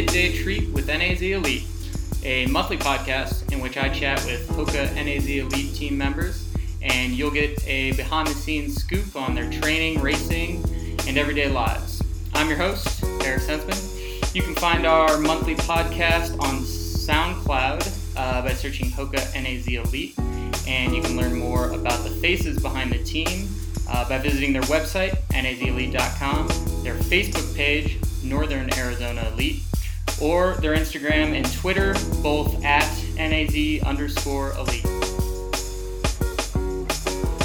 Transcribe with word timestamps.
Midday 0.00 0.32
Treat 0.32 0.70
with 0.70 0.86
NAZ 0.86 1.20
Elite, 1.20 1.64
a 2.22 2.46
monthly 2.46 2.78
podcast 2.78 3.52
in 3.52 3.60
which 3.60 3.76
I 3.76 3.90
chat 3.90 4.24
with 4.24 4.48
Hoka 4.48 4.94
NAZ 4.94 5.28
Elite 5.28 5.74
team 5.74 5.98
members, 5.98 6.48
and 6.80 7.12
you'll 7.12 7.30
get 7.30 7.62
a 7.68 7.92
behind 7.92 8.26
the 8.26 8.32
scenes 8.32 8.76
scoop 8.76 9.14
on 9.14 9.34
their 9.34 9.50
training, 9.50 10.00
racing, 10.00 10.64
and 11.06 11.18
everyday 11.18 11.50
lives. 11.50 12.00
I'm 12.32 12.48
your 12.48 12.56
host, 12.56 13.04
Eric 13.22 13.42
Senseman. 13.42 14.34
You 14.34 14.40
can 14.40 14.54
find 14.54 14.86
our 14.86 15.18
monthly 15.18 15.54
podcast 15.54 16.32
on 16.40 16.60
SoundCloud 16.62 18.16
uh, 18.16 18.40
by 18.40 18.54
searching 18.54 18.90
Hoka 18.90 19.20
NAZ 19.34 19.68
Elite, 19.68 20.18
and 20.66 20.96
you 20.96 21.02
can 21.02 21.18
learn 21.18 21.38
more 21.38 21.72
about 21.72 22.04
the 22.04 22.10
faces 22.10 22.58
behind 22.58 22.90
the 22.90 23.04
team 23.04 23.50
uh, 23.86 24.08
by 24.08 24.16
visiting 24.16 24.54
their 24.54 24.62
website, 24.62 25.14
nazelite.com, 25.28 26.48
their 26.82 26.94
Facebook 26.94 27.54
page, 27.54 27.98
Northern 28.22 28.72
Arizona 28.78 29.30
Elite, 29.34 29.60
or 30.20 30.54
their 30.54 30.74
Instagram 30.76 31.34
and 31.36 31.50
Twitter, 31.52 31.94
both 32.22 32.62
at 32.64 32.84
naz 33.16 33.82
underscore 33.82 34.52
elite. 34.52 34.84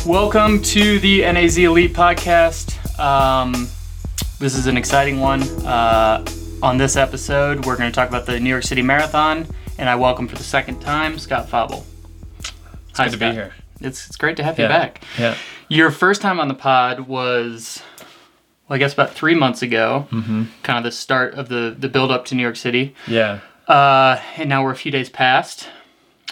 Welcome 0.05 0.62
to 0.62 0.99
the 0.99 1.22
NAZ 1.22 1.58
Elite 1.58 1.94
podcast. 1.94 2.77
Um, 2.99 3.54
this 4.40 4.55
is 4.55 4.68
an 4.68 4.77
exciting 4.77 5.20
one. 5.20 5.41
Uh, 5.66 6.23
on 6.62 6.77
this 6.77 6.96
episode, 6.96 7.66
we're 7.66 7.76
going 7.77 7.91
to 7.91 7.96
talk 7.96 8.10
about 8.10 8.26
the 8.26 8.40
New 8.40 8.49
York 8.49 8.63
City 8.63 8.82
Marathon, 8.82 9.48
and 9.77 9.90
I 9.90 9.96
welcome 9.96 10.27
for 10.27 10.35
the 10.35 10.44
second 10.44 10.80
time 10.80 11.18
Scott 11.18 11.49
Fauble. 11.49 11.85
It's 12.90 12.99
good 12.99 13.12
to 13.12 13.18
be 13.18 13.32
here. 13.32 13.54
It's, 13.82 14.08
it's 14.08 14.16
great 14.16 14.38
to 14.38 14.44
have 14.44 14.58
Yeah. 14.60 14.66
you 14.66 14.70
back. 14.70 15.04
Yeah. 15.18 15.35
Your 15.70 15.91
first 15.91 16.22
time 16.22 16.40
on 16.40 16.48
the 16.48 16.54
pod 16.54 17.02
was, 17.02 17.82
well, 18.68 18.76
I 18.76 18.77
guess 18.80 18.94
about 18.94 19.12
three 19.13 19.35
months 19.35 19.62
ago, 19.62 20.08
Mm-hmm. 20.12 20.44
kind 20.63 20.77
of 20.77 20.84
the 20.84 20.91
start 20.91 21.34
of 21.35 21.49
the, 21.49 21.76
the 21.77 21.90
build 21.90 22.12
up 22.12 22.26
to 22.26 22.35
New 22.35 22.41
York 22.44 22.55
City. 22.55 22.96
Yeah. 23.07 23.40
Uh, 23.68 24.20
and 24.38 24.48
now 24.49 24.63
we're 24.63 24.72
a 24.72 24.76
few 24.76 24.91
days 24.91 25.10
past. 25.10 25.70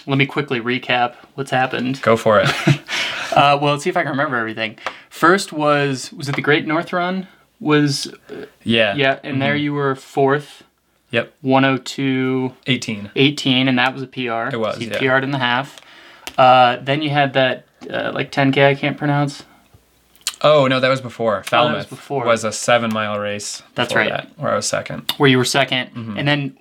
Let 0.06 0.18
me 0.18 0.26
quickly 0.26 0.60
recap 0.60 1.14
what's 1.34 1.50
happened. 1.50 2.00
Go 2.02 2.16
for 2.16 2.40
it. 2.40 2.48
Uh, 3.34 3.58
well, 3.60 3.72
let's 3.72 3.82
see 3.82 3.90
if 3.90 3.96
I 3.96 4.02
can 4.02 4.12
remember 4.12 4.36
everything. 4.36 4.78
First 5.10 5.52
was, 5.52 6.12
was 6.12 6.28
it 6.28 6.36
the 6.36 6.42
Great 6.42 6.66
North 6.68 6.92
Run? 6.92 7.26
Was, 7.58 8.14
Yeah. 8.62 8.94
yeah, 8.94 9.18
and 9.24 9.42
there 9.42 9.56
you 9.56 9.72
were 9.72 9.96
fourth, 9.96 10.62
Yep. 11.10 11.34
102 11.40 12.52
18. 12.66 13.10
18, 13.16 13.66
and 13.68 13.78
that 13.78 13.92
was 13.92 14.02
a 14.02 14.06
PR. 14.06 14.54
It 14.54 14.60
was, 14.60 14.76
So 14.76 14.82
you 14.82 14.90
yeah. 14.90 14.98
PR'd 14.98 15.24
in 15.24 15.32
the 15.32 15.38
half. 15.38 15.80
Uh, 16.38 16.76
then 16.76 17.02
you 17.02 17.10
had 17.10 17.32
that, 17.32 17.66
uh, 17.90 18.12
like 18.14 18.30
10K 18.30 18.66
I 18.68 18.74
can't 18.76 18.96
pronounce. 18.96 19.42
Oh, 20.44 20.66
no, 20.66 20.78
that 20.78 20.88
was 20.88 21.00
before. 21.00 21.42
Falmouth 21.44 21.76
was 21.76 21.86
before. 21.86 22.24
was 22.26 22.44
a 22.44 22.52
seven 22.52 22.92
mile 22.92 23.18
race. 23.18 23.62
That's 23.74 23.94
right. 23.94 24.10
That, 24.10 24.30
where 24.38 24.52
I 24.52 24.56
was 24.56 24.66
second. 24.66 25.10
where 25.16 25.28
you 25.30 25.38
were 25.38 25.44
2nd 25.44 26.18
and 26.18 26.28
then 26.28 26.58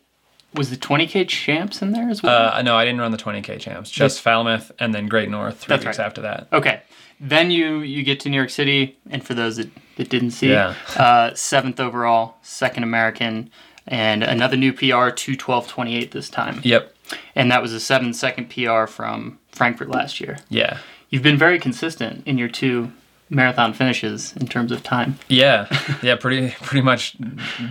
was 0.55 0.69
the 0.69 0.77
20k 0.77 1.27
champs 1.27 1.81
in 1.81 1.91
there 1.91 2.09
as 2.09 2.21
well? 2.23 2.53
Uh, 2.53 2.61
no, 2.61 2.75
I 2.75 2.85
didn't 2.85 3.01
run 3.01 3.11
the 3.11 3.17
20K 3.17 3.59
champs. 3.59 3.89
Just 3.91 4.21
Falmouth 4.21 4.71
and 4.79 4.93
then 4.95 5.07
Great 5.07 5.29
North 5.29 5.59
three 5.59 5.73
That's 5.75 5.85
weeks 5.85 5.97
right. 5.99 6.05
after 6.05 6.21
that. 6.21 6.47
okay, 6.53 6.81
then 7.19 7.51
you 7.51 7.79
you 7.79 8.03
get 8.03 8.19
to 8.21 8.29
New 8.29 8.37
York 8.37 8.49
City, 8.51 8.97
and 9.09 9.23
for 9.25 9.33
those 9.33 9.57
that, 9.57 9.69
that 9.97 10.09
didn't 10.09 10.31
see, 10.31 10.51
Yeah. 10.51 10.75
uh, 10.95 11.33
seventh 11.33 11.79
overall, 11.79 12.35
second 12.43 12.83
American, 12.83 13.49
and 13.87 14.23
another 14.23 14.55
new 14.55 14.71
PR, 14.73 15.09
212.28 15.11 16.11
this 16.11 16.29
time, 16.29 16.59
Yep. 16.63 16.93
and 17.35 17.51
that 17.51 17.61
was 17.61 17.73
a 17.73 17.79
seven 17.79 18.13
second 18.13 18.49
PR 18.49 18.85
from 18.85 19.39
Frankfurt 19.51 19.89
last 19.89 20.19
year. 20.21 20.37
Yeah. 20.49 20.77
You've 21.09 21.23
been 21.23 21.37
very 21.37 21.59
consistent 21.59 22.25
in 22.27 22.37
your 22.37 22.47
two 22.49 22.91
marathon 23.33 23.73
finishes 23.73 24.33
in 24.37 24.47
terms 24.47 24.71
of 24.71 24.83
time. 24.83 25.17
Yeah. 25.27 25.67
Yeah. 26.01 26.15
Pretty, 26.15 26.51
pretty 26.61 26.81
much 26.81 27.13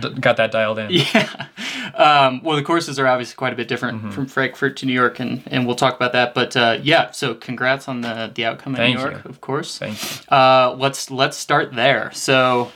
d- 0.01 0.09
got 0.19 0.37
that 0.37 0.51
dialed 0.51 0.79
in. 0.79 0.89
Yeah. 0.91 1.47
Um, 1.95 2.41
well, 2.43 2.55
the 2.55 2.63
courses 2.63 2.97
are 2.99 3.07
obviously 3.07 3.35
quite 3.35 3.53
a 3.53 3.55
bit 3.55 3.67
different 3.67 3.97
Mm-hmm. 3.99 4.11
from 4.11 4.25
Frankfurt 4.25 4.77
to 4.77 4.85
New 4.85 4.93
York, 4.93 5.19
and, 5.19 5.43
and 5.47 5.67
we'll 5.67 5.75
talk 5.75 5.95
about 5.95 6.13
that. 6.13 6.33
But 6.33 6.55
uh, 6.57 6.79
yeah, 6.81 7.11
so 7.11 7.35
congrats 7.35 7.87
on 7.87 8.01
the 8.01 8.31
the 8.33 8.45
outcome 8.45 8.73
in 8.73 8.77
Thank 8.77 8.95
New 8.97 9.01
York, 9.03 9.23
you. 9.23 9.29
of 9.29 9.41
course. 9.41 9.77
Thank 9.77 10.01
you. 10.01 10.35
Uh, 10.35 10.75
let's 10.79 11.11
let's 11.11 11.37
start 11.37 11.73
there. 11.73 12.11
So, 12.13 12.71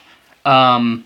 um, 0.46 1.06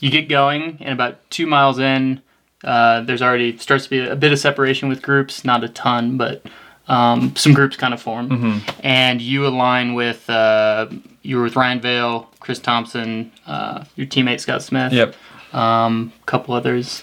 you 0.00 0.10
get 0.10 0.28
going, 0.28 0.78
and 0.80 0.90
about 0.92 1.18
two 1.30 1.46
miles 1.46 1.78
in, 1.78 2.20
uh, 2.64 3.02
there's 3.02 3.22
already 3.22 3.56
starts 3.58 3.84
to 3.84 3.90
be 3.90 3.98
a 4.00 4.16
bit 4.16 4.32
of 4.32 4.38
separation 4.38 4.88
with 4.88 5.00
groups, 5.02 5.44
not 5.44 5.62
a 5.62 5.68
ton, 5.68 6.16
but 6.16 6.42
um, 6.88 7.36
some 7.36 7.52
groups 7.54 7.76
kind 7.76 7.94
of 7.94 8.02
form, 8.02 8.28
Mm-hmm. 8.28 8.80
and 8.82 9.20
you 9.22 9.46
align 9.46 9.94
with 9.94 10.28
uh, 10.28 10.88
you 11.22 11.36
were 11.36 11.42
with 11.44 11.56
Ryan 11.56 11.80
Vail, 11.80 12.28
Chris 12.40 12.58
Thompson, 12.58 13.32
uh, 13.46 13.84
your 13.96 14.06
teammate 14.06 14.40
Scott 14.40 14.62
Smith, 14.62 14.92
Yep. 14.92 15.14
um, 15.54 16.12
a 16.22 16.26
couple 16.26 16.54
others. 16.54 17.02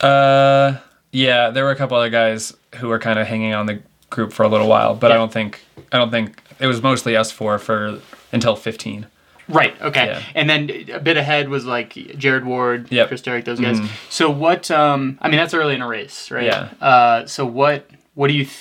Uh, 0.00 0.76
yeah, 1.12 1.50
there 1.50 1.64
were 1.64 1.70
a 1.70 1.76
couple 1.76 1.96
other 1.96 2.10
guys 2.10 2.54
who 2.76 2.88
were 2.88 2.98
kind 2.98 3.18
of 3.18 3.26
hanging 3.26 3.54
on 3.54 3.66
the 3.66 3.80
group 4.08 4.32
for 4.32 4.42
a 4.44 4.48
little 4.48 4.68
while, 4.68 4.94
but 4.94 5.12
I 5.12 5.14
don't 5.14 5.32
think 5.32 5.60
I 5.92 5.98
don't 5.98 6.10
think 6.10 6.40
it 6.58 6.66
was 6.66 6.82
mostly 6.82 7.16
us 7.16 7.30
four 7.30 7.58
for 7.58 8.00
until 8.32 8.56
15. 8.56 9.06
Right. 9.48 9.74
Okay. 9.82 10.06
Yeah. 10.06 10.22
And 10.36 10.48
then 10.48 10.70
a 10.92 11.00
bit 11.00 11.16
ahead 11.16 11.48
was 11.48 11.64
like 11.66 11.92
Jared 12.16 12.44
Ward, 12.44 12.86
Yep. 12.92 13.08
Chris 13.08 13.20
Derrick, 13.22 13.44
those 13.44 13.58
guys. 13.58 13.80
Mhm. 13.80 13.88
So 14.08 14.30
what? 14.30 14.70
Um, 14.70 15.18
I 15.20 15.28
mean, 15.28 15.38
that's 15.38 15.54
early 15.54 15.74
in 15.74 15.82
a 15.82 15.88
race, 15.88 16.30
right? 16.30 16.44
Yeah. 16.44 16.68
Uh, 16.80 17.26
so 17.26 17.44
what? 17.44 17.88
What 18.14 18.28
do 18.28 18.34
you? 18.34 18.44
Th- 18.44 18.56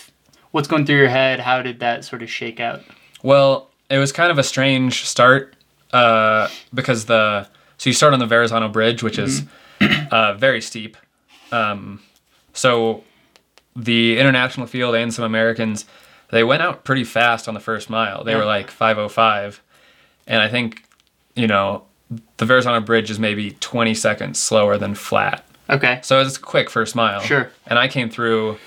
what's 0.51 0.68
going 0.68 0.86
through 0.88 0.97
your 0.97 1.09
head? 1.09 1.40
How 1.41 1.62
did 1.62 1.80
that 1.81 2.03
sort 2.06 2.24
of 2.24 2.30
shake 2.31 2.59
out? 2.59 2.81
Well, 3.22 3.69
it 3.90 3.98
was 3.98 4.12
kind 4.12 4.32
of 4.32 4.38
a 4.38 4.44
strange 4.44 5.06
start 5.06 5.56
uh, 5.94 6.48
because 6.74 7.06
the 7.06 7.48
so 7.78 7.90
you 7.90 7.94
start 7.94 8.14
on 8.14 8.20
the 8.20 8.26
Verrazano 8.26 8.68
Bridge, 8.68 9.02
which 9.04 9.18
is 9.18 9.44
uh, 10.12 10.34
very 10.34 10.62
steep. 10.62 10.98
Um, 11.52 12.02
so 12.54 13.04
the 13.76 14.20
international 14.20 14.68
field 14.68 14.96
and 14.96 15.14
some 15.14 15.24
Americans 15.24 15.86
they 16.32 16.44
went 16.44 16.62
out 16.62 16.84
pretty 16.84 17.04
fast 17.04 17.48
on 17.48 17.54
the 17.54 17.60
first 17.60 17.90
mile. 17.90 18.24
They 18.24 18.36
were 18.36 18.46
like 18.46 18.70
5:05, 18.70 19.60
and 20.28 20.42
I 20.42 20.48
think 20.48 20.84
you 21.36 21.48
know 21.48 21.84
the 22.38 22.46
Verrazano 22.46 22.80
Bridge 22.82 23.10
is 23.10 23.20
maybe 23.20 23.52
20 23.60 23.94
seconds 23.94 24.40
slower 24.40 24.78
than 24.78 24.96
flat. 24.96 25.46
Okay. 25.70 26.00
So 26.02 26.20
it's 26.20 26.38
a 26.38 26.42
quick 26.42 26.70
first 26.70 26.96
mile. 26.96 27.22
Sure. 27.22 27.52
And 27.68 27.78
I 27.78 27.88
came 27.88 28.10
through 28.10 28.58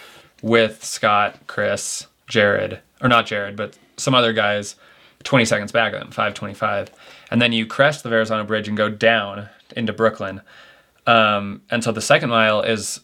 with 0.42 0.84
Scott, 0.84 1.38
Chris, 1.48 2.06
Jared, 2.28 2.78
or 3.00 3.08
not 3.08 3.26
Jared, 3.26 3.56
but 3.56 3.76
some 3.96 4.14
other 4.14 4.32
guys 4.32 4.76
20 5.24 5.44
seconds 5.44 5.72
back 5.72 5.92
of 5.92 6.00
them, 6.00 6.08
525. 6.10 6.90
And 7.30 7.40
then 7.40 7.52
you 7.52 7.66
crest 7.66 8.02
the 8.02 8.08
Verrazano 8.08 8.44
Bridge 8.44 8.68
and 8.68 8.76
go 8.76 8.88
down 8.88 9.48
into 9.76 9.92
Brooklyn. 9.92 10.40
Um, 11.06 11.62
and 11.70 11.82
so 11.82 11.92
the 11.92 12.00
second 12.00 12.30
mile 12.30 12.62
is 12.62 13.00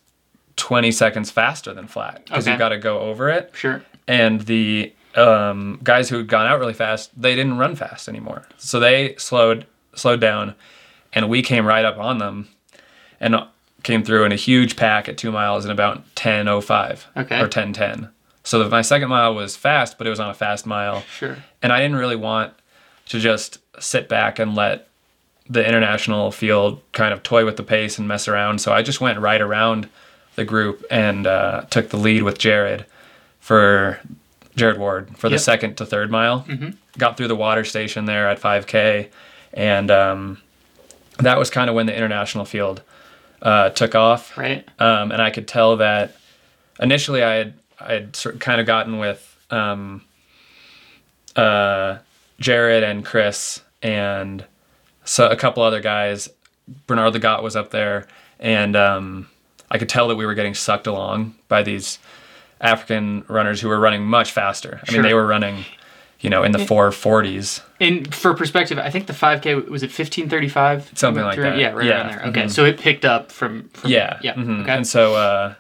20 0.57 0.91
seconds 0.93 1.31
faster 1.31 1.73
than 1.73 1.87
flat 1.87 2.25
because 2.25 2.45
Okay. 2.45 2.53
you've 2.53 2.59
got 2.59 2.71
to 2.71 2.79
go 2.79 3.01
over 3.01 3.29
it. 3.29 3.51
Sure. 3.55 3.83
And 4.07 4.41
the 4.43 4.93
um, 5.15 5.81
guys 5.83 6.09
who 6.09 6.17
had 6.19 6.29
gone 6.29 6.47
out 6.47 6.59
really 6.59 6.75
fast, 6.75 7.11
they 7.21 7.35
didn't 7.35 7.59
run 7.59 7.75
fast 7.77 8.09
anymore. 8.09 8.47
So 8.57 8.79
they 8.81 9.15
slowed 9.17 9.67
slowed 9.95 10.21
down, 10.21 10.55
and 11.13 11.29
we 11.29 11.43
came 11.43 11.67
right 11.67 11.85
up 11.85 11.99
on 11.99 12.19
them, 12.19 12.49
and 13.19 13.35
came 13.83 14.05
through 14.05 14.25
in 14.25 14.33
a 14.33 14.37
huge 14.37 14.77
pack 14.77 15.09
at 15.09 15.17
two 15.19 15.33
miles 15.33 15.65
in 15.65 15.71
about 15.73 16.05
10:05 16.15 17.07
Okay. 17.17 17.41
or 17.41 17.49
10:10. 17.49 18.11
So 18.49 18.67
my 18.71 18.81
second 18.81 19.11
mile 19.11 19.35
was 19.35 19.57
fast, 19.57 19.99
but 19.99 20.07
it 20.07 20.11
was 20.11 20.21
on 20.21 20.31
a 20.31 20.35
fast 20.35 20.65
mile, 20.65 21.03
Sure. 21.19 21.37
and 21.63 21.71
I 21.71 21.81
didn't 21.83 21.97
really 21.97 22.17
want 22.17 22.55
to 23.09 23.21
just 23.21 23.59
sit 23.79 24.09
back 24.09 24.39
and 24.39 24.55
let 24.55 24.89
the 25.51 25.67
international 25.67 26.31
field 26.33 26.81
kind 26.93 27.13
of 27.13 27.23
toy 27.23 27.45
with 27.45 27.59
the 27.59 27.63
pace 27.63 27.99
and 27.99 28.09
mess 28.09 28.27
around. 28.27 28.61
So 28.63 28.73
I 28.73 28.81
just 28.81 29.03
went 29.03 29.19
right 29.19 29.41
around 29.41 29.91
the 30.37 30.45
group 30.47 30.83
and 30.91 31.27
uh, 31.27 31.67
took 31.69 31.91
the 31.91 31.99
lead 31.99 32.23
with 32.23 32.39
Jared 32.39 32.87
for 33.39 34.01
Jared 34.57 34.79
Ward 34.79 35.15
for 35.19 35.29
the 35.29 35.39
second 35.39 35.77
to 35.77 35.85
third 35.87 36.11
mile. 36.11 36.47
Got 36.97 37.19
through 37.19 37.29
the 37.29 37.37
water 37.37 37.65
station 37.65 38.07
there 38.07 38.29
at 38.31 38.41
5K, 38.41 39.09
and 39.53 39.91
um, 39.91 40.39
that 41.19 41.39
was 41.39 41.51
kind 41.51 41.69
of 41.69 41.77
when 41.77 41.85
the 41.85 41.95
international 41.97 42.47
field 42.47 42.81
uh, 43.43 43.69
took 43.71 43.95
off. 43.95 44.37
Right. 44.39 44.67
Um, 44.79 45.13
and 45.13 45.21
I 45.21 45.29
could 45.31 45.47
tell 45.47 45.77
that 45.77 46.17
initially 46.81 47.23
I 47.23 47.35
had 47.35 47.55
I 47.81 47.93
had 47.93 48.17
sort 48.17 48.35
of 48.37 48.41
kind 48.41 48.61
of 48.61 48.67
gotten 48.67 48.99
with 48.99 49.37
um, 49.51 50.03
uh, 51.37 51.99
Jared 52.41 52.83
and 52.83 53.05
Chris 53.05 53.63
and 53.83 54.45
so 55.05 55.29
a 55.29 55.37
couple 55.37 55.63
other 55.63 55.81
guys. 55.81 56.29
Bernard 56.87 57.15
Lagat 57.15 57.43
was 57.43 57.57
up 57.57 57.71
there, 57.71 58.07
and 58.39 58.77
um, 58.77 59.29
I 59.71 59.79
could 59.79 59.89
tell 59.89 60.09
that 60.09 60.17
we 60.17 60.27
were 60.27 60.35
getting 60.35 60.55
sucked 60.55 60.87
along 60.87 61.35
by 61.49 61.63
these 61.63 61.99
African 62.61 63.25
runners 63.29 63.61
who 63.61 63.69
were 63.69 63.81
running 63.81 64.05
much 64.05 64.33
faster. 64.33 64.81
I 64.83 64.87
Sure. 64.91 64.95
mean, 65.03 65.09
they 65.09 65.15
were 65.15 65.27
running, 65.27 65.65
you 66.21 66.29
know, 66.29 66.43
in 66.43 66.53
the 66.53 66.59
440s. 66.59 67.63
And 67.81 68.13
for 68.15 68.35
perspective, 68.35 68.77
I 68.79 68.91
think 68.91 69.07
the 69.07 69.15
5K 69.15 69.55
was 69.71 69.83
it 69.83 69.87
1535? 69.87 70.91
Something 70.95 71.25
like 71.25 71.39
that. 71.39 71.57
Yeah, 71.57 71.71
right 71.73 71.87
Yeah. 71.87 72.01
around 72.01 72.09
there. 72.11 72.27
Okay, 72.27 72.43
Mhm. 72.43 72.51
so 72.51 72.65
it 72.67 72.79
picked 72.79 73.07
up 73.07 73.33
from. 73.33 73.71
from 73.73 73.91
Yeah. 73.91 74.19
Yeah. 74.21 74.35
mhm. 74.35 74.63
Okay. 74.63 74.73
And 74.73 74.87
so 74.87 75.15
uh, 75.15 75.55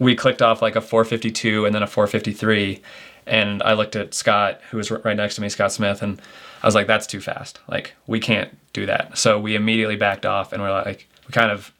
we 0.00 0.16
clicked 0.16 0.42
off 0.42 0.60
like 0.60 0.74
a 0.74 0.80
452 0.80 1.66
and 1.66 1.74
then 1.74 1.84
a 1.84 1.86
453. 1.86 2.82
And 3.26 3.62
I 3.62 3.74
looked 3.74 3.94
at 3.94 4.14
Scott, 4.14 4.60
who 4.70 4.78
was 4.78 4.90
right 4.90 5.16
next 5.16 5.36
to 5.36 5.40
me, 5.40 5.48
Scott 5.48 5.70
Smith, 5.70 6.02
and 6.02 6.20
I 6.62 6.66
was 6.66 6.74
like, 6.74 6.88
that's 6.88 7.06
too 7.06 7.20
fast. 7.20 7.60
Like, 7.68 7.94
we 8.08 8.18
can't 8.18 8.56
do 8.72 8.86
that. 8.86 9.16
So 9.16 9.38
we 9.38 9.54
immediately 9.54 9.96
backed 9.96 10.26
off 10.26 10.52
and 10.52 10.62
we're 10.62 10.72
like, 10.72 11.06
we 11.28 11.32
kind 11.32 11.52
of 11.52 11.72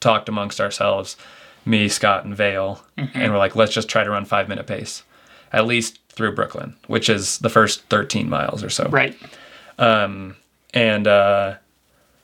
talked 0.00 0.30
amongst 0.30 0.60
ourselves, 0.60 1.16
me, 1.66 1.88
Scott, 1.88 2.24
and 2.24 2.34
Vail, 2.34 2.82
and 2.96 3.32
we're 3.32 3.38
like, 3.38 3.56
let's 3.56 3.72
just 3.74 3.88
try 3.88 4.04
to 4.04 4.10
run 4.10 4.24
five 4.24 4.48
minute 4.48 4.66
pace, 4.66 5.02
at 5.52 5.66
least 5.66 5.98
through 6.08 6.34
Brooklyn, 6.34 6.76
which 6.86 7.10
is 7.10 7.38
the 7.38 7.50
first 7.50 7.82
13 7.90 8.30
miles 8.30 8.62
or 8.64 8.70
so. 8.70 8.88
Right. 8.88 9.16
And 10.74 11.06
uh, 11.06 11.54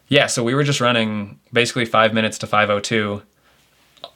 yeah, 0.08 0.26
so 0.26 0.42
we 0.44 0.54
were 0.54 0.64
just 0.64 0.80
running 0.80 1.38
basically 1.52 1.84
five 1.84 2.14
minutes 2.14 2.38
to 2.38 2.46
502 2.46 3.22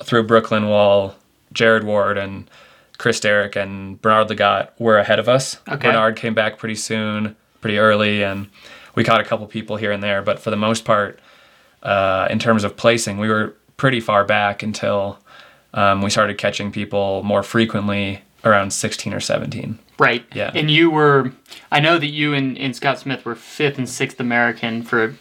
through 0.02 0.22
Brooklyn 0.24 0.68
while 0.68 1.16
Jared 1.54 1.84
Ward 1.84 2.18
and 2.18 2.50
Chris 2.98 3.18
Derrick 3.20 3.56
and 3.56 4.00
Bernard 4.02 4.28
Lagat 4.28 4.70
were 4.78 4.98
ahead 4.98 5.18
of 5.18 5.28
us. 5.28 5.58
Okay. 5.68 5.88
Bernard 5.88 6.16
came 6.16 6.34
back 6.34 6.58
pretty 6.58 6.74
soon, 6.74 7.34
pretty 7.60 7.78
early, 7.78 8.22
and 8.22 8.48
we 8.94 9.02
caught 9.04 9.20
a 9.20 9.24
couple 9.24 9.46
people 9.46 9.76
here 9.76 9.90
and 9.92 10.02
there. 10.02 10.22
But 10.22 10.38
for 10.38 10.50
the 10.50 10.56
most 10.56 10.84
part, 10.84 11.18
uh, 11.82 12.28
in 12.30 12.38
terms 12.38 12.62
of 12.64 12.76
placing, 12.76 13.18
we 13.18 13.28
were 13.28 13.54
pretty 13.76 14.00
far 14.00 14.24
back 14.24 14.62
until 14.62 15.18
um, 15.72 16.02
we 16.02 16.10
started 16.10 16.38
catching 16.38 16.70
people 16.70 17.22
more 17.24 17.42
frequently 17.42 18.20
around 18.44 18.72
16 18.72 19.12
or 19.12 19.20
17. 19.20 19.78
Right. 19.98 20.24
Yeah. 20.34 20.50
And 20.54 20.70
you 20.70 20.90
were, 20.90 21.32
I 21.72 21.80
know 21.80 21.98
that 21.98 22.06
you 22.08 22.34
and, 22.34 22.56
and 22.58 22.76
Scott 22.76 22.98
Smith 22.98 23.24
were 23.24 23.34
fifth 23.34 23.78
and 23.78 23.88
sixth 23.88 24.20
American 24.20 24.82
for 24.82 25.16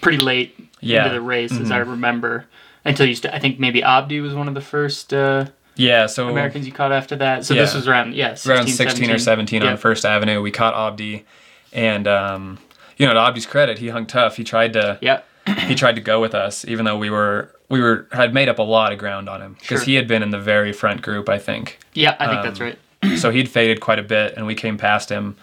pretty 0.00 0.18
late 0.18 0.56
Yeah. 0.80 1.04
into 1.04 1.14
the 1.14 1.20
race, 1.20 1.52
as 1.52 1.70
I 1.70 1.78
remember. 1.78 2.46
Until 2.88 3.06
you, 3.06 3.14
st- 3.14 3.32
I 3.34 3.38
think 3.38 3.58
maybe 3.58 3.82
Abdi 3.82 4.20
was 4.20 4.34
one 4.34 4.48
of 4.48 4.54
the 4.54 4.60
first 4.60 5.12
uh, 5.14 5.46
Yeah, 5.76 6.06
so 6.06 6.28
Americans 6.28 6.66
you 6.66 6.72
caught 6.72 6.92
after 6.92 7.16
that. 7.16 7.44
So 7.44 7.54
this 7.54 7.74
was 7.74 7.86
around, 7.86 8.14
yeah, 8.14 8.34
16, 8.34 8.52
around 8.52 8.68
16 8.68 9.10
or 9.10 9.18
17 9.18 9.62
Yeah. 9.62 9.70
on 9.70 9.76
First 9.76 10.04
Avenue. 10.04 10.40
We 10.42 10.50
caught 10.50 10.74
Abdi, 10.74 11.24
and 11.72 12.06
um, 12.08 12.58
you 12.96 13.06
know, 13.06 13.14
to 13.14 13.20
Abdi's 13.20 13.46
credit, 13.46 13.78
he 13.78 13.88
hung 13.88 14.06
tough. 14.06 14.36
He 14.36 14.44
tried 14.44 14.72
to 14.74 14.98
Yeah. 15.00 15.20
he 15.66 15.74
tried 15.74 15.94
to 15.96 16.02
go 16.02 16.20
with 16.20 16.34
us, 16.34 16.64
even 16.66 16.84
though 16.84 16.98
we 16.98 17.10
were 17.10 17.54
we 17.68 17.80
were 17.80 18.06
had 18.12 18.32
made 18.34 18.48
up 18.48 18.58
a 18.58 18.62
lot 18.62 18.92
of 18.92 18.98
ground 18.98 19.28
on 19.28 19.40
him 19.42 19.54
because 19.60 19.80
Sure. 19.80 19.86
he 19.86 19.94
had 19.94 20.08
been 20.08 20.22
in 20.22 20.30
the 20.30 20.38
very 20.40 20.72
front 20.72 21.02
group, 21.02 21.28
I 21.28 21.38
think. 21.38 21.78
Yeah, 21.94 22.16
I 22.18 22.26
think 22.28 22.42
that's 22.42 22.60
Um, 22.60 22.66
right. 22.66 23.18
so 23.22 23.30
he'd 23.30 23.48
faded 23.48 23.80
quite 23.80 23.98
a 23.98 24.02
bit, 24.02 24.34
and 24.36 24.46
we 24.46 24.54
came 24.54 24.76
past 24.78 25.08
him, 25.10 25.36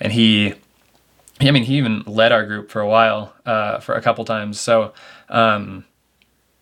and 0.00 0.12
he. 0.12 0.54
I 1.40 1.50
mean, 1.50 1.64
he 1.64 1.76
even 1.76 2.02
led 2.06 2.32
our 2.32 2.46
group 2.46 2.70
for 2.70 2.80
a 2.80 2.88
while, 2.88 3.34
uh, 3.44 3.78
for 3.80 3.94
a 3.94 4.00
couple 4.00 4.24
times. 4.24 4.58
So, 4.58 4.94
um, 5.28 5.84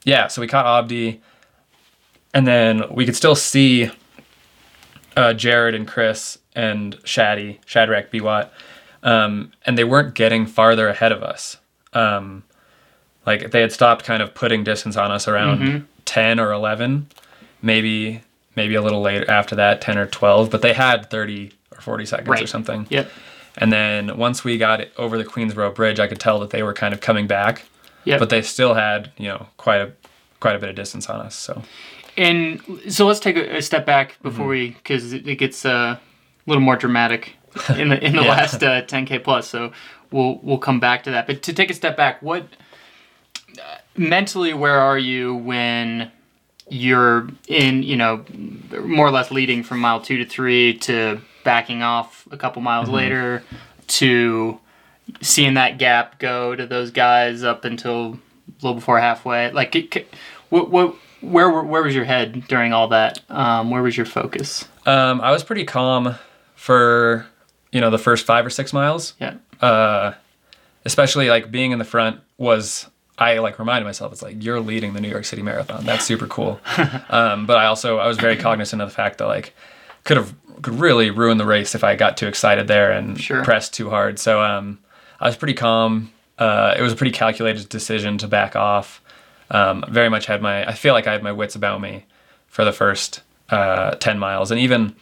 yeah, 0.05 0.29
so 0.29 0.41
we 0.41 0.47
caught 0.47 0.67
Abdi, 0.67 1.21
and 2.33 2.47
then 2.47 2.85
we 2.91 3.05
could 3.05 3.17
still 3.17 3.35
see 3.35 3.91
uh, 5.17 5.33
Jared 5.35 5.75
and 5.75 5.87
Chris 5.87 6.39
and 6.55 6.97
Shaddy, 7.03 7.59
Shadrack 7.67 8.11
Biwott, 8.13 8.51
um, 9.03 9.53
and 9.67 9.77
they 9.77 9.85
weren't 9.85 10.15
getting 10.15 10.47
farther 10.47 10.89
ahead 10.89 11.13
of 11.13 11.23
us. 11.23 11.57
Um, 11.93 12.45
like 13.27 13.51
they 13.51 13.61
had 13.61 13.73
stopped 13.73 14.05
kind 14.05 14.23
of 14.23 14.35
putting 14.35 14.65
distance 14.65 14.97
on 14.97 15.11
us 15.11 15.27
around 15.29 15.87
10 16.05 16.39
or 16.41 16.53
11, 16.53 17.07
maybe 17.63 18.23
maybe 18.57 18.75
a 18.75 18.83
little 18.83 19.01
later 19.01 19.29
after 19.29 19.57
that, 19.57 19.81
10 19.81 19.99
or 19.99 20.07
12, 20.07 20.51
but 20.51 20.63
they 20.63 20.73
had 20.73 21.11
30 21.11 21.53
or 21.73 21.81
40 21.81 22.07
seconds 22.07 22.41
or 22.41 22.47
something. 22.47 22.87
Yep. 22.89 23.11
And 23.57 23.73
then 23.73 24.17
once 24.17 24.45
we 24.45 24.59
got 24.59 24.87
over 24.97 25.19
the 25.19 25.25
Queensboro 25.25 25.75
Bridge, 25.75 25.99
I 25.99 26.07
could 26.07 26.21
tell 26.21 26.39
that 26.41 26.51
they 26.51 26.63
were 26.63 26.73
kind 26.73 26.95
of 26.95 27.01
coming 27.01 27.27
back, 27.27 27.65
Yep. 28.05 28.19
but 28.21 28.31
they 28.31 28.43
still 28.43 28.75
had, 28.75 29.11
you 29.17 29.29
know, 29.29 29.47
quite 29.57 29.81
a 29.81 29.93
quite 30.41 30.57
a 30.57 30.59
bit 30.59 30.69
of 30.69 30.77
distance 30.77 31.09
on 31.09 31.21
us. 31.21 31.35
So, 31.35 31.63
And 32.17 32.61
so 32.89 33.07
let's 33.07 33.21
take 33.21 33.37
a, 33.37 33.57
a 33.57 33.63
step 33.63 33.87
back 33.87 34.11
Mm-hmm. 34.13 34.23
before 34.29 34.47
we, 34.49 34.71
because 34.71 35.13
it, 35.13 35.27
it 35.27 35.37
gets 35.37 35.65
uh, 35.65 35.97
a 35.99 36.01
little 36.47 36.63
more 36.63 36.77
dramatic 36.77 37.37
in 37.77 37.89
the 37.89 38.05
in 38.05 38.15
the 38.17 38.23
Yeah. 38.23 38.29
last 38.31 38.63
uh, 38.63 38.83
10k 38.83 39.23
plus. 39.25 39.49
So 39.49 39.73
we'll 40.11 40.39
we'll 40.43 40.59
come 40.59 40.81
back 40.81 41.05
to 41.05 41.11
that. 41.13 41.27
But 41.27 41.43
to 41.43 41.53
take 41.53 41.71
a 41.71 41.75
step 41.75 41.97
back, 41.97 42.21
what 42.23 42.43
uh, 43.59 43.77
mentally, 43.97 44.53
where 44.55 44.79
are 44.79 44.99
you 44.99 45.35
when 45.35 46.11
you're 46.69 47.29
in, 47.47 47.83
you 47.83 47.97
know, 47.97 48.25
more 48.85 49.07
or 49.07 49.11
less 49.11 49.31
leading 49.31 49.63
from 49.63 49.79
mile 49.81 50.01
two 50.01 50.17
to 50.19 50.25
three 50.25 50.75
to 50.79 51.21
backing 51.45 51.83
off 51.83 52.27
a 52.31 52.37
couple 52.37 52.61
miles 52.63 52.87
Mm-hmm. 52.87 52.97
later 52.97 53.43
to 53.87 54.59
seeing 55.21 55.55
that 55.55 55.79
gap 55.79 56.19
go 56.19 56.55
to 56.57 56.67
those 56.67 56.91
guys 56.91 57.43
up 57.43 57.65
until 57.65 57.97
a 58.15 58.19
little 58.63 58.75
before 58.75 58.99
halfway? 59.01 59.51
Like, 59.51 59.75
it, 59.77 60.07
what 60.51 60.71
what 60.71 60.95
where 61.21 61.51
where 61.63 61.83
was 61.83 61.95
your 61.95 62.05
head 62.05 62.47
during 62.49 62.73
all 62.73 62.89
that? 62.89 63.21
Um, 63.31 63.71
where 63.71 63.83
was 63.83 63.97
your 63.97 64.07
focus? 64.07 64.67
um, 64.87 65.21
I 65.23 65.31
was 65.31 65.43
pretty 65.43 65.65
calm 65.65 66.15
for, 66.55 67.27
you 67.73 67.81
know, 67.81 67.91
the 67.91 67.99
first 67.99 68.27
five 68.27 68.45
or 68.45 68.51
six 68.51 68.73
miles. 68.73 69.15
Yeah. 69.21 69.35
uh, 69.63 70.13
especially 70.85 71.29
like 71.31 71.51
being 71.51 71.73
in 71.73 71.79
the 71.79 71.85
front 71.85 72.21
was 72.37 72.87
I 73.19 73.39
like 73.39 73.59
reminded 73.59 73.87
myself 73.87 74.13
it's 74.13 74.23
like 74.23 74.43
you're 74.45 74.61
leading 74.61 74.93
the 74.93 75.01
New 75.01 75.09
York 75.09 75.25
City 75.25 75.41
Marathon. 75.43 75.85
That's 75.85 76.05
super 76.05 76.27
cool. 76.27 76.61
um, 77.09 77.47
but 77.47 77.57
I 77.57 77.67
also 77.67 77.99
I 77.99 78.07
was 78.07 78.19
very 78.19 78.37
cognizant 78.37 78.83
of 78.83 78.89
the 78.91 78.95
fact 78.95 79.19
that 79.19 79.27
like 79.27 79.55
could 80.05 80.17
have 80.19 80.35
could 80.63 80.75
really 80.79 81.11
ruin 81.11 81.39
the 81.39 81.47
race 81.47 81.75
if 81.75 81.83
I 81.85 81.95
got 81.97 82.17
too 82.17 82.27
excited 82.27 82.69
there 82.69 82.91
and 82.93 83.19
Sure. 83.21 83.43
pressed 83.45 83.73
too 83.73 83.89
hard. 83.91 84.19
So 84.19 84.43
um, 84.43 84.79
I 85.21 85.27
was 85.27 85.37
pretty 85.37 85.55
calm. 85.55 86.13
Uh, 86.39 86.75
it 86.77 86.83
was 86.83 86.93
a 86.93 86.97
pretty 86.97 87.13
calculated 87.13 87.69
decision 87.69 88.19
to 88.19 88.29
back 88.29 88.57
off. 88.57 89.01
Um, 89.51 89.85
very 89.89 90.09
much 90.09 90.27
had 90.27 90.43
my 90.43 90.67
I 90.67 90.73
feel 90.73 90.95
like 90.95 91.07
I 91.07 91.13
had 91.13 91.23
my 91.23 91.33
wits 91.33 91.55
about 91.55 91.81
me 91.81 92.05
for 92.49 92.65
the 92.65 92.73
first 92.73 93.23
uh, 93.51 93.93
ten 93.93 94.19
miles, 94.19 94.51
and 94.51 94.59
even 94.61 94.97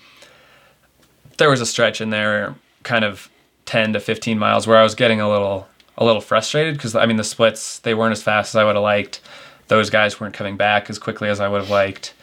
there 1.39 1.49
was 1.49 1.61
a 1.61 1.67
stretch 1.67 2.01
in 2.01 2.11
there, 2.11 2.55
kind 2.83 3.05
of 3.05 3.31
ten 3.65 3.93
to 3.95 4.01
fifteen 4.01 4.39
miles, 4.39 4.67
where 4.67 4.77
I 4.79 4.83
was 4.83 4.95
getting 4.95 5.21
a 5.21 5.29
little 5.31 5.67
a 5.97 6.05
little 6.05 6.21
frustrated 6.21 6.75
because 6.75 6.95
I 6.95 7.07
mean 7.07 7.17
the 7.17 7.25
splits 7.25 7.79
they 7.81 7.95
weren't 7.95 8.13
as 8.13 8.23
fast 8.23 8.55
as 8.55 8.57
I 8.57 8.65
would 8.65 8.75
have 8.77 8.83
liked. 8.83 9.21
Those 9.69 9.91
guys 9.91 10.21
weren't 10.21 10.35
coming 10.35 10.57
back 10.57 10.91
as 10.91 10.99
quickly 10.99 11.29
as 11.29 11.41
I 11.41 11.49
would 11.49 11.61
have 11.61 11.71
liked. 11.71 12.15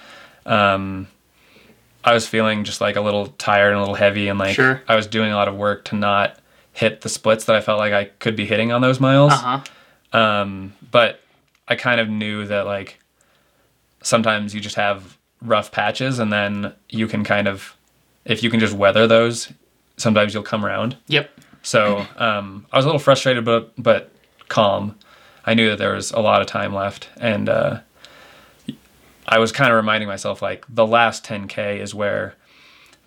Um, 0.46 1.08
I 2.04 2.14
was 2.14 2.28
feeling 2.28 2.64
just 2.64 2.82
like 2.82 2.96
a 2.96 3.02
little 3.02 3.28
tired 3.28 3.70
and 3.70 3.78
a 3.78 3.80
little 3.80 3.96
heavy, 3.96 4.28
and 4.28 4.38
like 4.38 4.56
Sure. 4.56 4.82
I 4.88 4.96
was 4.96 5.08
doing 5.08 5.32
a 5.32 5.36
lot 5.36 5.48
of 5.48 5.56
work 5.56 5.86
to 5.86 5.96
not 5.96 6.38
hit 6.80 7.02
the 7.02 7.10
splits 7.10 7.44
that 7.44 7.58
I 7.58 7.62
felt 7.62 7.78
like 7.78 7.92
I 7.92 8.06
could 8.06 8.38
be 8.38 8.46
hitting 8.46 8.72
on 8.72 8.80
those 8.80 9.02
miles. 9.02 9.34
Uh 9.34 9.60
huh. 10.14 10.18
Um, 10.18 10.74
but 10.92 11.20
I 11.68 11.76
kind 11.76 12.00
of 12.00 12.08
knew 12.08 12.46
that 12.46 12.66
like 12.66 13.00
sometimes 14.02 14.56
you 14.56 14.62
just 14.62 14.78
have 14.78 15.18
rough 15.42 15.74
patches, 15.74 16.20
and 16.20 16.32
then 16.32 16.74
you 16.90 17.06
can 17.08 17.26
kind 17.26 17.50
of, 17.50 17.76
if 18.24 18.42
you 18.44 18.50
can 18.50 18.62
just 18.62 18.74
weather 18.74 19.08
those, 19.08 19.52
sometimes 19.98 20.34
you'll 20.34 20.42
come 20.44 20.66
around. 20.66 20.96
Yep. 21.08 21.30
So 21.64 22.06
um, 22.16 22.66
I 22.72 22.78
was 22.78 22.86
a 22.86 22.88
little 22.88 23.00
frustrated, 23.00 23.44
but 23.44 23.74
but 23.78 24.10
calm. 24.48 24.96
I 25.46 25.56
knew 25.56 25.70
that 25.70 25.80
there 25.80 25.96
was 25.96 26.12
a 26.12 26.20
lot 26.22 26.40
of 26.40 26.48
time 26.48 26.74
left, 26.74 27.10
and 27.18 27.50
uh, 27.50 27.82
I 29.28 29.40
was 29.40 29.52
kind 29.52 29.70
of 29.70 29.76
reminding 29.76 30.08
myself 30.08 30.42
like 30.42 30.66
the 30.70 30.88
last 30.88 31.26
10k 31.26 31.80
is 31.80 31.94
where 31.94 32.36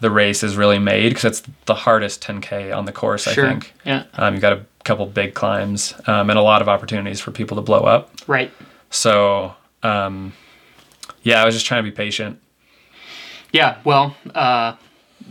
the 0.02 0.10
race 0.10 0.42
is 0.42 0.56
really 0.56 0.78
made 0.78 1.08
because 1.10 1.24
it's 1.24 1.42
the 1.66 1.74
hardest 1.74 2.22
10k 2.22 2.76
on 2.76 2.84
the 2.84 2.92
course. 2.92 3.22
Sure. 3.24 3.46
I 3.46 3.50
think. 3.50 3.72
Yeah. 3.86 4.04
Um, 4.14 4.34
you've 4.34 4.42
got 4.42 4.52
a 4.52 4.64
couple 4.84 5.06
big 5.06 5.32
climbs 5.34 5.94
um, 6.06 6.28
and 6.28 6.38
a 6.38 6.42
lot 6.42 6.60
of 6.60 6.68
opportunities 6.68 7.20
for 7.20 7.30
people 7.30 7.56
to 7.56 7.62
blow 7.62 7.80
up. 7.80 8.10
Right. 8.26 8.50
So 8.90 9.54
um, 9.82 10.32
yeah, 11.22 11.40
I 11.42 11.46
was 11.46 11.54
just 11.54 11.66
trying 11.66 11.82
to 11.84 11.90
be 11.90 11.94
patient. 11.94 12.38
Yeah. 13.52 13.78
Well, 13.84 14.16
uh, 14.34 14.74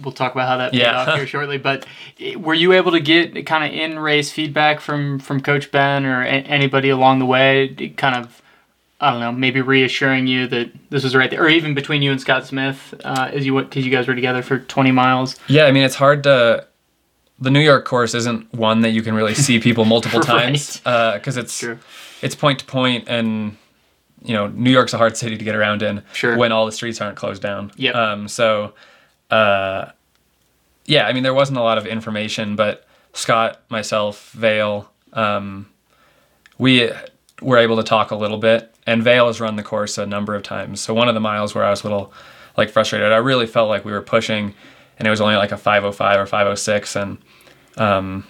we'll 0.04 0.14
talk 0.14 0.32
about 0.34 0.48
how 0.48 0.58
that 0.58 0.72
paid 0.72 0.80
Yeah. 0.82 1.02
off 1.02 1.16
here 1.18 1.28
shortly. 1.36 1.58
But 1.58 1.86
eh, 2.20 2.36
were 2.36 2.54
you 2.54 2.74
able 2.74 2.92
to 2.92 3.00
get 3.00 3.46
kind 3.46 3.64
of 3.66 3.72
in 3.78 4.00
race 4.00 4.32
feedback 4.32 4.80
from 4.80 5.20
from 5.20 5.42
Coach 5.42 5.70
Ben 5.72 6.06
or 6.06 6.22
a- 6.24 6.28
anybody 6.28 6.90
along 6.90 7.20
the 7.20 7.26
way? 7.26 7.68
Kind 7.98 8.16
of. 8.16 8.42
I 9.02 9.10
don't 9.12 9.20
know, 9.20 9.32
maybe 9.32 9.62
reassuring 9.62 10.28
you 10.28 10.46
that 10.48 10.70
this 10.92 11.04
was 11.04 11.16
right 11.16 11.30
there, 11.32 11.42
or 11.44 11.50
even 11.50 11.74
between 11.74 12.04
you 12.04 12.12
and 12.12 12.22
Scott 12.22 12.46
Smith, 12.46 12.94
uh, 13.04 13.32
as 13.34 13.46
you 13.48 13.54
went, 13.56 13.70
because 13.70 13.84
you 13.84 13.92
guys 13.92 14.08
were 14.08 14.14
together 14.16 14.44
for 14.44 14.60
20 14.60 14.92
miles. 14.92 15.38
Yeah, 15.48 15.66
I 15.66 15.72
mean 15.72 15.84
it's 15.84 15.96
hard 15.96 16.24
to. 16.24 16.68
The 17.40 17.50
New 17.50 17.60
York 17.62 17.86
course 17.86 18.14
isn't 18.14 18.54
one 18.54 18.82
that 18.82 18.92
you 18.92 19.02
can 19.02 19.16
really 19.16 19.34
see 19.34 19.60
people 19.60 19.84
multiple 19.86 20.20
Right. 20.28 20.28
times 20.54 20.78
because 20.78 21.38
it's 21.38 21.58
True. 21.60 21.80
it's 22.22 22.36
point 22.36 22.60
to 22.60 22.66
point 22.66 23.06
and 23.10 23.58
you 24.22 24.36
know 24.36 24.46
New 24.50 24.70
York's 24.70 24.94
a 24.94 25.00
hard 25.00 25.18
city 25.18 25.36
to 25.40 25.44
get 25.44 25.56
around 25.56 25.82
in 25.82 26.04
Sure. 26.14 26.38
when 26.38 26.52
all 26.52 26.68
the 26.68 26.72
streets 26.72 27.02
aren't 27.02 27.18
closed 27.18 27.42
down. 27.42 27.72
Yep. 27.78 27.96
Um, 27.96 28.28
so, 28.28 28.74
uh, 29.32 29.86
yeah, 30.86 31.08
I 31.08 31.14
mean 31.14 31.24
there 31.24 31.34
wasn't 31.34 31.58
a 31.58 31.62
lot 31.64 31.80
of 31.80 31.88
information, 31.88 32.56
but 32.56 32.86
Scott, 33.14 33.62
myself, 33.70 34.30
Vail, 34.34 34.92
um, 35.14 35.68
we 36.60 36.92
were 37.42 37.58
able 37.58 37.78
to 37.78 37.84
talk 37.84 38.12
a 38.12 38.16
little 38.16 38.38
bit, 38.38 38.74
and 38.86 39.04
Vail 39.04 39.28
has 39.28 39.42
run 39.42 39.56
the 39.56 39.64
course 39.64 39.98
a 39.98 40.06
number 40.06 40.36
of 40.36 40.44
times. 40.44 40.80
So 40.80 40.94
one 40.94 41.08
of 41.08 41.14
the 41.14 41.20
miles 41.20 41.54
where 41.54 41.64
I 41.64 41.70
was 41.70 41.82
a 41.82 41.86
little 41.86 42.14
like 42.58 42.70
frustrated, 42.70 43.12
I 43.12 43.18
really 43.18 43.48
felt 43.48 43.70
like 43.70 43.84
we 43.84 43.92
were 43.92 44.02
pushing, 44.02 44.54
and 44.98 45.08
it 45.08 45.12
was 45.12 45.22
only 45.22 45.36
like 45.36 45.52
a 45.52 45.58
505 45.58 46.20
or 46.20 46.26
506, 46.26 46.96
and 46.96 47.18
um, 47.78 48.26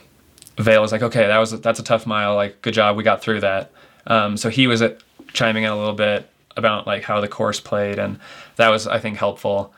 Vail 0.57 0.81
was 0.81 0.91
like, 0.91 1.03
okay, 1.03 1.27
that 1.27 1.37
was 1.37 1.59
that's 1.61 1.79
a 1.79 1.83
tough 1.83 2.05
mile. 2.05 2.35
Like, 2.35 2.61
good 2.61 2.73
job, 2.73 2.95
we 2.95 3.03
got 3.03 3.21
through 3.21 3.41
that. 3.41 3.71
Um, 4.07 4.37
so 4.37 4.49
he 4.49 4.67
was 4.67 4.81
uh, 4.81 4.95
chiming 5.33 5.63
in 5.63 5.71
a 5.71 5.77
little 5.77 5.93
bit 5.93 6.29
about 6.57 6.87
like 6.87 7.03
how 7.03 7.19
the 7.21 7.27
course 7.27 7.59
played, 7.59 7.99
and 7.99 8.19
that 8.55 8.69
was 8.69 8.87
I 8.87 8.99
think 8.99 9.17
helpful. 9.17 9.73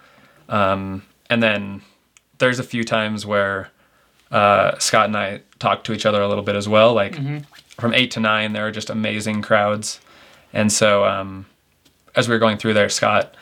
Um, 0.49 1.03
and 1.29 1.41
then 1.41 1.81
there's 2.37 2.59
a 2.59 2.63
few 2.63 2.83
times 2.83 3.25
where 3.25 3.69
uh, 4.31 4.77
Scott 4.79 5.05
and 5.05 5.15
I 5.17 5.41
talked 5.59 5.85
to 5.85 5.93
each 5.93 6.05
other 6.05 6.21
a 6.21 6.27
little 6.27 6.43
bit 6.43 6.55
as 6.55 6.67
well. 6.67 6.93
Like 6.93 7.15
from 7.77 7.93
eight 7.93 8.11
to 8.11 8.19
nine, 8.19 8.53
there 8.53 8.67
are 8.67 8.71
just 8.71 8.89
amazing 8.89 9.41
crowds, 9.41 9.99
And 10.51 10.71
so 10.71 11.05
um, 11.05 11.45
as 12.15 12.27
we 12.27 12.35
were 12.35 12.39
going 12.39 12.57
through 12.57 12.73
there, 12.73 12.89
Scott 12.89 13.35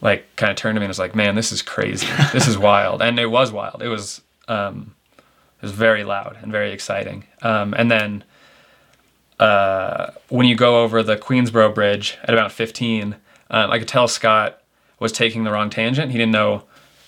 like 0.00 0.24
kind 0.36 0.50
of 0.50 0.56
turned 0.56 0.76
to 0.76 0.80
me 0.80 0.84
and 0.86 0.90
was 0.90 0.98
like, 0.98 1.14
"Man, 1.14 1.34
this 1.34 1.52
is 1.52 1.62
crazy. 1.62 2.08
This 2.32 2.48
is 2.48 2.56
wild." 2.70 3.02
And 3.02 3.18
it 3.18 3.26
was 3.26 3.52
wild. 3.52 3.82
It 3.82 3.88
was 3.88 4.22
um, 4.48 4.94
it 5.18 5.62
was 5.62 5.72
very 5.72 6.04
loud 6.04 6.38
and 6.42 6.50
very 6.50 6.72
exciting. 6.72 7.24
Um, 7.42 7.74
and 7.76 7.90
then 7.90 8.24
uh, 9.38 10.10
when 10.28 10.46
you 10.46 10.56
go 10.56 10.82
over 10.82 11.02
the 11.02 11.16
Queensboro 11.16 11.74
Bridge 11.74 12.18
at 12.22 12.34
about 12.34 12.52
15, 12.52 13.16
um, 13.50 13.70
I 13.70 13.78
could 13.78 13.88
tell 13.88 14.08
Scott 14.08 14.62
was 14.98 15.12
taking 15.12 15.44
the 15.44 15.50
wrong 15.50 15.70
tangent. 15.70 16.12
He 16.12 16.18
didn't 16.18 16.32
know 16.32 16.64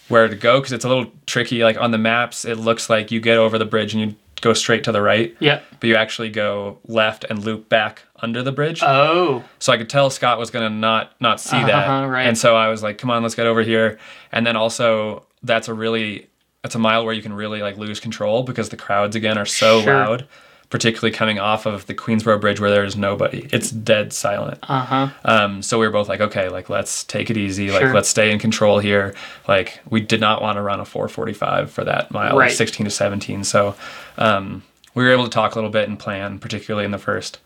where 0.08 0.28
to 0.28 0.36
go 0.36 0.58
because 0.58 0.72
it's 0.72 0.84
a 0.84 0.88
little 0.88 1.12
tricky. 1.26 1.62
Like 1.62 1.78
on 1.78 1.90
the 1.90 1.98
maps, 1.98 2.44
it 2.44 2.58
looks 2.58 2.90
like 2.90 3.10
you 3.10 3.20
get 3.20 3.38
over 3.38 3.58
the 3.58 3.64
bridge 3.64 3.94
and 3.94 4.10
you 4.10 4.16
go 4.42 4.52
straight 4.52 4.84
to 4.84 4.92
the 4.92 5.00
right, 5.00 5.34
Yeah. 5.40 5.60
but 5.80 5.86
you 5.88 5.96
actually 5.96 6.28
go 6.28 6.78
left 6.86 7.24
and 7.30 7.42
loop 7.42 7.68
back 7.70 8.02
under 8.20 8.42
the 8.42 8.52
bridge. 8.52 8.82
Oh. 8.82 9.42
So 9.58 9.72
I 9.72 9.78
could 9.78 9.88
tell 9.88 10.10
Scott 10.10 10.38
was 10.38 10.50
gonna 10.50 10.68
not 10.68 11.12
not 11.20 11.40
see 11.40 11.56
that, 11.58 11.88
Uh-huh, 11.88 12.06
right. 12.08 12.26
and 12.26 12.36
so 12.36 12.54
I 12.54 12.68
was 12.68 12.82
like, 12.82 12.98
"Come 12.98 13.10
on, 13.10 13.22
let's 13.22 13.34
get 13.34 13.46
over 13.46 13.62
here." 13.62 13.98
And 14.32 14.46
then 14.46 14.54
also, 14.56 15.24
that's 15.42 15.68
a 15.68 15.74
really 15.74 16.28
that's 16.62 16.74
a 16.76 16.78
mile 16.78 17.04
where 17.04 17.12
you 17.14 17.22
can 17.22 17.32
really 17.32 17.60
like 17.62 17.76
lose 17.78 17.98
control 17.98 18.42
because 18.44 18.68
the 18.68 18.76
crowds 18.76 19.16
again 19.16 19.36
are 19.38 19.46
so 19.46 19.80
Sure. 19.82 19.94
loud, 19.94 20.26
particularly 20.72 21.14
coming 21.14 21.38
off 21.38 21.66
of 21.66 21.84
the 21.84 21.92
Queensboro 21.94 22.40
Bridge 22.40 22.58
where 22.58 22.70
there 22.70 22.82
is 22.82 22.96
nobody. 22.96 23.46
It's 23.52 23.70
dead 23.70 24.10
silent. 24.14 24.58
Uh 24.62 24.80
huh. 24.84 25.08
Um, 25.22 25.60
so 25.62 25.78
we 25.78 25.86
were 25.86 25.92
both 25.92 26.08
like, 26.08 26.22
okay, 26.22 26.48
like 26.48 26.70
let's 26.70 27.04
take 27.04 27.28
it 27.30 27.36
easy, 27.36 27.70
like 27.70 27.82
Sure. 27.82 27.92
let's 27.92 28.08
stay 28.08 28.32
in 28.32 28.38
control 28.38 28.78
here. 28.78 29.14
Like 29.46 29.80
we 29.90 30.00
did 30.00 30.18
not 30.18 30.40
want 30.40 30.56
to 30.56 30.62
run 30.62 30.80
a 30.80 30.86
445 30.86 31.70
for 31.70 31.84
that 31.84 32.10
mile, 32.10 32.34
like 32.36 32.52
16 32.52 32.84
to 32.84 32.90
17. 32.90 33.44
So 33.44 33.74
um, 34.16 34.62
we 34.94 35.04
were 35.04 35.10
able 35.12 35.24
to 35.24 35.30
talk 35.30 35.52
a 35.52 35.54
little 35.56 35.68
bit 35.68 35.90
and 35.90 35.98
plan, 35.98 36.38
particularly 36.38 36.86
in 36.86 36.90
the 36.90 36.98
first 36.98 37.38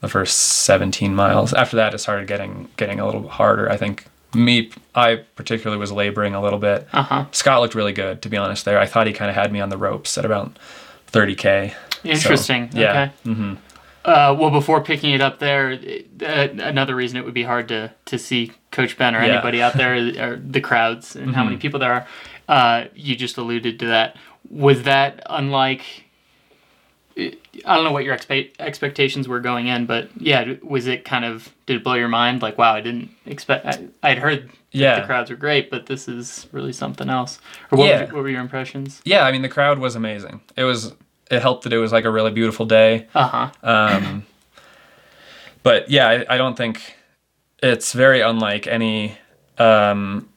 the 0.00 0.08
first 0.08 0.36
17 0.36 1.12
miles. 1.12 1.52
After 1.52 1.74
that, 1.74 1.92
it 1.92 1.98
started 1.98 2.28
getting 2.28 2.68
getting 2.76 3.00
a 3.00 3.04
little 3.04 3.26
harder. 3.26 3.68
I 3.68 3.76
think 3.76 4.06
me, 4.32 4.70
I 4.94 5.24
particularly 5.34 5.80
was 5.80 5.90
laboring 5.90 6.36
a 6.36 6.40
little 6.40 6.60
bit. 6.60 6.86
Uh 6.92 7.02
huh. 7.02 7.24
Scott 7.32 7.60
looked 7.62 7.74
really 7.74 7.92
good, 7.92 8.22
to 8.22 8.28
be 8.28 8.36
honest. 8.36 8.64
There, 8.64 8.78
I 8.78 8.86
thought 8.86 9.08
he 9.08 9.12
kind 9.12 9.28
of 9.28 9.34
had 9.34 9.52
me 9.52 9.58
on 9.60 9.70
the 9.70 9.76
ropes 9.78 10.16
at 10.16 10.24
about 10.24 10.56
30k. 11.10 11.74
So, 12.02 12.08
Interesting. 12.10 12.70
yeah. 12.72 12.90
Okay. 12.90 13.12
hmm 13.32 13.54
Uh, 14.04 14.34
well, 14.38 14.50
before 14.50 14.80
picking 14.80 15.10
it 15.12 15.20
up 15.20 15.38
there, 15.38 15.78
uh, 16.22 16.48
another 16.62 16.94
reason 16.94 17.16
it 17.18 17.24
would 17.24 17.34
be 17.34 17.42
hard 17.42 17.68
to, 17.68 17.92
to 18.06 18.18
see 18.18 18.52
Coach 18.70 18.96
Ben 18.96 19.14
or 19.14 19.20
Yeah. 19.22 19.34
anybody 19.34 19.60
out 19.60 19.74
there 19.74 19.94
are 20.32 20.36
the 20.36 20.60
crowds 20.60 21.14
and 21.16 21.34
how 21.34 21.44
many 21.44 21.56
people 21.56 21.78
there 21.80 21.92
are. 21.92 22.06
Uh, 22.48 22.84
you 22.94 23.14
just 23.16 23.36
alluded 23.36 23.78
to 23.80 23.86
that. 23.88 24.16
Was 24.50 24.84
that 24.84 25.20
unlike? 25.28 25.82
I 27.18 27.74
don't 27.74 27.82
know 27.84 27.90
what 27.92 28.04
your 28.04 28.16
expe- 28.16 28.52
expectations 28.60 29.26
were 29.26 29.40
going 29.40 29.66
in, 29.66 29.86
but 29.86 30.08
yeah, 30.16 30.54
was 30.62 30.86
it 30.86 31.04
kind 31.04 31.24
of 31.24 31.52
did 31.66 31.76
it 31.76 31.84
blow 31.84 31.94
your 31.94 32.08
mind? 32.08 32.42
Like, 32.42 32.56
wow, 32.56 32.74
I 32.74 32.80
didn't 32.80 33.10
expect. 33.26 33.66
I, 33.66 33.88
I'd 34.04 34.18
heard 34.18 34.50
Yeah. 34.70 35.00
the 35.00 35.06
crowds 35.06 35.28
were 35.28 35.36
great, 35.36 35.68
but 35.68 35.86
this 35.86 36.06
is 36.06 36.46
really 36.52 36.72
something 36.72 37.10
else. 37.10 37.40
Or 37.72 37.78
what, 37.78 37.88
Yeah. 37.88 38.00
were, 38.02 38.06
what 38.06 38.22
were 38.22 38.28
your 38.28 38.40
impressions? 38.40 39.02
Yeah, 39.04 39.24
I 39.24 39.32
mean 39.32 39.42
the 39.42 39.48
crowd 39.48 39.80
was 39.80 39.96
amazing. 39.96 40.40
It 40.56 40.62
was 40.62 40.94
it 41.30 41.42
helped 41.42 41.64
that 41.64 41.72
it 41.72 41.78
was 41.78 41.92
like 41.92 42.04
a 42.04 42.10
really 42.10 42.30
beautiful 42.30 42.66
day. 42.66 43.06
Uh 43.14 43.28
huh. 43.28 43.50
Um, 43.62 44.26
but 45.62 45.90
yeah, 45.90 46.08
I, 46.08 46.34
I 46.34 46.38
don't 46.38 46.56
think 46.56 46.94
it's 47.62 47.92
very 47.92 48.20
unlike 48.20 48.66
any 48.66 49.18
um, 49.58 50.28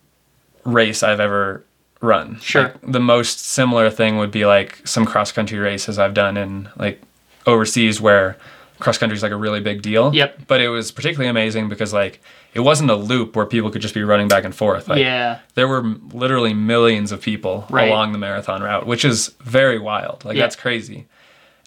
race 0.65 1.03
I've 1.03 1.19
ever 1.19 1.63
run. 2.01 2.39
Sure. 2.39 2.63
Like, 2.63 2.81
the 2.81 2.99
most 2.99 3.39
similar 3.39 3.89
thing 3.89 4.17
would 4.17 4.31
be 4.31 4.45
like 4.45 4.85
some 4.85 5.05
cross 5.05 5.31
country 5.31 5.59
races 5.59 5.99
I've 5.99 6.13
done 6.13 6.37
in 6.37 6.69
like 6.75 7.01
overseas 7.45 8.01
where 8.01 8.37
cross 8.81 8.97
country 8.97 9.15
is 9.15 9.23
like 9.23 9.31
a 9.31 9.37
really 9.37 9.61
big 9.61 9.81
deal. 9.81 10.13
Yep. 10.13 10.47
But 10.47 10.59
it 10.59 10.67
was 10.69 10.91
particularly 10.91 11.29
amazing 11.29 11.69
because 11.69 11.93
like 11.93 12.21
it 12.53 12.59
wasn't 12.59 12.89
a 12.91 12.95
loop 12.95 13.35
where 13.35 13.45
people 13.45 13.69
could 13.71 13.81
just 13.81 13.93
be 13.93 14.03
running 14.03 14.27
back 14.27 14.43
and 14.43 14.53
forth. 14.53 14.89
Like 14.89 14.99
yeah. 14.99 15.39
there 15.55 15.67
were 15.67 15.83
literally 16.11 16.53
millions 16.53 17.11
of 17.13 17.21
people 17.21 17.65
Right. 17.69 17.87
along 17.89 18.11
the 18.11 18.17
marathon 18.17 18.61
route, 18.61 18.85
which 18.85 19.05
is 19.05 19.29
very 19.39 19.79
wild. 19.79 20.25
Like 20.25 20.35
Yeah. 20.35 20.43
that's 20.43 20.55
crazy. 20.57 21.07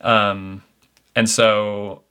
Um, 0.03 0.63
and 1.17 1.29
so, 1.31 2.03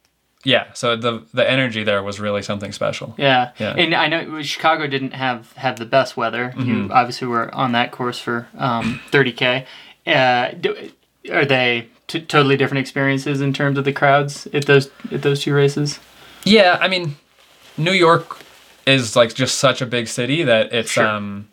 yeah, 0.44 0.74
so 0.74 0.96
the 0.96 1.24
the 1.34 1.50
energy 1.50 1.84
there 1.84 2.02
was 2.04 2.20
really 2.20 2.42
something 2.42 2.72
special. 2.72 3.14
Yeah. 3.18 3.52
Yeah. 3.60 3.76
and 3.78 3.94
I 3.94 4.08
know 4.08 4.42
Chicago 4.42 4.88
didn't 4.88 5.14
have 5.14 5.52
have 5.54 5.78
the 5.78 5.86
best 5.86 6.18
weather. 6.18 6.54
You 6.58 6.64
Mm-hmm. 6.64 6.92
obviously 6.92 7.28
were 7.28 7.54
on 7.54 7.72
that 7.74 7.92
course 7.92 8.20
for 8.20 8.48
um, 8.58 9.00
30k. 9.12 9.66
Uh, 10.08 10.52
do, 10.60 10.90
are 11.32 11.46
they 11.46 11.88
t- 12.14 12.22
totally 12.26 12.56
different 12.58 12.80
experiences 12.80 13.42
in 13.42 13.54
terms 13.54 13.78
of 13.78 13.86
the 13.86 13.94
crowds 13.94 14.48
at 14.54 14.66
those 14.66 14.90
at 15.12 15.22
those 15.22 15.42
two 15.42 15.54
races? 15.54 16.00
Yeah, 16.46 16.78
I 16.82 16.88
mean, 16.88 17.16
New 17.78 17.92
York 17.92 18.38
is 18.86 19.16
like 19.16 19.34
just 19.34 19.60
such 19.60 19.82
a 19.82 19.86
big 19.86 20.08
city 20.08 20.44
that 20.44 20.74
it's 20.74 20.92
Sure. 20.92 21.08
um, 21.08 21.48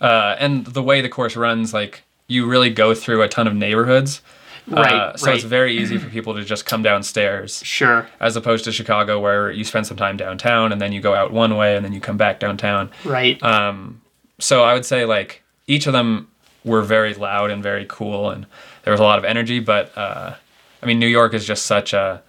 uh, 0.00 0.36
and 0.38 0.66
the 0.66 0.82
way 0.82 1.00
the 1.00 1.08
course 1.08 1.36
runs, 1.36 1.72
like 1.72 2.02
you 2.28 2.46
really 2.46 2.70
go 2.70 2.94
through 2.94 3.22
a 3.22 3.28
ton 3.28 3.46
of 3.46 3.54
neighborhoods. 3.54 4.20
Right. 4.66 4.92
Uh, 4.92 5.16
so 5.16 5.26
right. 5.26 5.34
it's 5.36 5.44
very 5.44 5.76
easy 5.76 5.98
for 5.98 6.08
people 6.16 6.34
to 6.34 6.44
just 6.44 6.64
come 6.66 6.82
downstairs. 6.82 7.62
sure. 7.64 8.06
as 8.20 8.36
opposed 8.36 8.64
to 8.64 8.72
Chicago, 8.72 9.20
where 9.20 9.50
you 9.50 9.64
spend 9.64 9.86
some 9.86 9.96
time 9.96 10.16
downtown 10.16 10.72
and 10.72 10.80
then 10.80 10.92
you 10.92 11.00
go 11.00 11.14
out 11.14 11.32
one 11.32 11.56
way 11.56 11.76
and 11.76 11.84
then 11.84 11.92
you 11.92 12.00
come 12.00 12.16
back 12.16 12.40
downtown. 12.40 12.90
Right. 13.04 13.42
Um, 13.42 14.00
so 14.38 14.64
I 14.64 14.74
would 14.74 14.84
say 14.86 15.04
like 15.04 15.42
each 15.66 15.86
of 15.86 15.92
them 15.92 16.28
were 16.64 16.82
very 16.82 17.14
loud 17.14 17.50
and 17.50 17.62
very 17.62 17.84
cool, 17.88 18.30
and 18.30 18.46
there 18.84 18.92
was 18.92 19.00
a 19.00 19.04
lot 19.04 19.18
of 19.18 19.24
energy. 19.24 19.60
But 19.60 19.96
uh, 19.96 20.34
I 20.82 20.86
mean, 20.86 20.98
New 20.98 21.06
York 21.08 21.34
is 21.34 21.44
just 21.46 21.66
such 21.66 21.92
a 21.92 22.22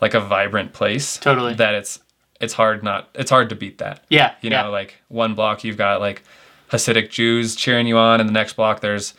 like 0.00 0.14
a 0.14 0.20
vibrant 0.20 0.72
place. 0.72 1.16
Totally. 1.16 1.54
That 1.54 1.74
it's 1.74 1.98
it's 2.40 2.52
hard 2.54 2.82
not 2.82 3.08
it's 3.14 3.30
hard 3.30 3.48
to 3.50 3.54
beat 3.54 3.78
that. 3.78 4.04
yeah. 4.08 4.34
You 4.40 4.50
yeah. 4.50 4.62
know, 4.62 4.70
like 4.70 4.96
one 5.08 5.34
block 5.34 5.64
you've 5.64 5.76
got 5.78 6.00
like 6.00 6.22
Hasidic 6.70 7.10
Jews 7.10 7.54
cheering 7.56 7.86
you 7.86 7.98
on, 7.98 8.20
and 8.20 8.28
the 8.28 8.32
next 8.32 8.54
block 8.54 8.80
there's 8.80 9.14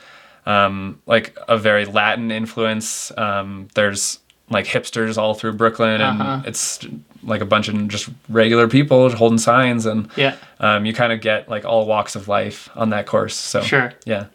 um, 0.46 1.02
like 1.06 1.38
a 1.48 1.58
very 1.58 1.86
Latin 1.86 2.32
influence. 2.32 3.12
Um, 3.18 3.68
there's 3.76 4.20
like 4.50 4.66
hipsters 4.66 5.18
all 5.18 5.34
through 5.36 5.54
Brooklyn, 5.54 6.02
and 6.02 6.22
Uh-huh. 6.22 6.42
it's 6.46 6.86
like 7.24 7.40
a 7.42 7.46
bunch 7.46 7.70
of 7.70 7.88
just 7.88 8.10
regular 8.28 8.68
people 8.68 9.10
holding 9.12 9.38
signs, 9.38 9.86
and 9.86 10.10
yeah. 10.18 10.36
um, 10.60 10.86
you 10.86 10.94
kind 10.94 11.14
of 11.14 11.22
get 11.22 11.48
like 11.48 11.64
all 11.64 11.86
walks 11.86 12.16
of 12.18 12.28
life 12.28 12.70
on 12.76 12.90
that 12.90 13.06
course. 13.06 13.36
So 13.36 13.62
Sure. 13.62 13.94
yeah, 14.06 14.26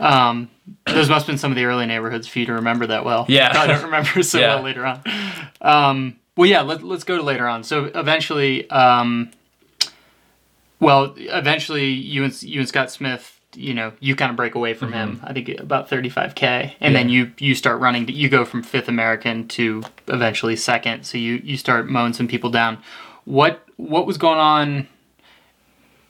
Um, 0.00 0.50
those 0.86 1.08
must 1.08 1.26
have 1.26 1.32
been 1.32 1.38
some 1.38 1.52
of 1.52 1.56
the 1.56 1.64
early 1.64 1.86
neighborhoods 1.86 2.26
for 2.26 2.38
you 2.40 2.46
to 2.46 2.54
remember 2.54 2.86
that 2.88 3.04
well. 3.04 3.26
Yeah. 3.28 3.52
I 3.54 3.66
don't 3.66 3.84
remember 3.84 4.22
so 4.22 4.38
Yeah. 4.40 4.54
well 4.56 4.64
later 4.64 4.84
on. 4.86 5.00
Um, 5.60 6.16
well, 6.36 6.48
yeah, 6.48 6.62
let, 6.62 6.82
let's 6.82 7.04
go 7.04 7.16
to 7.16 7.22
later 7.22 7.46
on. 7.46 7.62
So 7.62 7.84
eventually, 7.94 8.68
um, 8.70 9.30
well, 10.80 11.14
eventually 11.16 11.90
you 11.90 12.24
and, 12.24 12.42
you 12.42 12.60
and 12.60 12.68
Scott 12.68 12.90
Smith, 12.90 13.38
you 13.54 13.74
know, 13.74 13.92
you 14.00 14.16
kind 14.16 14.30
of 14.30 14.36
break 14.36 14.54
away 14.54 14.72
from 14.74 14.92
him, 14.92 15.20
I 15.22 15.32
think 15.34 15.48
about 15.60 15.88
35K. 15.90 16.72
And 16.80 16.94
then 16.96 17.06
Mm-hmm. 17.06 17.10
You, 17.10 17.32
you 17.48 17.54
start 17.54 17.80
running, 17.80 18.08
you 18.08 18.28
go 18.28 18.44
from 18.44 18.62
fifth 18.62 18.88
American 18.88 19.46
to 19.48 19.82
eventually 20.08 20.56
second. 20.56 21.04
So 21.04 21.18
you, 21.18 21.34
you 21.44 21.56
start 21.56 21.86
mowing 21.88 22.14
some 22.14 22.26
people 22.28 22.48
down. 22.50 22.78
What, 23.24 23.62
what 23.76 24.06
was 24.06 24.16
going 24.16 24.38
on? 24.38 24.88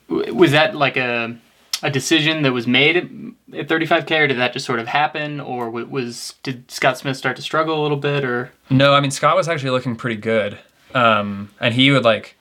Was 0.08 0.52
that 0.52 0.74
like 0.76 0.96
a, 0.96 1.36
a 1.82 1.90
decision 1.90 2.42
that 2.42 2.52
was 2.52 2.66
made 2.66 2.96
at, 2.96 3.04
at 3.58 3.68
35k 3.68 4.20
or 4.20 4.26
did 4.28 4.38
that 4.38 4.52
just 4.52 4.64
sort 4.66 4.78
of 4.78 4.86
happen 4.86 5.40
or 5.40 5.68
was 5.70 6.34
did 6.42 6.70
scott 6.70 6.96
smith 6.98 7.16
start 7.16 7.36
to 7.36 7.42
struggle 7.42 7.80
a 7.80 7.82
little 7.82 7.96
bit 7.96 8.24
or 8.24 8.52
no, 8.70 8.94
I 8.94 9.00
mean 9.00 9.10
Scott 9.10 9.36
was 9.36 9.48
actually 9.48 9.70
looking 9.70 9.96
pretty 9.96 10.16
good, 10.20 10.58
um, 10.94 11.50
and 11.60 11.74
he 11.74 11.90
would 11.90 12.04
like. 12.04 12.36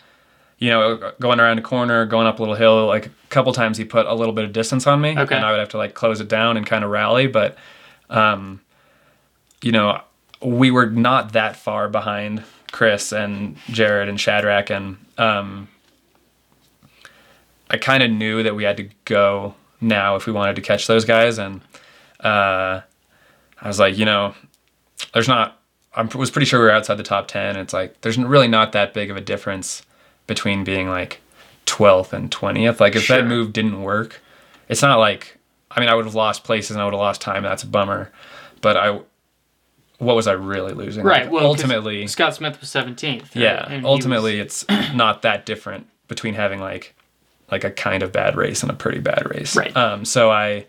You 0.64 0.70
know, 0.70 1.12
going 1.20 1.40
around 1.40 1.58
a 1.58 1.64
corner, 1.64 2.06
going 2.06 2.28
up 2.28 2.38
a 2.38 2.42
little 2.44 2.54
hill, 2.54 2.86
like 2.86 3.08
a 3.08 3.12
couple 3.30 3.52
times 3.52 3.80
he 3.80 3.84
put 3.84 4.06
a 4.06 4.14
little 4.14 4.32
bit 4.32 4.46
of 4.46 4.54
distance 4.54 4.86
on 4.86 5.02
me, 5.02 5.18
Okay. 5.18 5.36
and 5.36 5.44
I 5.44 5.50
would 5.50 5.60
have 5.60 5.70
to 5.70 5.78
like 5.78 5.96
close 5.96 6.22
it 6.22 6.28
down 6.28 6.56
and 6.56 6.68
kind 6.68 6.84
of 6.84 6.92
rally. 6.92 7.26
But, 7.26 7.58
um, 8.12 8.62
you 9.64 9.72
know, 9.72 10.02
we 10.40 10.70
were 10.70 10.86
not 10.86 11.34
that 11.34 11.56
far 11.56 11.90
behind 11.90 12.44
Chris 12.72 13.12
and 13.12 13.58
Jared 13.70 14.08
and 14.08 14.20
Shadrack, 14.20 14.70
and 14.70 14.98
um, 15.18 15.68
I 17.72 17.78
kind 17.78 18.04
of 18.04 18.12
knew 18.12 18.44
that 18.44 18.54
we 18.56 18.64
had 18.64 18.78
to 18.78 18.90
go 19.06 19.56
now 19.80 20.16
if 20.18 20.26
we 20.28 20.34
wanted 20.34 20.56
to 20.58 20.62
catch 20.62 20.86
those 20.88 21.06
guys, 21.06 21.38
and 21.40 21.62
uh, 22.20 22.82
I 23.62 23.68
was 23.68 23.80
like, 23.80 23.98
you 23.98 24.06
know, 24.06 24.36
there's 25.14 25.28
not. 25.28 25.58
I 25.96 26.04
was 26.04 26.30
pretty 26.32 26.46
sure 26.46 26.60
we 26.60 26.66
were 26.66 26.72
outside 26.72 26.96
the 26.96 27.04
top 27.04 27.28
ten. 27.28 27.56
It's 27.58 27.74
like 27.74 28.00
there's 28.02 28.18
really 28.18 28.48
not 28.48 28.72
that 28.74 28.94
big 28.94 29.10
of 29.10 29.18
a 29.18 29.22
difference 29.22 29.82
between 30.28 30.64
being 30.64 30.88
like 30.88 31.20
12th 31.66 32.14
and 32.14 32.32
20th. 32.32 32.80
Like 32.80 32.96
if 32.96 33.04
Sure. 33.04 33.18
that 33.18 33.28
move 33.28 33.52
didn't 33.52 33.82
work, 33.82 34.22
it's 34.70 34.82
not 34.82 35.00
like 35.00 35.38
I 35.70 35.80
mean 35.82 35.90
I 35.90 35.96
would 35.96 36.06
have 36.06 36.16
lost 36.16 36.44
places 36.46 36.72
and 36.72 36.82
I 36.82 36.86
would 36.86 36.94
have 36.94 37.00
lost 37.02 37.20
time. 37.22 37.44
That's 37.44 37.64
a 37.64 37.68
bummer. 37.68 38.10
But 38.62 38.78
I, 38.78 39.00
what 39.98 40.16
was 40.16 40.28
I 40.28 40.34
really 40.34 40.74
losing? 40.74 41.04
right 41.04 41.24
Like, 41.24 41.32
well 41.34 41.46
ultimately, 41.46 42.08
scott 42.08 42.36
smith 42.36 42.62
was 42.62 42.70
17th 42.70 43.22
right? 43.22 43.36
yeah. 43.36 43.66
And 43.70 43.86
Ultimately, 43.86 44.38
was- 44.42 44.64
it's 44.70 44.94
not 44.96 45.24
that 45.24 45.46
different 45.46 45.88
between 46.08 46.36
having 46.36 46.60
like 46.62 46.96
like 47.52 47.64
a 47.64 47.72
kind 47.72 48.04
of 48.04 48.12
bad 48.12 48.36
race 48.36 48.64
and 48.64 48.72
a 48.72 48.76
pretty 48.76 49.00
bad 49.00 49.30
race. 49.30 49.56
Right. 49.56 49.76
Um. 49.76 50.06
So 50.06 50.32
I 50.32 50.66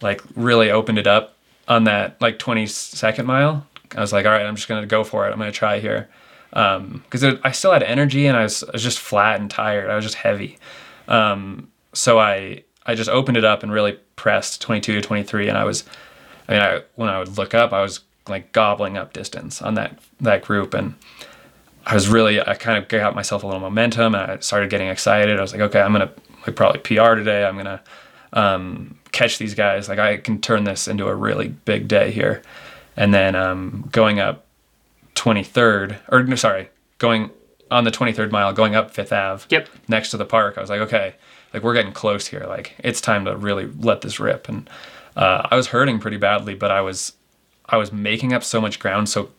like 0.00 0.22
really 0.34 0.70
opened 0.70 0.98
it 0.98 1.06
up 1.06 1.36
on 1.66 1.84
that 1.84 2.20
like 2.20 2.38
22nd 2.38 3.24
mile. 3.26 3.66
I 3.96 4.00
was 4.00 4.12
like, 4.12 4.26
all 4.26 4.32
right, 4.32 4.46
I'm 4.46 4.56
just 4.56 4.68
gonna 4.68 4.86
go 4.86 5.04
for 5.04 5.26
it. 5.28 5.32
I'm 5.32 5.38
gonna 5.38 5.52
try 5.52 5.80
here. 5.80 6.08
because 6.50 7.24
I 7.24 7.50
still 7.52 7.72
had 7.72 7.82
energy 7.82 8.26
and 8.26 8.36
I 8.36 8.42
was, 8.42 8.62
I 8.64 8.70
was 8.72 8.82
just 8.82 8.98
flat 8.98 9.40
and 9.40 9.50
tired. 9.50 9.90
I 9.90 9.96
was 9.96 10.04
just 10.04 10.16
heavy. 10.16 10.58
Um, 11.08 11.70
so 11.92 12.18
I 12.18 12.64
I 12.86 12.94
just 12.94 13.10
opened 13.10 13.36
it 13.36 13.44
up 13.44 13.62
and 13.62 13.70
really 13.70 13.98
pressed 14.16 14.62
22 14.62 14.94
to 14.94 15.00
23, 15.00 15.48
and 15.48 15.58
I 15.58 15.64
was, 15.64 15.84
I 16.48 16.52
mean, 16.52 16.60
I 16.62 16.82
when 16.94 17.08
I 17.08 17.18
would 17.18 17.36
look 17.36 17.54
up, 17.54 17.72
I 17.72 17.82
was 17.82 18.00
like 18.28 18.52
gobbling 18.52 18.96
up 18.96 19.12
distance 19.12 19.60
on 19.62 19.74
that 19.74 19.98
that 20.20 20.42
group, 20.42 20.74
and 20.74 20.94
I 21.88 21.94
was 21.94 22.06
really 22.08 22.38
I 22.38 22.54
kind 22.54 22.76
of 22.76 22.86
got 22.88 23.14
myself 23.14 23.42
a 23.42 23.46
little 23.46 23.60
momentum, 23.62 24.14
and 24.14 24.32
I 24.32 24.38
started 24.40 24.68
getting 24.68 24.88
excited. 24.88 25.38
I 25.38 25.40
was 25.42 25.52
like, 25.52 25.62
okay, 25.62 25.80
I'm 25.80 25.92
gonna 25.92 26.12
like 26.46 26.54
probably 26.54 26.80
PR 26.80 27.14
today. 27.14 27.44
I'm 27.44 27.56
gonna 27.56 27.82
um, 28.34 28.98
catch 29.10 29.38
these 29.38 29.54
guys. 29.54 29.88
Like 29.88 29.98
I 29.98 30.18
can 30.18 30.38
turn 30.40 30.64
this 30.64 30.86
into 30.86 31.06
a 31.08 31.14
really 31.14 31.48
big 31.48 31.88
day 31.88 32.10
here, 32.10 32.42
and 32.94 33.14
then 33.14 33.34
um, 33.34 33.88
going 33.90 34.20
up 34.20 34.44
23rd 35.14 35.98
or 36.10 36.22
no, 36.24 36.36
sorry, 36.36 36.68
going 36.98 37.30
on 37.70 37.84
the 37.84 37.90
23rd 37.90 38.30
mile, 38.30 38.52
going 38.52 38.74
up 38.74 38.90
Fifth 38.90 39.12
Ave, 39.12 39.44
Yep. 39.48 39.68
next 39.88 40.10
to 40.10 40.16
the 40.18 40.24
park. 40.26 40.58
I 40.58 40.60
was 40.60 40.68
like, 40.70 40.80
okay, 40.80 41.14
like 41.54 41.62
we're 41.62 41.74
getting 41.74 41.92
close 41.92 42.26
here. 42.26 42.44
Like 42.46 42.74
it's 42.84 43.00
time 43.00 43.24
to 43.24 43.34
really 43.34 43.66
let 43.80 44.02
this 44.02 44.20
rip. 44.20 44.48
And 44.48 44.68
uh, 45.16 45.48
I 45.50 45.56
was 45.56 45.68
hurting 45.68 46.00
pretty 46.00 46.18
badly, 46.18 46.54
but 46.54 46.70
I 46.70 46.82
was 46.82 47.14
I 47.66 47.78
was 47.78 47.92
making 47.92 48.34
up 48.34 48.44
so 48.44 48.60
much 48.60 48.78
ground 48.78 49.08
so 49.08 49.30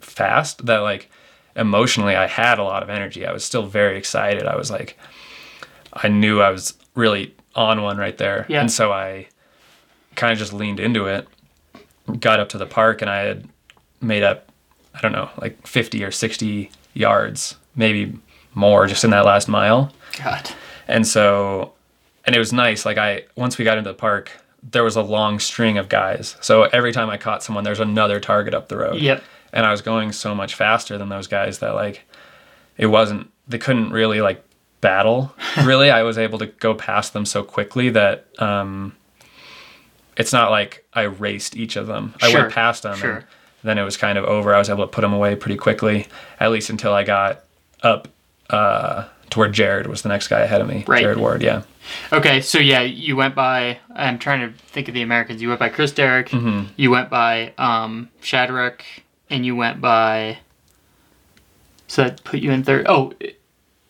fast 0.00 0.66
that 0.66 0.78
like 0.78 1.10
emotionally 1.60 2.16
I 2.16 2.26
had 2.26 2.58
a 2.58 2.64
lot 2.64 2.82
of 2.82 2.90
energy. 2.90 3.26
I 3.26 3.32
was 3.32 3.44
still 3.44 3.66
very 3.66 3.96
excited. 3.96 4.46
I 4.46 4.56
was 4.56 4.70
like 4.70 4.98
I 5.92 6.08
knew 6.08 6.40
I 6.40 6.50
was 6.50 6.74
really 6.94 7.34
on 7.54 7.82
one 7.82 7.98
right 7.98 8.16
there. 8.16 8.46
Yeah. 8.48 8.60
And 8.60 8.70
so 8.70 8.92
I 8.92 9.28
kind 10.16 10.32
of 10.32 10.38
just 10.38 10.52
leaned 10.52 10.80
into 10.80 11.06
it, 11.06 11.28
got 12.18 12.40
up 12.40 12.48
to 12.50 12.58
the 12.58 12.66
park 12.66 13.02
and 13.02 13.10
I 13.10 13.20
had 13.20 13.48
made 14.00 14.22
up 14.22 14.50
I 14.94 15.00
don't 15.00 15.12
know, 15.12 15.30
like 15.40 15.66
50 15.66 16.02
or 16.02 16.10
60 16.10 16.70
yards, 16.94 17.56
maybe 17.76 18.18
more 18.54 18.86
just 18.86 19.04
in 19.04 19.10
that 19.10 19.24
last 19.24 19.48
mile. 19.48 19.92
God. 20.18 20.50
And 20.88 21.06
so, 21.06 21.72
and 22.24 22.34
it 22.34 22.38
was 22.38 22.52
nice. 22.52 22.84
Like 22.84 22.98
I, 22.98 23.24
once 23.36 23.58
we 23.58 23.64
got 23.64 23.78
into 23.78 23.90
the 23.90 23.94
park, 23.94 24.30
there 24.62 24.84
was 24.84 24.96
a 24.96 25.02
long 25.02 25.38
string 25.38 25.78
of 25.78 25.88
guys. 25.88 26.36
So 26.40 26.64
every 26.64 26.92
time 26.92 27.08
I 27.08 27.16
caught 27.16 27.42
someone, 27.42 27.64
there's 27.64 27.80
another 27.80 28.20
target 28.20 28.52
up 28.52 28.68
the 28.68 28.76
road. 28.76 29.00
Yep. 29.00 29.22
And 29.52 29.66
I 29.66 29.70
was 29.70 29.82
going 29.82 30.12
so 30.12 30.34
much 30.34 30.54
faster 30.54 30.98
than 30.98 31.08
those 31.08 31.26
guys 31.26 31.58
that 31.58 31.74
like, 31.74 32.04
it 32.76 32.86
wasn't, 32.86 33.30
they 33.48 33.58
couldn't 33.58 33.90
really 33.90 34.20
like 34.20 34.44
battle. 34.80 35.34
really, 35.64 35.90
I 35.90 36.02
was 36.02 36.18
able 36.18 36.38
to 36.38 36.46
go 36.46 36.74
past 36.74 37.12
them 37.12 37.26
so 37.26 37.42
quickly 37.42 37.90
that, 37.90 38.26
um, 38.40 38.94
it's 40.16 40.32
not 40.32 40.50
like 40.50 40.84
I 40.92 41.02
raced 41.02 41.56
each 41.56 41.76
of 41.76 41.86
them. 41.86 42.14
I 42.20 42.32
went 42.32 42.52
past 42.52 42.82
them. 42.82 42.96
sure. 42.96 43.16
And 43.16 43.68
then 43.68 43.78
it 43.78 43.82
was 43.82 43.96
kind 43.96 44.18
of 44.18 44.24
over. 44.24 44.54
I 44.54 44.58
was 44.58 44.70
able 44.70 44.84
to 44.84 44.90
put 44.90 45.00
them 45.02 45.12
away 45.12 45.34
pretty 45.34 45.56
quickly, 45.56 46.06
at 46.38 46.50
least 46.50 46.70
until 46.70 46.92
I 46.92 47.04
got 47.04 47.44
up 47.82 48.08
uh, 48.50 49.06
to 49.30 49.38
where 49.38 49.48
Jared 49.48 49.86
was 49.86 50.02
the 50.02 50.08
next 50.08 50.28
guy 50.28 50.40
ahead 50.40 50.60
of 50.60 50.68
me. 50.68 50.84
Right. 50.86 51.02
Jared 51.02 51.18
Ward, 51.18 51.42
yeah. 51.42 51.62
Okay, 52.12 52.40
so 52.40 52.58
yeah, 52.58 52.82
you 52.82 53.16
went 53.16 53.34
by. 53.34 53.78
I'm 53.94 54.18
trying 54.18 54.40
to 54.40 54.58
think 54.58 54.88
of 54.88 54.94
the 54.94 55.02
Americans. 55.02 55.40
You 55.40 55.48
went 55.48 55.60
by 55.60 55.68
Chris 55.68 55.92
Derrick. 55.92 56.28
Mm-hmm. 56.28 56.72
You 56.76 56.90
went 56.90 57.10
by 57.10 57.52
um, 57.58 58.10
Shadrack, 58.20 58.84
and 59.30 59.46
you 59.46 59.56
went 59.56 59.80
by. 59.80 60.38
So 61.86 62.04
that 62.04 62.22
put 62.24 62.40
you 62.40 62.50
in 62.52 62.62
third. 62.62 62.86
Oh, 62.88 63.12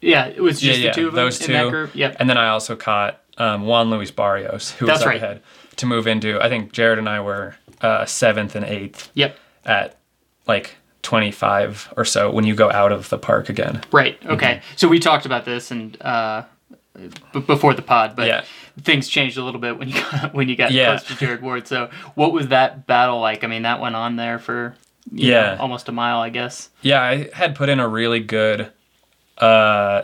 yeah, 0.01 0.27
it 0.27 0.41
was 0.41 0.61
just 0.61 0.79
yeah, 0.79 0.87
yeah. 0.87 0.91
the 0.93 0.95
two 1.01 1.09
of 1.09 1.15
them 1.15 1.25
Those 1.27 1.41
in 1.41 1.47
two. 1.49 1.53
that 1.53 1.71
group. 1.71 1.95
Yep. 1.95 2.17
And 2.19 2.31
then 2.31 2.39
I 2.39 2.49
also 2.49 2.77
caught 2.77 3.21
um, 3.39 3.67
Juan 3.67 3.91
Luis 3.91 4.11
Barrios, 4.11 4.71
who 4.73 4.87
That's 4.87 4.99
was 4.99 5.03
up 5.03 5.09
right. 5.09 5.17
ahead 5.23 5.43
to 5.77 5.87
move 5.87 6.07
into. 6.07 6.41
I 6.41 6.49
think 6.49 6.73
Jared 6.73 6.99
and 6.99 7.09
I 7.09 7.21
were 7.21 7.57
uh, 7.81 8.07
seventh 8.07 8.55
and 8.55 8.65
eighth 8.65 9.11
Yep. 9.15 9.37
at 9.67 9.97
like 10.47 10.77
25 11.03 11.95
or 11.97 12.05
so 12.05 12.31
when 12.31 12.45
you 12.45 12.55
go 12.55 12.71
out 12.71 12.93
of 12.93 13.09
the 13.11 13.19
park 13.19 13.49
again. 13.49 13.83
Right. 13.93 14.19
Mm-hmm. 14.21 14.33
Okay. 14.33 14.63
So 14.77 14.89
we 14.89 14.99
talked 14.99 15.27
about 15.27 15.45
this 15.45 15.71
and 15.71 16.01
uh, 16.01 16.45
b- 17.33 17.41
before 17.41 17.75
the 17.75 17.83
pod, 17.83 18.17
but 18.17 18.27
Yeah. 18.27 18.45
things 18.83 19.09
changed 19.09 19.37
a 19.39 19.45
little 19.45 19.61
bit 19.61 19.79
when 19.79 19.89
you 19.89 19.95
got, 20.11 20.33
when 20.35 20.49
you 20.49 20.57
got 20.57 20.73
Yeah. 20.73 20.97
close 20.97 21.05
to 21.09 21.17
Jared 21.17 21.43
Ward. 21.43 21.67
So 21.69 21.91
what 22.15 22.33
was 22.33 22.49
that 22.49 22.87
battle 22.87 23.21
like? 23.21 23.45
I 23.45 23.47
mean, 23.47 23.63
that 23.63 23.81
went 23.81 23.97
on 23.97 24.17
there 24.17 24.39
for 24.39 24.75
Yeah. 25.13 25.55
know, 25.55 25.63
almost 25.63 25.89
a 25.89 25.93
mile, 25.93 26.21
I 26.21 26.31
guess. 26.31 26.71
Yeah, 26.83 27.03
I 27.03 27.31
had 27.33 27.55
put 27.55 27.69
in 27.69 27.81
a 27.81 27.89
really 27.89 28.21
good 28.21 28.71
uh, 29.39 30.03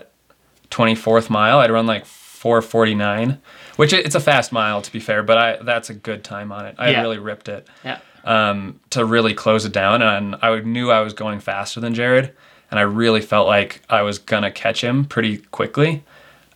24th 0.71 1.31
mile. 1.31 1.59
I'd 1.59 1.71
run 1.71 1.87
like 1.87 2.05
449, 2.07 3.39
which 3.77 3.93
it's 3.93 4.15
a 4.15 4.21
fast 4.21 4.53
mile 4.53 4.83
to 4.83 4.93
be 4.93 5.01
fair, 5.01 5.23
but 5.23 5.39
I 5.39 5.57
that's 5.63 5.91
a 5.91 5.95
good 5.95 6.25
time 6.25 6.53
on 6.53 6.67
it. 6.67 6.75
I 6.79 6.91
Yeah. 6.91 7.03
really 7.03 7.19
ripped 7.19 7.49
it 7.49 7.67
Yeah. 7.85 7.99
um, 8.25 8.81
to 8.91 9.05
really 9.05 9.35
close 9.35 9.65
it 9.65 9.73
down, 9.73 10.03
and 10.03 10.37
I 10.43 10.59
knew 10.61 10.91
I 10.91 11.01
was 11.01 11.13
going 11.13 11.41
faster 11.41 11.81
than 11.81 11.95
Jared, 11.95 12.33
and 12.71 12.79
I 12.81 12.83
really 12.83 13.21
felt 13.21 13.47
like 13.47 13.83
I 13.91 14.03
was 14.03 14.19
gonna 14.19 14.51
catch 14.51 14.83
him 14.83 15.05
pretty 15.05 15.39
quickly. 15.39 16.03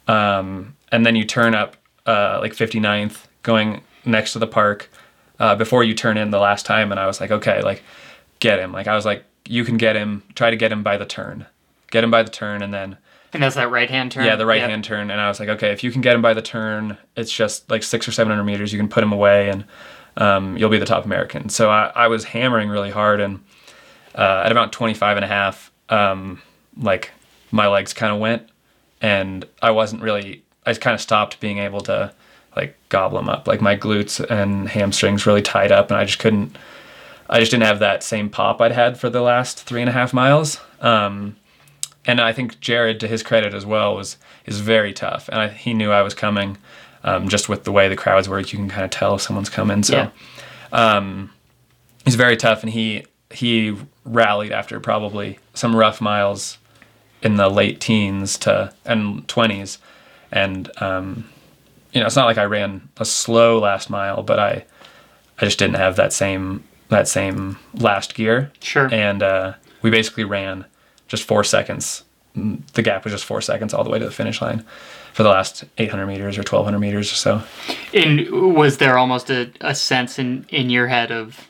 Um, 0.09 0.74
and 0.90 1.07
then 1.07 1.14
you 1.14 1.24
turn 1.24 1.55
up 1.55 1.76
uh, 2.07 2.38
like 2.40 2.53
59th, 2.55 3.26
going 3.42 3.83
next 4.05 4.33
to 4.33 4.38
the 4.38 4.46
park 4.46 4.90
uh, 5.38 5.55
before 5.55 5.85
you 5.85 5.94
turn 5.94 6.16
in 6.16 6.31
the 6.31 6.40
last 6.40 6.66
time, 6.66 6.90
and 6.90 6.98
I 7.00 7.07
was 7.07 7.20
like, 7.20 7.31
okay, 7.31 7.62
like 7.62 7.83
get 8.40 8.59
him. 8.59 8.72
Like 8.72 8.87
I 8.88 8.94
was 8.96 9.05
like, 9.05 9.24
you 9.46 9.64
can 9.64 9.76
get 9.76 9.96
him. 9.96 10.22
Try 10.35 10.50
to 10.50 10.57
get 10.57 10.72
him 10.72 10.83
by 10.83 10.96
the 10.96 11.07
turn. 11.07 11.46
Get 11.90 12.05
him 12.05 12.11
by 12.11 12.22
the 12.22 12.31
turn, 12.31 12.62
and 12.62 12.72
then 12.74 12.96
And 13.33 13.42
that's 13.42 13.55
that 13.57 13.70
right 13.70 13.88
hand 13.90 14.12
turn. 14.12 14.24
yeah, 14.24 14.37
the 14.37 14.46
right 14.46 14.61
Yep. 14.61 14.70
hand 14.70 14.85
turn. 14.85 15.11
And 15.11 15.20
I 15.20 15.29
was 15.29 15.40
like, 15.40 15.48
okay, 15.48 15.70
if 15.72 15.83
you 15.85 15.90
can 15.90 16.00
get 16.03 16.14
him 16.14 16.22
by 16.22 16.35
the 16.35 16.42
turn, 16.42 16.96
it's 17.16 17.33
just 17.33 17.70
like 17.70 17.83
six 17.83 18.07
or 18.09 18.12
seven 18.12 18.31
hundred 18.31 18.44
meters. 18.44 18.72
You 18.72 18.79
can 18.79 18.88
put 18.88 19.03
him 19.03 19.12
away, 19.12 19.48
and 19.48 19.64
um, 20.16 20.57
you'll 20.57 20.70
be 20.70 20.79
the 20.79 20.85
top 20.87 21.05
American. 21.05 21.48
So 21.48 21.70
I, 21.70 21.90
I 21.94 22.09
was 22.09 22.24
hammering 22.24 22.68
really 22.68 22.90
hard, 22.90 23.20
and 23.20 23.40
uh, 24.14 24.42
at 24.44 24.53
about 24.53 24.72
25 24.72 25.16
and 25.16 25.24
a 25.24 25.29
half, 25.29 25.70
um, 25.88 26.42
like 26.76 27.11
my 27.53 27.66
legs 27.68 27.92
kind 27.92 28.12
of 28.12 28.18
went, 28.20 28.48
and 29.00 29.44
I 29.62 29.70
wasn't 29.70 30.03
really. 30.03 30.42
I 30.66 30.74
kind 30.74 30.94
of 30.94 31.00
stopped 31.00 31.40
being 31.40 31.59
able 31.59 31.81
to 31.83 32.12
like 32.57 32.76
gobble 32.90 33.16
them 33.18 33.29
up. 33.29 33.48
Like 33.48 33.61
my 33.61 33.76
glutes 33.76 34.20
and 34.31 34.68
hamstrings 34.68 35.26
really 35.26 35.42
tied 35.42 35.72
up, 35.72 35.90
and 35.90 35.98
I 35.98 36.05
just 36.05 36.18
couldn't. 36.20 36.57
I 37.31 37.38
just 37.38 37.53
didn't 37.53 37.64
have 37.64 37.79
that 37.79 38.03
same 38.03 38.29
pop 38.29 38.61
I'd 38.61 38.73
had 38.73 38.99
for 38.99 39.09
the 39.09 39.21
last 39.23 39.62
three 39.62 39.81
and 39.81 39.88
a 39.88 39.93
half 39.93 40.12
miles. 40.12 40.61
Um, 40.81 41.37
and 42.05 42.21
I 42.21 42.33
think 42.33 42.59
Jared, 42.61 42.99
to 43.01 43.07
his 43.07 43.23
credit 43.23 43.55
as 43.55 43.64
well, 43.64 43.95
was 43.95 44.16
is 44.47 44.61
very 44.61 44.93
tough, 44.93 45.29
and 45.29 45.40
I, 45.40 45.49
he 45.49 45.73
knew 45.73 45.90
I 45.93 46.03
was 46.03 46.12
coming. 46.14 46.59
Um, 47.05 47.29
just 47.29 47.49
with 47.49 47.64
the 47.64 47.73
way 47.73 47.88
the 47.88 47.97
crowds 47.97 48.29
work, 48.29 48.53
you 48.53 48.59
can 48.59 48.69
kind 48.69 48.85
of 48.85 48.90
tell 48.90 49.14
if 49.14 49.23
someone's 49.23 49.49
coming. 49.49 49.83
So 49.83 50.11
Yeah. 50.73 51.09
he's 52.05 52.16
very 52.16 52.37
tough, 52.37 52.62
and 52.62 52.73
he 52.73 53.05
he 53.31 53.77
rallied 54.05 54.51
after 54.53 54.81
probably 54.81 55.38
some 55.55 55.77
rough 55.77 56.01
miles 56.01 56.59
in 57.23 57.37
the 57.37 57.49
late 57.49 57.81
teens 57.81 58.37
to 58.38 58.73
and 58.85 59.27
twenties, 59.29 59.79
and 60.33 60.71
um, 60.83 61.29
you 61.93 62.01
know 62.01 62.07
it's 62.07 62.16
not 62.16 62.27
like 62.27 62.38
I 62.38 62.45
ran 62.45 62.88
a 62.99 63.05
slow 63.05 63.59
last 63.61 63.88
mile, 63.90 64.23
but 64.23 64.38
I 64.38 64.64
I 65.38 65.45
just 65.45 65.59
didn't 65.59 65.77
have 65.77 65.97
that 65.97 66.12
same 66.12 66.64
that 66.90 67.09
same 67.09 67.57
last 67.74 68.14
gear, 68.14 68.53
Sure. 68.61 68.88
and 68.92 69.22
uh, 69.22 69.55
we 69.83 69.90
basically 69.90 70.24
ran 70.24 70.64
just 71.09 71.22
four 71.24 71.42
seconds. 71.44 72.05
The 72.35 72.83
gap 72.83 73.03
was 73.05 73.12
just 73.12 73.24
four 73.24 73.40
seconds 73.40 73.74
all 73.74 73.83
the 73.83 73.90
way 73.90 73.98
to 73.98 74.05
the 74.05 74.11
finish 74.12 74.40
line 74.40 74.64
for 75.12 75.24
the 75.24 75.29
last 75.29 75.64
800 75.79 76.07
meters 76.07 76.37
or 76.37 76.42
1200 76.42 76.79
meters 76.79 77.11
or 77.12 77.16
so. 77.16 77.42
And 77.92 78.55
was 78.55 78.79
there 78.79 78.96
almost 78.96 79.31
a, 79.31 79.50
a 79.61 79.74
sense 79.74 80.18
in, 80.20 80.46
in 80.50 80.70
your 80.70 80.87
head 80.87 81.11
of, 81.11 81.48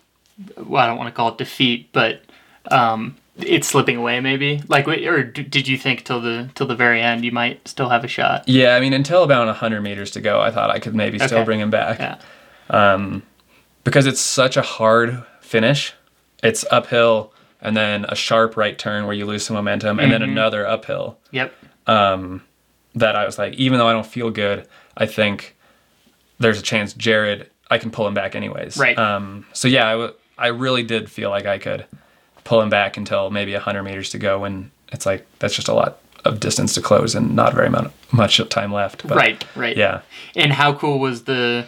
well, 0.57 0.83
I 0.83 0.87
don't 0.87 0.97
want 0.97 1.09
to 1.09 1.15
call 1.15 1.29
it 1.29 1.39
defeat, 1.39 1.91
but 1.93 2.23
um, 2.71 3.17
it's 3.37 3.69
slipping 3.69 3.97
away 3.99 4.21
maybe? 4.21 4.63
Like, 4.69 4.89
or 4.89 5.23
did 5.23 5.69
you 5.69 5.77
think 5.77 6.05
till 6.05 6.21
the 6.23 6.49
till 6.55 6.67
the 6.67 6.75
very 6.75 7.03
end 7.03 7.25
you 7.27 7.33
might 7.33 7.67
still 7.69 7.91
have 7.91 8.03
a 8.03 8.09
shot? 8.09 8.49
Yeah, 8.49 8.75
I 8.75 8.81
mean, 8.81 8.95
until 8.95 9.23
about 9.23 9.47
100 9.47 9.83
meters 9.83 10.11
to 10.13 10.21
go, 10.23 10.41
I 10.41 10.51
thought 10.51 10.71
I 10.71 10.79
could 10.79 10.95
maybe 10.95 11.19
still 11.19 11.45
bring 11.45 11.61
him 11.61 11.71
back. 11.71 11.99
Yeah. 11.99 13.21
because 13.85 14.07
it's 14.07 14.21
such 14.21 14.57
a 14.57 14.63
hard 14.63 15.23
finish. 15.51 15.93
It's 16.43 16.65
uphill 16.71 17.33
and 17.61 17.77
then 17.77 18.07
a 18.09 18.15
sharp 18.15 18.57
right 18.57 18.79
turn 18.79 19.05
where 19.05 19.15
you 19.15 19.27
lose 19.27 19.45
some 19.45 19.55
momentum 19.57 19.99
and 19.99 20.11
then 20.13 20.23
Mm-hmm. 20.23 20.31
another 20.33 20.67
uphill. 20.67 21.19
Yep. 21.33 21.53
That 22.95 23.15
I 23.17 23.25
was 23.25 23.39
like, 23.39 23.55
even 23.55 23.79
though 23.79 23.87
I 23.87 23.93
don't 23.93 24.07
feel 24.07 24.31
good, 24.31 24.67
I 24.97 25.07
think 25.07 25.57
there's 26.41 26.59
a 26.59 26.63
chance 26.63 26.93
Jared, 26.93 27.49
I 27.71 27.79
can 27.79 27.91
pull 27.91 28.07
him 28.07 28.15
back 28.15 28.35
anyways. 28.35 28.77
Right. 28.77 28.99
Um, 28.99 29.47
so 29.53 29.69
yeah, 29.69 29.87
I, 29.87 29.93
w- 29.93 30.13
I 30.39 30.49
really 30.49 30.83
did 30.83 31.09
feel 31.11 31.31
like 31.31 31.47
I 31.47 31.59
could 31.59 31.87
pull 32.43 32.61
him 32.61 32.69
back 32.69 32.97
until 32.97 33.31
maybe 33.31 33.53
100 33.53 33.83
meters 33.85 34.11
to 34.11 34.19
go 34.19 34.41
when 34.41 34.71
it's 34.93 35.07
like, 35.07 35.25
that's 35.39 35.55
just 35.55 35.69
a 35.69 35.73
lot 35.75 35.99
of 36.25 36.41
distance 36.41 36.75
to 36.75 36.83
close 36.83 37.15
and 37.15 37.37
not 37.37 37.55
very 37.55 37.71
much 38.13 38.41
time 38.49 38.73
left. 38.73 39.07
But 39.07 39.17
right. 39.17 39.45
Right. 39.55 39.77
Yeah. 39.77 40.01
And 40.35 40.53
how 40.53 40.73
cool 40.75 40.99
was 40.99 41.25
the? 41.25 41.67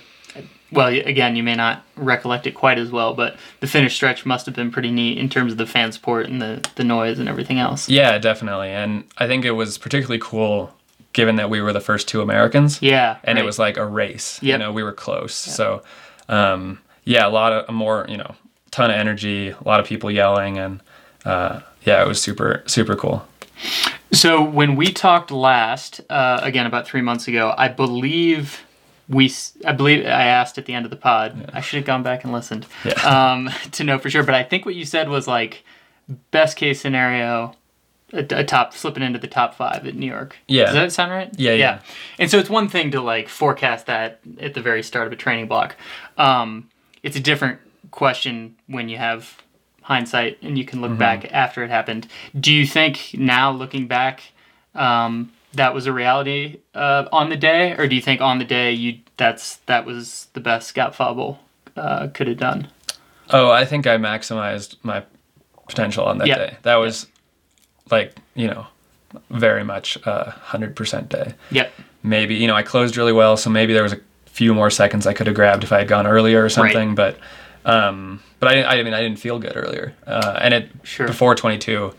Well, 0.72 0.88
again, 0.88 1.36
you 1.36 1.42
may 1.42 1.54
not 1.54 1.84
recollect 1.96 2.46
it 2.46 2.52
quite 2.52 2.78
as 2.78 2.90
well, 2.90 3.14
but 3.14 3.36
the 3.60 3.66
finish 3.66 3.94
stretch 3.94 4.24
must 4.26 4.46
have 4.46 4.54
been 4.54 4.70
pretty 4.70 4.90
neat 4.90 5.18
in 5.18 5.28
terms 5.28 5.52
of 5.52 5.58
the 5.58 5.66
fan 5.66 5.92
support 5.92 6.26
and 6.26 6.40
the, 6.40 6.68
the 6.76 6.84
noise 6.84 7.18
and 7.18 7.28
everything 7.28 7.58
else. 7.58 7.88
Yeah, 7.88 8.18
definitely. 8.18 8.70
And 8.70 9.04
I 9.18 9.26
think 9.26 9.44
it 9.44 9.52
was 9.52 9.78
particularly 9.78 10.20
cool 10.20 10.74
given 11.12 11.36
that 11.36 11.50
we 11.50 11.60
were 11.60 11.72
the 11.72 11.80
first 11.80 12.08
two 12.08 12.22
Americans. 12.22 12.80
Yeah. 12.80 13.18
and 13.24 13.38
it 13.38 13.44
was 13.44 13.58
like 13.58 13.76
a 13.76 13.86
race. 13.86 14.42
Yep. 14.42 14.52
You 14.52 14.58
know, 14.64 14.72
we 14.72 14.82
were 14.82 14.92
close. 14.92 15.34
So, 15.34 15.82
um, 16.28 16.80
yeah, 17.04 17.26
a 17.26 17.28
lot 17.28 17.52
of 17.52 17.68
a 17.68 17.72
more, 17.72 18.06
you 18.08 18.16
know, 18.16 18.34
ton 18.70 18.90
of 18.90 18.96
energy, 18.96 19.50
a 19.50 19.62
lot 19.64 19.80
of 19.80 19.86
people 19.86 20.10
yelling, 20.10 20.58
and 20.58 20.80
uh, 21.24 21.60
yeah, 21.84 22.02
it 22.02 22.08
was 22.08 22.20
super 22.20 22.62
super 22.66 22.96
cool. 22.96 23.26
So 24.12 24.42
when 24.42 24.76
we 24.76 24.92
talked 24.92 25.30
last, 25.30 26.00
uh, 26.10 26.40
again 26.42 26.66
about 26.66 26.86
three 26.86 27.02
months 27.02 27.28
ago, 27.28 27.54
I 27.56 27.68
believe 27.68 28.64
we, 29.08 29.32
i 29.66 29.72
believe 29.72 30.04
I 30.06 30.24
asked 30.24 30.58
at 30.58 30.64
the 30.66 30.74
end 30.74 30.84
of 30.86 30.90
the 30.90 30.96
pod. 30.96 31.50
I 31.52 31.60
should 31.60 31.78
have 31.78 31.86
gone 31.86 32.02
back 32.02 32.24
and 32.24 32.32
listened 32.32 32.66
Yeah. 32.84 32.92
um, 33.32 33.50
to 33.72 33.84
know 33.84 33.98
for 33.98 34.08
sure. 34.10 34.22
But 34.22 34.34
I 34.34 34.42
think 34.42 34.64
what 34.64 34.74
you 34.74 34.84
said 34.84 35.08
was 35.08 35.26
like 35.28 35.64
best 36.30 36.56
case 36.56 36.80
scenario, 36.80 37.54
a, 38.12 38.18
a 38.30 38.44
top 38.44 38.74
slipping 38.74 39.02
into 39.02 39.18
the 39.18 39.26
top 39.26 39.54
five 39.54 39.86
at 39.86 39.94
New 39.94 40.06
York. 40.10 40.36
Yeah. 40.46 40.66
Does 40.66 40.74
that 40.74 40.92
sound 40.92 41.10
right? 41.12 41.30
Yeah, 41.36 41.52
yeah. 41.52 41.80
And 42.18 42.30
so 42.30 42.38
it's 42.38 42.50
one 42.50 42.68
thing 42.68 42.90
to 42.92 43.00
like 43.00 43.28
forecast 43.28 43.86
that 43.86 44.20
at 44.40 44.54
the 44.54 44.60
very 44.62 44.82
start 44.82 45.06
of 45.06 45.12
a 45.12 45.16
training 45.16 45.48
block. 45.48 45.76
Um, 46.16 46.68
it's 47.02 47.16
a 47.16 47.20
different 47.20 47.58
question 47.90 48.54
when 48.68 48.88
you 48.88 48.96
have 48.98 49.42
hindsight 49.82 50.38
and 50.42 50.56
you 50.56 50.64
can 50.64 50.78
Mm-hmm. 50.80 50.90
look 50.90 50.98
back 50.98 51.32
after 51.32 51.64
it 51.64 51.70
happened. 51.70 52.06
Do 52.38 52.52
you 52.52 52.66
think 52.66 53.10
now 53.14 53.50
looking 53.50 53.88
back, 53.88 54.22
um, 54.74 55.32
that 55.54 55.74
was 55.74 55.86
a 55.86 55.92
reality 55.92 56.58
uh, 56.74 57.06
on 57.12 57.28
the 57.28 57.36
day, 57.36 57.72
or 57.76 57.86
do 57.86 57.94
you 57.94 58.02
think 58.02 58.20
on 58.20 58.38
the 58.38 58.44
day 58.44 58.72
you 58.72 58.98
that's 59.16 59.56
that 59.66 59.84
was 59.84 60.28
the 60.32 60.40
best 60.40 60.68
Scott 60.68 60.94
Fauble 60.94 61.38
uh, 61.76 62.08
could 62.08 62.26
have 62.28 62.38
done? 62.38 62.68
Oh, 63.30 63.50
I 63.50 63.64
think 63.64 63.86
I 63.86 63.96
maximized 63.98 64.76
my 64.82 65.02
potential 65.68 66.04
on 66.04 66.18
that 66.18 66.28
Yeah. 66.28 66.36
day. 66.38 66.56
That 66.62 66.76
was 66.76 67.06
like, 67.90 68.14
you 68.34 68.46
know, 68.48 68.66
very 69.30 69.64
much 69.64 69.96
a 70.04 70.34
100% 70.48 71.08
day. 71.08 71.34
Yep. 71.50 71.72
Maybe, 72.02 72.34
you 72.34 72.46
know, 72.46 72.54
I 72.54 72.62
closed 72.62 72.96
really 72.96 73.12
well, 73.12 73.36
so 73.36 73.48
maybe 73.48 73.72
there 73.72 73.82
was 73.82 73.92
a 73.92 74.00
few 74.26 74.54
more 74.54 74.70
seconds 74.70 75.06
I 75.06 75.12
could 75.14 75.26
have 75.28 75.36
grabbed 75.36 75.62
if 75.64 75.72
I 75.72 75.78
had 75.78 75.88
gone 75.88 76.06
earlier 76.06 76.44
or 76.44 76.48
something, 76.48 76.94
but 76.94 77.16
um 77.64 78.20
but 78.40 78.48
I, 78.48 78.80
I 78.80 78.82
mean 78.82 78.92
I 78.92 79.00
didn't 79.00 79.18
feel 79.20 79.38
good 79.38 79.56
earlier. 79.56 79.94
Uh, 80.06 80.36
and 80.40 80.52
it 80.54 80.70
Sure. 80.82 81.06
before 81.06 81.34
22 81.34 81.94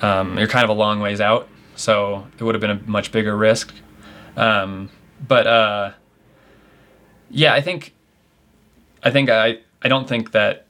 um, 0.00 0.38
you're 0.38 0.46
kind 0.48 0.62
of 0.64 0.70
a 0.70 0.74
long 0.74 1.00
ways 1.00 1.20
out, 1.20 1.48
so 1.78 2.26
it 2.38 2.42
would 2.42 2.54
have 2.54 2.60
been 2.60 2.70
a 2.70 2.80
much 2.90 3.12
bigger 3.12 3.36
risk. 3.36 3.72
Um, 4.36 4.90
but 5.26 5.46
uh, 5.46 5.92
yeah, 7.30 7.54
I 7.54 7.60
think 7.60 7.94
I 9.02 9.10
think 9.10 9.30
I 9.30 9.58
I 9.82 9.88
don't 9.88 10.08
think 10.08 10.32
that 10.32 10.66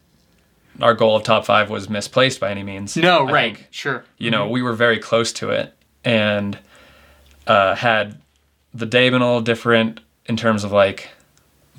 our 0.80 0.94
goal 0.94 1.16
of 1.16 1.22
top 1.24 1.44
five 1.44 1.70
was 1.70 1.88
misplaced 1.88 2.38
by 2.40 2.50
any 2.50 2.62
means. 2.62 2.96
No, 2.96 3.26
I 3.26 3.32
right. 3.32 3.56
think, 3.56 3.68
Sure. 3.70 4.04
you 4.18 4.30
know, 4.30 4.48
we 4.48 4.62
were 4.62 4.74
very 4.74 4.98
close 4.98 5.32
to 5.34 5.50
it 5.50 5.74
and 6.04 6.56
uh, 7.46 7.74
had 7.74 8.20
the 8.72 8.86
day 8.86 9.10
been 9.10 9.20
a 9.20 9.24
little 9.26 9.40
different 9.40 10.00
in 10.26 10.36
terms 10.36 10.62
of 10.62 10.70
like 10.70 11.08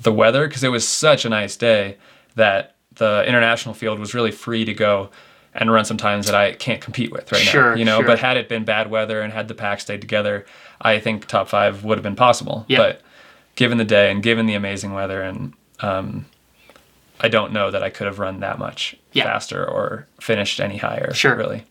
the 0.02 0.12
weather 0.12 0.46
because 0.46 0.62
it 0.64 0.68
was 0.68 0.86
such 0.86 1.24
a 1.24 1.28
nice 1.30 1.56
day 1.56 1.96
that 2.34 2.74
the 2.96 3.24
international 3.26 3.74
field 3.74 3.98
was 3.98 4.12
really 4.12 4.32
free 4.32 4.64
to 4.66 4.74
go 4.74 5.10
and 5.54 5.70
run 5.72 5.84
some 5.84 5.96
times 5.96 6.26
that 6.26 6.34
I 6.34 6.52
can't 6.52 6.80
compete 6.80 7.10
with 7.10 7.30
right 7.32 7.40
Sure, 7.40 7.70
now. 7.72 7.76
You 7.76 7.84
know, 7.84 7.98
sure. 7.98 8.06
but 8.06 8.18
had 8.20 8.36
it 8.36 8.48
been 8.48 8.64
bad 8.64 8.90
weather 8.90 9.20
and 9.20 9.32
had 9.32 9.48
the 9.48 9.54
pack 9.54 9.80
stayed 9.80 10.00
together, 10.00 10.46
I 10.80 10.98
think 11.00 11.26
top 11.26 11.48
five 11.48 11.82
would 11.84 11.98
have 11.98 12.02
been 12.04 12.16
possible. 12.16 12.64
Yeah. 12.68 12.78
But 12.78 13.00
given 13.56 13.76
the 13.78 13.84
day 13.84 14.10
and 14.10 14.22
given 14.22 14.46
the 14.46 14.54
amazing 14.54 14.92
weather 14.92 15.22
and 15.22 15.52
um, 15.80 16.26
I 17.20 17.28
don't 17.28 17.52
know 17.52 17.70
that 17.70 17.82
I 17.82 17.90
could 17.90 18.06
have 18.06 18.18
run 18.18 18.40
that 18.40 18.58
much 18.58 18.94
Yeah. 19.12 19.24
faster 19.24 19.64
or 19.68 20.06
finished 20.20 20.60
any 20.60 20.76
higher. 20.76 21.12
Sure. 21.14 21.34
Really. 21.34 21.64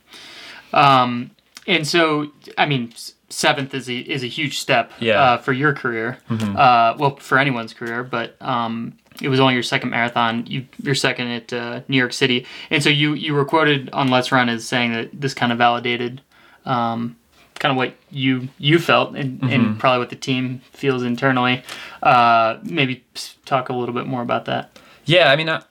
Um, 0.73 1.31
and 1.69 1.87
so, 1.87 2.27
I 2.57 2.65
mean, 2.65 2.91
seventh 3.29 3.73
is 3.73 3.87
a 3.89 3.95
is 3.97 4.23
a 4.23 4.27
huge 4.27 4.59
step 4.59 4.91
Yeah. 4.99 5.13
Mm-hmm. 5.15 5.23
uh, 5.23 5.37
for 5.43 5.53
your 5.53 5.73
career. 5.73 6.17
Uh, 6.29 6.95
well, 6.97 7.15
for 7.17 7.37
anyone's 7.37 7.73
career, 7.73 8.03
but 8.03 8.35
um, 8.41 8.97
it 9.21 9.29
was 9.29 9.39
only 9.39 9.53
your 9.53 9.63
second 9.63 9.89
marathon. 9.91 10.45
You 10.47 10.65
your 10.83 10.95
second 10.95 11.27
at 11.27 11.53
uh, 11.53 11.81
New 11.87 11.97
York 11.97 12.13
City, 12.13 12.45
and 12.69 12.83
so 12.83 12.89
you 12.89 13.13
you 13.13 13.33
were 13.33 13.45
quoted 13.45 13.89
on 13.93 14.09
Let's 14.09 14.31
Run 14.31 14.49
as 14.49 14.65
saying 14.67 14.91
that 14.93 15.09
this 15.13 15.33
kind 15.33 15.51
of 15.51 15.57
validated. 15.57 16.21
Um, 16.65 17.15
kind 17.59 17.71
of 17.71 17.77
what 17.77 17.93
you 18.09 18.47
you 18.57 18.79
felt 18.79 19.15
and, 19.15 19.39
Mm-hmm. 19.41 19.53
and 19.53 19.79
probably 19.79 19.99
what 19.99 20.09
the 20.09 20.15
team 20.15 20.61
feels 20.71 21.03
internally 21.03 21.61
uh, 22.01 22.57
maybe 22.63 23.03
talk 23.45 23.67
a 23.67 23.73
little 23.73 23.93
bit 23.93 24.05
more 24.07 24.21
about 24.21 24.45
that 24.45 24.79
Yeah, 25.05 25.29
I 25.29 25.35
mean, 25.35 25.49
I, 25.49 25.63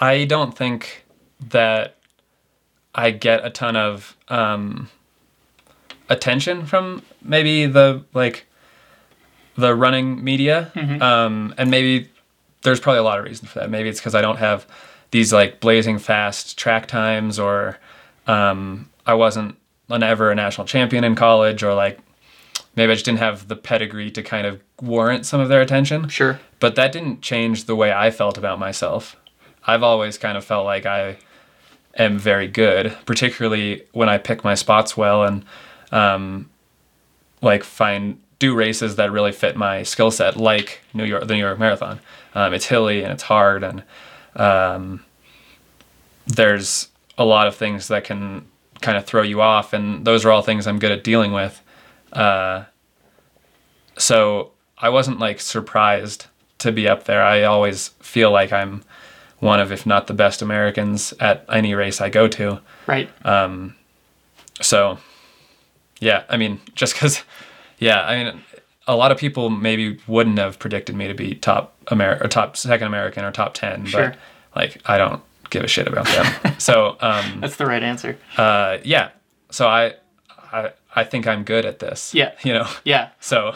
I 0.00 0.24
don't 0.24 0.56
think 0.56 1.04
that 1.50 1.96
I 2.94 3.10
get 3.10 3.44
a 3.44 3.50
ton 3.50 3.76
of 3.76 4.16
um, 4.28 4.88
attention 6.08 6.66
from 6.66 7.02
maybe 7.22 7.66
the 7.66 8.04
like 8.14 8.46
the 9.56 9.74
running 9.74 10.22
media, 10.22 10.70
um, 11.00 11.54
and 11.56 11.70
maybe 11.70 12.10
there's 12.62 12.80
probably 12.80 12.98
a 12.98 13.02
lot 13.02 13.18
of 13.18 13.24
reasons 13.24 13.50
for 13.50 13.60
that. 13.60 13.70
Maybe 13.70 13.88
it's 13.88 14.00
because 14.00 14.14
I 14.14 14.20
don't 14.20 14.36
have 14.36 14.66
these 15.10 15.32
like 15.32 15.60
blazing 15.60 15.98
fast 15.98 16.58
track 16.58 16.86
times, 16.86 17.38
or 17.38 17.78
um, 18.26 18.90
I 19.06 19.14
wasn't 19.14 19.56
an 19.88 20.02
ever 20.02 20.30
a 20.30 20.34
national 20.34 20.66
champion 20.66 21.04
in 21.04 21.14
college, 21.14 21.62
or 21.62 21.74
like 21.74 21.98
maybe 22.74 22.92
I 22.92 22.94
just 22.94 23.04
didn't 23.04 23.20
have 23.20 23.48
the 23.48 23.56
pedigree 23.56 24.10
to 24.10 24.22
kind 24.22 24.46
of 24.46 24.60
warrant 24.82 25.24
some 25.24 25.40
of 25.40 25.48
their 25.48 25.62
attention 25.62 26.06
sure 26.10 26.38
but 26.60 26.74
that 26.76 26.92
didn't 26.92 27.22
change 27.22 27.64
the 27.64 27.76
way 27.76 27.92
I 27.92 28.10
felt 28.10 28.38
about 28.38 28.58
myself. 28.58 29.16
I've 29.66 29.82
always 29.82 30.18
kind 30.18 30.38
of 30.38 30.44
felt 30.44 30.64
like 30.64 30.86
I 30.86 31.18
am 31.96 32.18
very 32.18 32.48
good, 32.48 32.96
particularly 33.04 33.84
when 33.92 34.08
I 34.08 34.18
pick 34.18 34.44
my 34.44 34.54
spots 34.54 34.96
well 34.96 35.24
and 35.24 35.44
um, 35.92 36.50
like 37.42 37.64
find 37.64 38.20
do 38.38 38.54
races 38.54 38.96
that 38.96 39.10
really 39.10 39.32
fit 39.32 39.56
my 39.56 39.82
skill 39.82 40.10
set, 40.10 40.36
like 40.36 40.80
New 40.92 41.04
York, 41.04 41.26
the 41.26 41.34
New 41.34 41.40
York 41.40 41.58
Marathon. 41.58 42.00
Um, 42.34 42.52
it's 42.52 42.66
hilly 42.66 43.02
and 43.02 43.12
it's 43.12 43.22
hard, 43.22 43.64
and 43.64 43.82
um, 44.34 45.04
there's 46.26 46.88
a 47.16 47.24
lot 47.24 47.46
of 47.46 47.56
things 47.56 47.88
that 47.88 48.04
can 48.04 48.46
kind 48.82 48.98
of 48.98 49.06
throw 49.06 49.22
you 49.22 49.40
off, 49.40 49.72
and 49.72 50.04
those 50.04 50.24
are 50.24 50.30
all 50.30 50.42
things 50.42 50.66
I'm 50.66 50.78
good 50.78 50.92
at 50.92 51.02
dealing 51.02 51.32
with. 51.32 51.62
Uh, 52.12 52.64
so 53.96 54.52
I 54.78 54.90
wasn't 54.90 55.18
like 55.18 55.40
surprised 55.40 56.26
to 56.58 56.72
be 56.72 56.88
up 56.88 57.04
there. 57.04 57.22
I 57.22 57.44
always 57.44 57.88
feel 58.00 58.30
like 58.30 58.52
I'm 58.52 58.82
one 59.38 59.60
of, 59.60 59.72
if 59.72 59.86
not 59.86 60.06
the 60.06 60.14
best 60.14 60.42
Americans 60.42 61.12
at 61.20 61.44
any 61.48 61.74
race 61.74 62.00
I 62.00 62.08
go 62.08 62.28
to. 62.28 62.60
right 62.86 63.08
So, 64.60 64.98
yeah, 66.00 66.24
I 66.28 66.36
mean, 66.36 66.60
just 66.74 66.94
because, 66.94 67.22
yeah, 67.78 68.02
I 68.02 68.24
mean, 68.24 68.40
a 68.86 68.94
lot 68.96 69.10
of 69.12 69.18
people 69.18 69.50
maybe 69.50 69.98
wouldn't 70.06 70.38
have 70.38 70.58
predicted 70.58 70.94
me 70.94 71.08
to 71.08 71.14
be 71.14 71.34
top 71.34 71.74
Amer 71.90 72.18
or 72.22 72.28
top 72.28 72.56
second 72.56 72.86
American 72.86 73.24
or 73.24 73.32
top 73.32 73.54
ten, 73.54 73.84
Sure. 73.86 74.10
but 74.10 74.18
like 74.54 74.80
I 74.86 74.96
don't 74.98 75.22
give 75.50 75.64
a 75.64 75.68
shit 75.68 75.86
about 75.88 76.06
them. 76.06 76.54
so, 76.58 76.96
um, 77.00 77.40
that's 77.40 77.56
the 77.56 77.66
right 77.66 77.82
answer 77.82 78.16
uh, 78.36 78.78
yeah, 78.84 79.10
so 79.50 79.66
I, 79.68 79.94
I, 80.52 80.70
I 80.94 81.04
think 81.04 81.26
I'm 81.26 81.44
good 81.44 81.64
at 81.64 81.78
this. 81.78 82.14
Yeah. 82.14 82.32
you 82.44 82.52
know, 82.52 82.66
yeah 82.84 83.10
so 83.20 83.54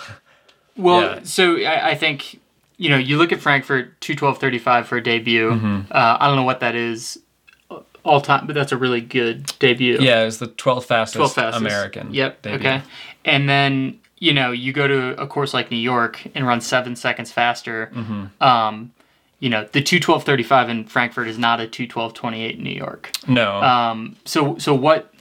Well, 0.77 1.03
Yeah. 1.03 1.21
so 1.25 1.57
I, 1.59 1.91
I 1.91 1.95
think 1.95 2.41
you 2.77 2.89
know 2.91 2.97
you 2.97 3.17
look 3.19 3.31
at 3.33 3.41
Frankfurt 3.41 4.01
two 4.01 4.15
twelve 4.15 4.39
thirty 4.39 4.59
five 4.59 4.87
for 4.89 4.97
a 4.97 5.03
debut. 5.03 5.51
Mm-hmm. 5.51 5.93
Uh, 5.93 6.17
I 6.21 6.27
don't 6.27 6.37
know 6.37 6.45
what 6.45 6.61
that 6.61 6.75
is 6.75 7.19
all 8.05 8.21
time, 8.21 8.47
but 8.47 8.55
that's 8.55 8.73
a 8.73 8.77
really 8.77 9.01
good 9.01 9.53
debut. 9.59 9.99
yeah, 10.01 10.23
it 10.23 10.25
was 10.25 10.39
the 10.39 10.49
12th 10.49 10.85
fastest, 10.85 11.17
12 11.17 11.33
fastest. 11.35 11.61
American. 11.61 12.15
Yep. 12.15 12.43
debut. 12.43 12.59
Okay. 12.59 12.83
And 13.25 13.49
then 13.49 14.01
you 14.19 14.33
know 14.33 14.53
you 14.53 14.73
go 14.73 14.87
to 14.87 15.21
a 15.21 15.27
course 15.27 15.53
like 15.53 15.71
New 15.71 15.77
York 15.77 16.27
and 16.35 16.47
run 16.47 16.61
seven 16.61 16.97
seconds 16.97 17.33
faster. 17.33 17.91
Mm-hmm. 17.95 18.43
Um, 18.43 18.93
you 19.41 19.49
know 19.49 19.67
the 19.73 19.83
two 19.83 19.99
twelve 19.99 20.25
thirty 20.25 20.43
five 20.43 20.69
in 20.69 20.85
Frankfurt 20.85 21.29
is 21.29 21.39
not 21.39 21.61
a 21.61 21.67
two 21.67 21.87
twelve 21.87 22.15
twenty 22.15 22.43
eight 22.43 22.59
in 22.59 22.65
New 22.65 22.71
York. 22.71 23.11
No. 23.27 23.63
Um, 23.63 24.17
so 24.25 24.59
so 24.59 24.75
what 24.75 25.13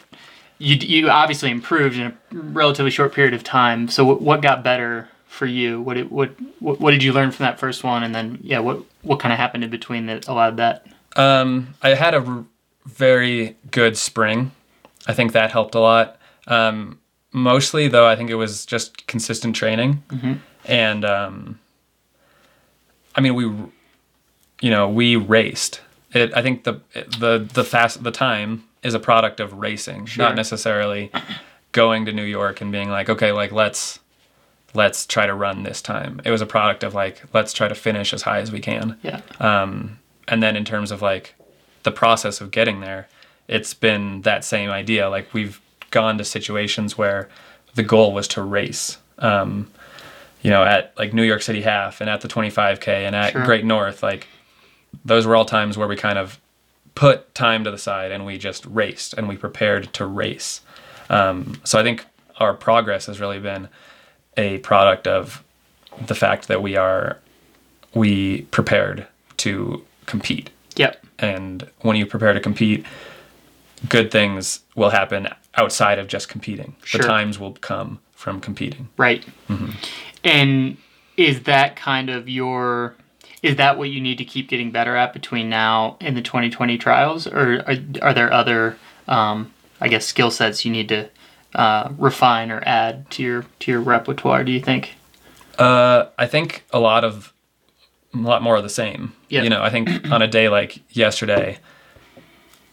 you 0.59 0.75
you 0.75 1.09
obviously 1.09 1.49
improved 1.49 1.97
in 1.97 2.07
a 2.07 2.17
relatively 2.31 2.91
short 2.91 3.13
period 3.13 3.33
of 3.33 3.43
time. 3.43 3.87
So 3.87 4.05
what, 4.05 4.21
what 4.21 4.41
got 4.41 4.63
better 4.63 5.07
for 5.25 5.45
you? 5.45 5.81
What, 5.81 5.97
it, 5.97 6.11
what 6.11 6.31
what 6.59 6.79
what 6.79 6.91
did 6.91 7.01
you 7.01 7.13
learn 7.13 7.31
from 7.31 7.45
that 7.45 7.59
first 7.59 7.83
one? 7.83 8.03
And 8.03 8.13
then 8.13 8.39
yeah, 8.41 8.59
what 8.59 8.83
what 9.01 9.19
kind 9.19 9.31
of 9.31 9.39
happened 9.39 9.63
in 9.63 9.69
between 9.69 10.05
that 10.07 10.27
allowed 10.27 10.57
that? 10.57 10.85
Um, 11.15 11.75
I 11.81 11.89
had 11.89 12.13
a 12.13 12.45
very 12.95 13.55
good 13.71 13.97
spring. 13.97 14.51
I 15.07 15.13
think 15.13 15.31
that 15.33 15.51
helped 15.51 15.75
a 15.75 15.79
lot. 15.79 16.17
Um, 16.47 16.99
mostly, 17.31 17.87
though, 17.87 18.07
I 18.07 18.15
think 18.15 18.29
it 18.29 18.35
was 18.35 18.65
just 18.65 19.07
consistent 19.07 19.55
training, 19.55 20.03
and 20.65 21.05
um, 21.05 21.59
I 23.15 23.21
mean, 23.21 23.35
we, 23.35 23.43
you 24.61 24.69
know, 24.69 24.89
we 24.89 25.15
raced. 25.15 25.81
It, 26.13 26.35
I 26.35 26.41
think 26.41 26.63
the 26.63 26.81
the 27.19 27.47
the 27.53 27.63
fast 27.63 28.03
the 28.03 28.11
time 28.11 28.63
is 28.83 28.93
a 28.93 28.99
product 28.99 29.39
of 29.39 29.53
racing, 29.53 30.05
Sure. 30.05 30.25
not 30.25 30.35
necessarily 30.35 31.11
going 31.71 32.05
to 32.05 32.11
New 32.13 32.23
York 32.23 32.61
and 32.61 32.71
being 32.71 32.89
like, 32.89 33.09
okay, 33.09 33.31
like 33.31 33.51
let's 33.51 33.99
let's 34.73 35.05
try 35.05 35.25
to 35.27 35.33
run 35.33 35.63
this 35.63 35.81
time. 35.81 36.21
It 36.25 36.31
was 36.31 36.41
a 36.41 36.45
product 36.45 36.83
of 36.83 36.93
like 36.93 37.21
let's 37.33 37.53
try 37.53 37.67
to 37.67 37.75
finish 37.75 38.13
as 38.13 38.21
high 38.23 38.39
as 38.39 38.51
we 38.51 38.59
can 38.59 38.97
Yeah. 39.03 39.21
and 39.39 40.43
then 40.43 40.55
in 40.55 40.63
terms 40.65 40.91
of 40.91 41.01
like 41.01 41.35
the 41.89 41.95
process 42.03 42.41
of 42.41 42.47
getting 42.51 42.79
there 42.87 43.07
it's 43.47 43.73
been 43.73 44.21
that 44.21 44.41
same 44.45 44.69
idea 44.69 45.09
like 45.09 45.33
we've 45.33 45.59
gone 45.91 46.17
to 46.17 46.23
situations 46.23 46.97
where 46.97 47.27
the 47.75 47.83
goal 47.83 48.13
was 48.13 48.27
to 48.27 48.41
race 48.41 48.97
um, 49.19 49.69
you 50.41 50.49
know 50.53 50.63
at 50.63 50.93
like 50.97 51.13
new 51.13 51.23
york 51.31 51.41
city 51.41 51.61
half 51.61 52.01
and 52.01 52.09
at 52.09 52.21
the 52.21 52.27
25k 52.27 52.87
and 53.07 53.15
at 53.15 53.31
Sure. 53.33 53.45
great 53.45 53.65
north 53.65 54.03
like 54.03 54.27
those 55.05 55.25
were 55.27 55.35
all 55.35 55.45
times 55.45 55.77
where 55.77 55.87
we 55.87 55.95
kind 55.95 56.17
of 56.17 56.39
put 56.95 57.33
time 57.35 57.63
to 57.63 57.71
the 57.71 57.77
side 57.77 58.11
and 58.11 58.25
we 58.25 58.37
just 58.37 58.65
raced 58.65 59.13
and 59.13 59.27
we 59.29 59.37
prepared 59.37 59.83
to 59.93 60.05
race. 60.05 60.61
Um, 61.09 61.61
so 61.63 61.79
I 61.79 61.83
think 61.83 62.05
our 62.37 62.53
progress 62.53 63.05
has 63.05 63.19
really 63.19 63.39
been 63.39 63.69
a 64.35 64.57
product 64.59 65.07
of 65.07 65.43
the 66.07 66.15
fact 66.15 66.47
that 66.47 66.61
we 66.61 66.75
are 66.75 67.17
we 67.93 68.41
prepared 68.51 69.07
to 69.37 69.85
compete. 70.07 70.49
Yep. 70.75 71.05
And 71.21 71.69
when 71.79 71.95
you 71.97 72.05
prepare 72.05 72.33
to 72.33 72.39
compete, 72.39 72.85
good 73.87 74.11
things 74.11 74.61
will 74.75 74.89
happen 74.89 75.27
outside 75.55 75.99
of 75.99 76.07
just 76.07 76.29
competing. 76.29 76.75
Sure. 76.83 77.01
The 77.01 77.07
times 77.07 77.39
will 77.39 77.53
come 77.53 77.99
from 78.11 78.41
competing. 78.41 78.89
Right. 78.97 79.25
And 80.23 80.77
is 81.17 81.43
that 81.43 81.75
kind 81.75 82.09
of 82.09 82.27
your 82.29 82.95
is 83.41 83.55
that 83.55 83.77
what 83.77 83.89
you 83.89 84.01
need 84.01 84.17
to 84.17 84.25
keep 84.25 84.49
getting 84.49 84.69
better 84.69 84.97
at 84.97 85.13
between 85.13 85.49
now 85.49 85.95
and 86.01 86.17
the 86.17 86.21
2020 86.21 86.77
trials 86.77 87.25
or 87.25 87.63
are, 87.65 87.77
are 88.01 88.13
there 88.13 88.31
other 88.33 88.77
um, 89.07 89.53
I 89.79 89.87
guess 89.87 90.05
skill 90.05 90.31
sets 90.31 90.65
you 90.65 90.71
need 90.71 90.89
to 90.89 91.09
uh, 91.55 91.89
refine 91.97 92.51
or 92.51 92.61
add 92.65 93.09
to 93.11 93.23
your 93.23 93.45
to 93.59 93.71
your 93.71 93.81
repertoire 93.81 94.43
do 94.43 94.51
you 94.51 94.59
think? 94.59 94.95
Uh, 95.57 96.05
I 96.17 96.25
think 96.25 96.63
a 96.71 96.79
lot 96.79 97.03
of 97.03 97.33
a 98.13 98.17
lot 98.17 98.41
more 98.41 98.55
of 98.55 98.63
the 98.63 98.69
same. 98.69 99.13
Yeah. 99.29 99.43
You 99.43 99.49
know, 99.49 99.61
I 99.61 99.69
think 99.69 99.89
on 100.11 100.21
a 100.21 100.27
day 100.27 100.49
like 100.49 100.81
yesterday, 100.95 101.59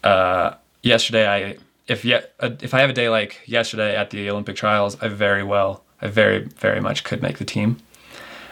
uh, 0.03 0.55
yesterday 0.83 1.29
I 1.29 1.57
if 1.89 2.05
yet 2.05 2.35
if 2.41 2.75
I 2.75 2.81
have 2.81 2.91
a 2.91 2.95
day 2.95 3.09
like 3.09 3.41
yesterday 3.47 3.97
at 3.97 4.11
the 4.11 4.29
Olympic 4.31 4.57
trials, 4.57 5.01
I 5.03 5.09
very 5.09 5.43
well, 5.43 5.83
I 6.01 6.09
very 6.09 6.45
very 6.45 6.81
much 6.81 7.05
could 7.05 7.23
make 7.23 7.39
the 7.39 7.45
team. 7.45 7.79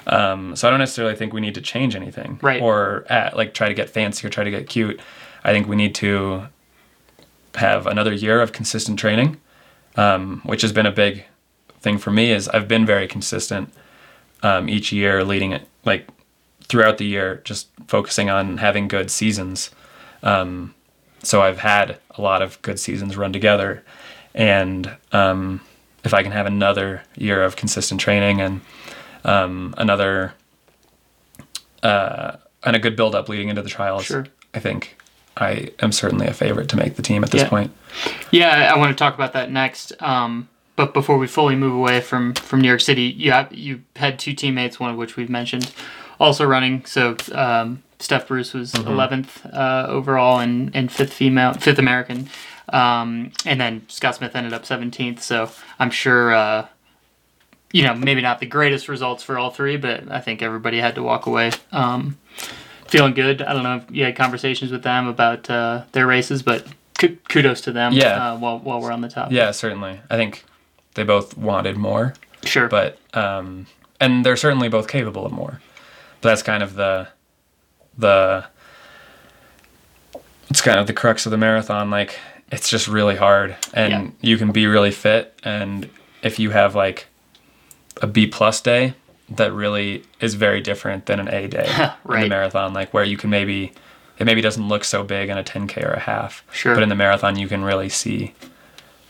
Um, 0.06 0.54
so 0.54 0.68
I 0.68 0.70
don't 0.70 0.80
necessarily 0.80 1.16
think 1.16 1.32
we 1.32 1.40
need 1.40 1.54
to 1.54 1.62
change 1.62 1.96
anything, 1.96 2.38
Right. 2.42 2.60
Or 2.60 3.06
at, 3.08 3.38
like 3.38 3.54
try 3.54 3.68
to 3.68 3.74
get 3.74 3.88
fancy 3.88 4.26
or 4.26 4.30
try 4.30 4.44
to 4.44 4.50
get 4.50 4.68
cute. 4.68 5.00
I 5.42 5.52
think 5.52 5.66
we 5.66 5.76
need 5.76 5.94
to 5.96 6.48
have 7.54 7.86
another 7.86 8.12
year 8.12 8.42
of 8.42 8.52
consistent 8.52 8.98
training, 8.98 9.38
um, 9.96 10.42
which 10.44 10.60
has 10.60 10.72
been 10.72 10.84
a 10.84 10.92
big 10.92 11.24
thing 11.80 11.96
for 11.96 12.10
me. 12.10 12.32
Is 12.32 12.48
I've 12.48 12.68
been 12.68 12.84
very 12.84 13.06
consistent 13.08 13.72
um, 14.42 14.68
each 14.68 14.92
year, 14.92 15.24
leading 15.24 15.52
it 15.52 15.66
like 15.86 16.06
throughout 16.68 16.98
the 16.98 17.06
year, 17.06 17.40
just 17.44 17.68
focusing 17.88 18.30
on 18.30 18.58
having 18.58 18.88
good 18.88 19.10
seasons. 19.10 19.70
Um, 20.22 20.74
so 21.22 21.42
I've 21.42 21.58
had 21.58 21.98
a 22.10 22.20
lot 22.22 22.42
of 22.42 22.60
good 22.62 22.78
seasons 22.78 23.16
run 23.16 23.32
together, 23.32 23.82
and 24.34 24.96
um, 25.12 25.60
if 26.04 26.12
I 26.14 26.22
can 26.22 26.32
have 26.32 26.46
another 26.46 27.02
year 27.16 27.42
of 27.42 27.56
consistent 27.56 28.00
training 28.00 28.40
and 28.40 28.60
um, 29.24 29.74
another 29.78 30.34
uh, 31.82 32.36
and 32.62 32.76
a 32.76 32.78
good 32.78 32.96
build 32.96 33.14
up 33.14 33.28
leading 33.28 33.48
into 33.48 33.62
the 33.62 33.68
trials, 33.68 34.04
Sure. 34.04 34.26
I 34.54 34.58
think 34.60 34.96
I 35.36 35.70
am 35.80 35.92
certainly 35.92 36.26
a 36.26 36.32
favorite 36.32 36.68
to 36.70 36.76
make 36.76 36.96
the 36.96 37.02
team 37.02 37.24
at 37.24 37.30
this 37.30 37.42
Yeah. 37.42 37.48
point. 37.48 37.70
Yeah, 38.30 38.72
I 38.74 38.78
want 38.78 38.90
to 38.90 38.94
talk 38.96 39.14
about 39.14 39.32
that 39.34 39.50
next. 39.50 39.92
Um, 40.00 40.48
but 40.76 40.92
before 40.94 41.18
we 41.18 41.26
fully 41.26 41.56
move 41.56 41.74
away 41.74 42.00
from 42.00 42.34
from 42.34 42.60
New 42.60 42.68
York 42.68 42.80
City, 42.80 43.02
you 43.02 43.32
have 43.32 43.52
you 43.52 43.82
had 43.96 44.18
two 44.18 44.32
teammates, 44.34 44.80
one 44.80 44.90
of 44.90 44.96
which 44.96 45.16
we've 45.16 45.30
mentioned, 45.30 45.72
also 46.20 46.44
running. 46.44 46.84
So 46.86 47.16
um, 47.32 47.82
Steph 47.98 48.28
Bruce 48.28 48.52
was 48.54 48.72
11th 48.72 49.52
uh, 49.54 49.86
overall 49.88 50.38
and, 50.40 50.74
and 50.74 50.90
fifth 50.90 51.12
female, 51.12 51.54
fifth 51.54 51.78
American, 51.78 52.28
um, 52.68 53.32
and 53.44 53.60
then 53.60 53.86
Scott 53.88 54.16
Smith 54.16 54.34
ended 54.34 54.52
up 54.52 54.64
17th. 54.64 55.20
So 55.20 55.50
I'm 55.78 55.90
sure. 55.90 56.34
Uh, 56.34 56.66
you 57.72 57.82
know, 57.82 57.92
maybe 57.92 58.20
not 58.22 58.38
the 58.38 58.46
greatest 58.46 58.88
results 58.88 59.24
for 59.24 59.36
all 59.36 59.50
three, 59.50 59.76
but 59.76 60.08
I 60.08 60.20
think 60.20 60.42
everybody 60.42 60.78
had 60.78 60.94
to 60.94 61.02
walk 61.02 61.26
away 61.26 61.50
um, 61.72 62.16
feeling 62.86 63.14
good. 63.14 63.42
I 63.42 63.52
don't 63.52 63.64
know 63.64 63.78
if 63.78 63.90
you 63.90 64.04
had 64.04 64.14
conversations 64.14 64.70
with 64.70 64.84
them 64.84 65.08
about 65.08 65.50
uh, 65.50 65.82
their 65.90 66.06
races, 66.06 66.44
but 66.44 66.64
ku- 66.96 67.16
kudos 67.28 67.62
to 67.62 67.72
them. 67.72 67.92
Yeah. 67.92 68.34
Uh, 68.34 68.38
while 68.38 68.60
while 68.60 68.80
we're 68.80 68.92
on 68.92 69.00
the 69.00 69.08
topic. 69.08 69.32
Yeah, 69.32 69.50
certainly. 69.50 70.00
I 70.08 70.16
think 70.16 70.44
they 70.94 71.02
both 71.02 71.36
wanted 71.36 71.76
more. 71.76 72.14
Sure. 72.44 72.68
but 72.68 72.98
um, 73.12 73.66
and 74.00 74.24
they're 74.24 74.36
certainly 74.36 74.68
both 74.68 74.86
capable 74.86 75.26
of 75.26 75.32
more. 75.32 75.60
But 76.24 76.30
that's 76.30 76.42
kind 76.42 76.62
of 76.62 76.74
the 76.74 77.06
the 77.98 78.46
it's 80.48 80.62
kind 80.62 80.80
of 80.80 80.86
the 80.86 80.94
crux 80.94 81.26
of 81.26 81.30
the 81.32 81.36
marathon. 81.36 81.90
Like 81.90 82.18
it's 82.50 82.70
just 82.70 82.88
really 82.88 83.16
hard, 83.16 83.56
and 83.74 83.92
Yeah. 83.92 84.10
you 84.30 84.38
can 84.38 84.50
be 84.50 84.66
really 84.66 84.90
fit, 84.90 85.38
and 85.44 85.90
if 86.22 86.38
you 86.38 86.48
have 86.50 86.74
like 86.74 87.08
a 88.00 88.06
B 88.06 88.26
plus 88.26 88.62
day, 88.62 88.94
that 89.28 89.52
really 89.52 90.04
is 90.18 90.32
very 90.32 90.62
different 90.62 91.04
than 91.04 91.20
an 91.20 91.28
A 91.28 91.46
day 91.46 91.66
in 91.78 91.90
Right. 92.04 92.22
the 92.22 92.28
marathon. 92.30 92.72
Like 92.72 92.94
where 92.94 93.04
you 93.04 93.18
can 93.18 93.28
maybe 93.28 93.74
it 94.18 94.24
maybe 94.24 94.40
doesn't 94.40 94.66
look 94.66 94.84
so 94.84 95.04
big 95.04 95.28
in 95.28 95.36
a 95.36 95.44
10k 95.44 95.84
or 95.84 95.92
a 95.92 96.00
half, 96.00 96.42
Sure. 96.52 96.72
but 96.72 96.82
in 96.82 96.88
the 96.88 96.94
marathon 96.94 97.36
you 97.36 97.48
can 97.48 97.62
really 97.64 97.90
see 97.90 98.32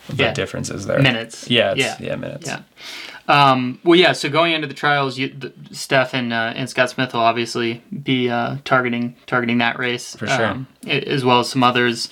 the 0.09 0.25
Yeah. 0.25 0.33
differences 0.33 0.87
there. 0.89 0.99
Minutes. 0.99 1.49
Yeah, 1.49 1.71
it's, 1.71 1.79
Yeah. 1.81 1.97
yeah. 2.01 2.17
minutes. 2.17 2.49
Yeah. 2.49 2.61
Um, 3.27 3.81
well, 3.85 3.99
yeah. 3.99 4.13
So 4.13 4.29
going 4.29 4.53
into 4.53 4.67
the 4.67 4.75
trials, 4.75 5.19
you, 5.19 5.29
the, 5.29 5.53
Steph 5.73 6.13
and 6.15 6.33
uh, 6.33 6.53
and 6.55 6.69
Scott 6.69 6.91
Smith 6.91 7.13
will 7.15 7.21
obviously 7.21 7.83
be 8.03 8.29
uh, 8.29 8.57
targeting 8.65 9.17
targeting 9.27 9.59
that 9.59 9.79
race 9.79 10.15
For 10.17 10.27
sure. 10.27 10.47
um, 10.47 10.67
as 10.87 11.25
well 11.25 11.41
as 11.41 11.49
some 11.49 11.63
others, 11.63 12.09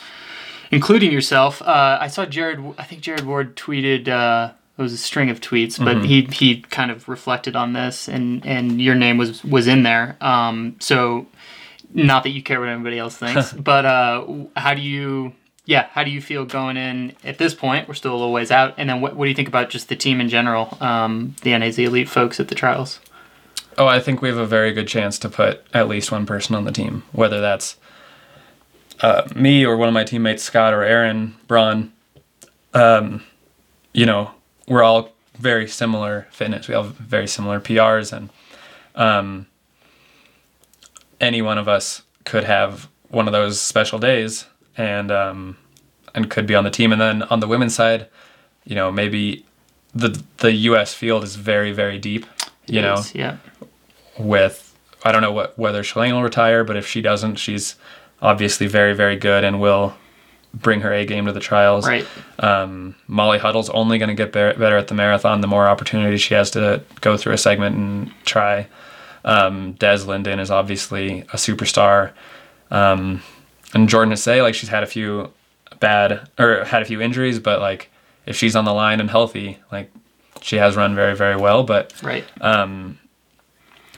including 0.71 1.13
yourself. 1.13 1.61
Uh, 1.63 1.99
I 2.01 2.09
saw 2.09 2.25
Jared. 2.27 2.61
I 2.79 2.85
think 2.85 3.03
Jared 3.03 3.27
Ward 3.27 3.57
tweeted. 3.57 4.09
Uh, 4.09 4.53
it 4.79 4.81
was 4.83 4.95
a 4.95 4.99
string 4.99 5.29
of 5.29 5.41
tweets, 5.41 5.79
but 5.79 5.99
Mm-hmm. 5.99 6.05
he 6.07 6.23
he 6.33 6.61
kind 6.63 6.91
of 6.91 7.09
reflected 7.09 7.57
on 7.57 7.75
this, 7.75 8.09
and 8.09 8.45
and 8.47 8.81
your 8.81 8.95
name 8.95 9.19
was 9.19 9.45
was 9.45 9.67
in 9.67 9.83
there. 9.83 10.17
Um, 10.23 10.77
so 10.81 11.27
not 11.93 12.23
that 12.23 12.31
you 12.31 12.43
care 12.43 12.59
what 12.59 12.71
anybody 12.71 12.99
else 12.99 13.17
thinks, 13.19 13.53
but 13.71 13.85
uh, 13.85 14.27
how 14.57 14.73
do 14.73 14.81
you? 14.81 15.35
Yeah, 15.65 15.87
how 15.93 16.03
do 16.03 16.11
you 16.11 16.21
feel 16.21 16.45
going 16.45 16.77
in 16.77 17.15
at 17.23 17.39
this 17.39 17.55
point? 17.55 17.87
We're 17.87 17.95
still 17.95 18.13
a 18.13 18.19
little 18.19 18.33
ways 18.33 18.51
out, 18.51 18.75
and 18.77 18.89
then 18.89 19.01
what, 19.01 19.15
what 19.15 19.27
do 19.27 19.29
you 19.29 19.35
think 19.35 19.49
about 19.49 19.71
just 19.71 19.89
the 19.89 19.95
team 19.95 20.21
in 20.21 20.29
general, 20.29 20.77
um, 20.81 21.37
the 21.43 21.57
NAZ 21.57 21.79
elite 21.79 22.09
folks 22.09 22.41
at 22.41 22.49
the 22.49 22.57
trials? 22.57 22.99
Oh, 23.79 23.87
I 23.87 24.01
think 24.01 24.21
we 24.21 24.29
have 24.29 24.39
a 24.39 24.47
very 24.47 24.73
good 24.73 24.89
chance 24.89 25.19
to 25.21 25.29
put 25.29 25.65
at 25.73 25.89
least 25.89 26.11
one 26.11 26.27
person 26.27 26.57
on 26.57 26.65
the 26.65 26.73
team, 26.73 27.05
whether 27.13 27.41
that's 27.41 27.77
uh, 29.01 29.29
me 29.35 29.65
or 29.65 29.77
one 29.77 29.89
of 29.89 29.95
my 29.95 30.05
teammates, 30.05 30.43
Scott 30.43 30.75
or 30.75 30.83
Aaron 30.83 31.37
Braun. 31.47 31.93
Um, 32.75 33.23
you 33.93 34.05
know, 34.05 34.33
we're 34.67 34.83
all 34.83 35.13
very 35.39 35.69
similar 35.69 36.27
fitness. 36.33 36.69
We 36.69 36.75
have 36.75 36.95
very 36.97 37.29
similar 37.29 37.61
PRs, 37.61 38.13
and 38.13 38.31
um, 38.97 39.47
any 41.21 41.41
one 41.41 41.59
of 41.59 41.69
us 41.69 42.03
could 42.25 42.45
have 42.45 42.89
one 43.09 43.29
of 43.29 43.33
those 43.33 43.61
special 43.61 43.99
days, 43.99 44.47
and 44.77 45.11
um, 45.11 45.57
and 46.15 46.31
could 46.31 46.47
be 46.47 46.55
on 46.55 46.65
the 46.65 46.71
team. 46.71 46.93
And 46.93 47.01
then 47.01 47.23
on 47.25 47.41
the 47.41 47.49
women's 47.49 47.75
side, 47.75 48.09
you 48.65 48.75
know, 48.75 48.91
maybe 48.93 49.45
the 49.95 50.23
the 50.39 50.53
U.S. 50.53 50.95
field 50.95 51.25
is 51.25 51.37
very 51.37 51.73
very 51.73 51.99
deep. 51.99 52.27
You 52.67 52.81
know, 52.81 52.95
Yes, 52.97 53.15
yeah, 53.15 53.37
with 54.19 54.77
I 55.05 55.13
don't 55.13 55.23
know 55.23 55.33
what 55.33 55.59
whether 55.59 55.83
Shalane 55.83 56.13
will 56.13 56.23
retire, 56.23 56.65
but 56.65 56.77
if 56.77 56.87
she 56.87 57.01
doesn't, 57.03 57.37
she's 57.37 57.77
obviously 58.21 58.67
very 58.67 58.95
very 58.95 59.17
good 59.17 59.45
and 59.45 59.61
will 59.61 59.95
bring 60.55 60.83
her 60.83 60.93
A 60.93 61.07
game 61.07 61.25
to 61.27 61.33
the 61.33 61.41
trials. 61.41 61.87
right, 61.89 62.07
Um, 62.39 62.95
Molly 63.07 63.39
Huddle's 63.39 63.71
only 63.71 63.97
going 63.97 64.11
to 64.11 64.15
get 64.15 64.33
better, 64.33 64.59
better 64.59 64.77
at 64.77 64.89
the 64.89 64.95
marathon 64.95 65.41
the 65.41 65.47
more 65.47 65.67
opportunity 65.67 66.19
she 66.19 66.35
has 66.35 66.51
to 66.51 66.83
go 67.01 67.17
through 67.17 67.33
a 67.33 67.39
segment 67.39 67.75
and 67.75 68.13
try. 68.27 68.67
Um, 69.25 69.73
Des 69.73 70.05
Linden 70.05 70.39
is 70.39 70.51
obviously 70.51 71.23
a 71.33 71.37
superstar. 71.37 72.11
Um, 72.71 73.23
and 73.75 73.89
Jordan 73.89 74.11
to 74.11 74.15
Assay, 74.15 74.43
like 74.43 74.55
she's 74.55 74.69
had 74.69 74.83
a 74.83 74.87
few 74.87 75.33
bad 75.81 76.29
or 76.39 76.65
had 76.65 76.83
a 76.83 76.85
few 76.85 77.01
injuries, 77.01 77.39
but 77.39 77.61
like 77.61 77.91
if 78.27 78.37
she's 78.37 78.55
on 78.57 78.65
the 78.65 78.73
line 78.73 79.01
and 79.01 79.11
healthy, 79.11 79.59
like 79.73 79.91
she 80.41 80.57
has 80.57 80.77
run 80.77 80.95
very 80.95 81.17
very 81.17 81.37
well. 81.37 81.63
But 81.65 81.93
right, 82.03 82.25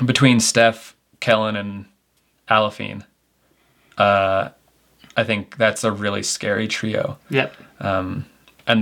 between 0.04 0.40
Steph, 0.40 0.94
Kellyn, 1.20 1.56
and 1.56 1.86
Aliphine, 2.48 3.04
uh, 3.98 4.48
I 5.16 5.24
think 5.24 5.56
that's 5.56 5.84
a 5.84 5.92
really 5.92 6.22
scary 6.22 6.66
trio. 6.68 7.18
yep, 7.30 7.54
And 7.80 8.24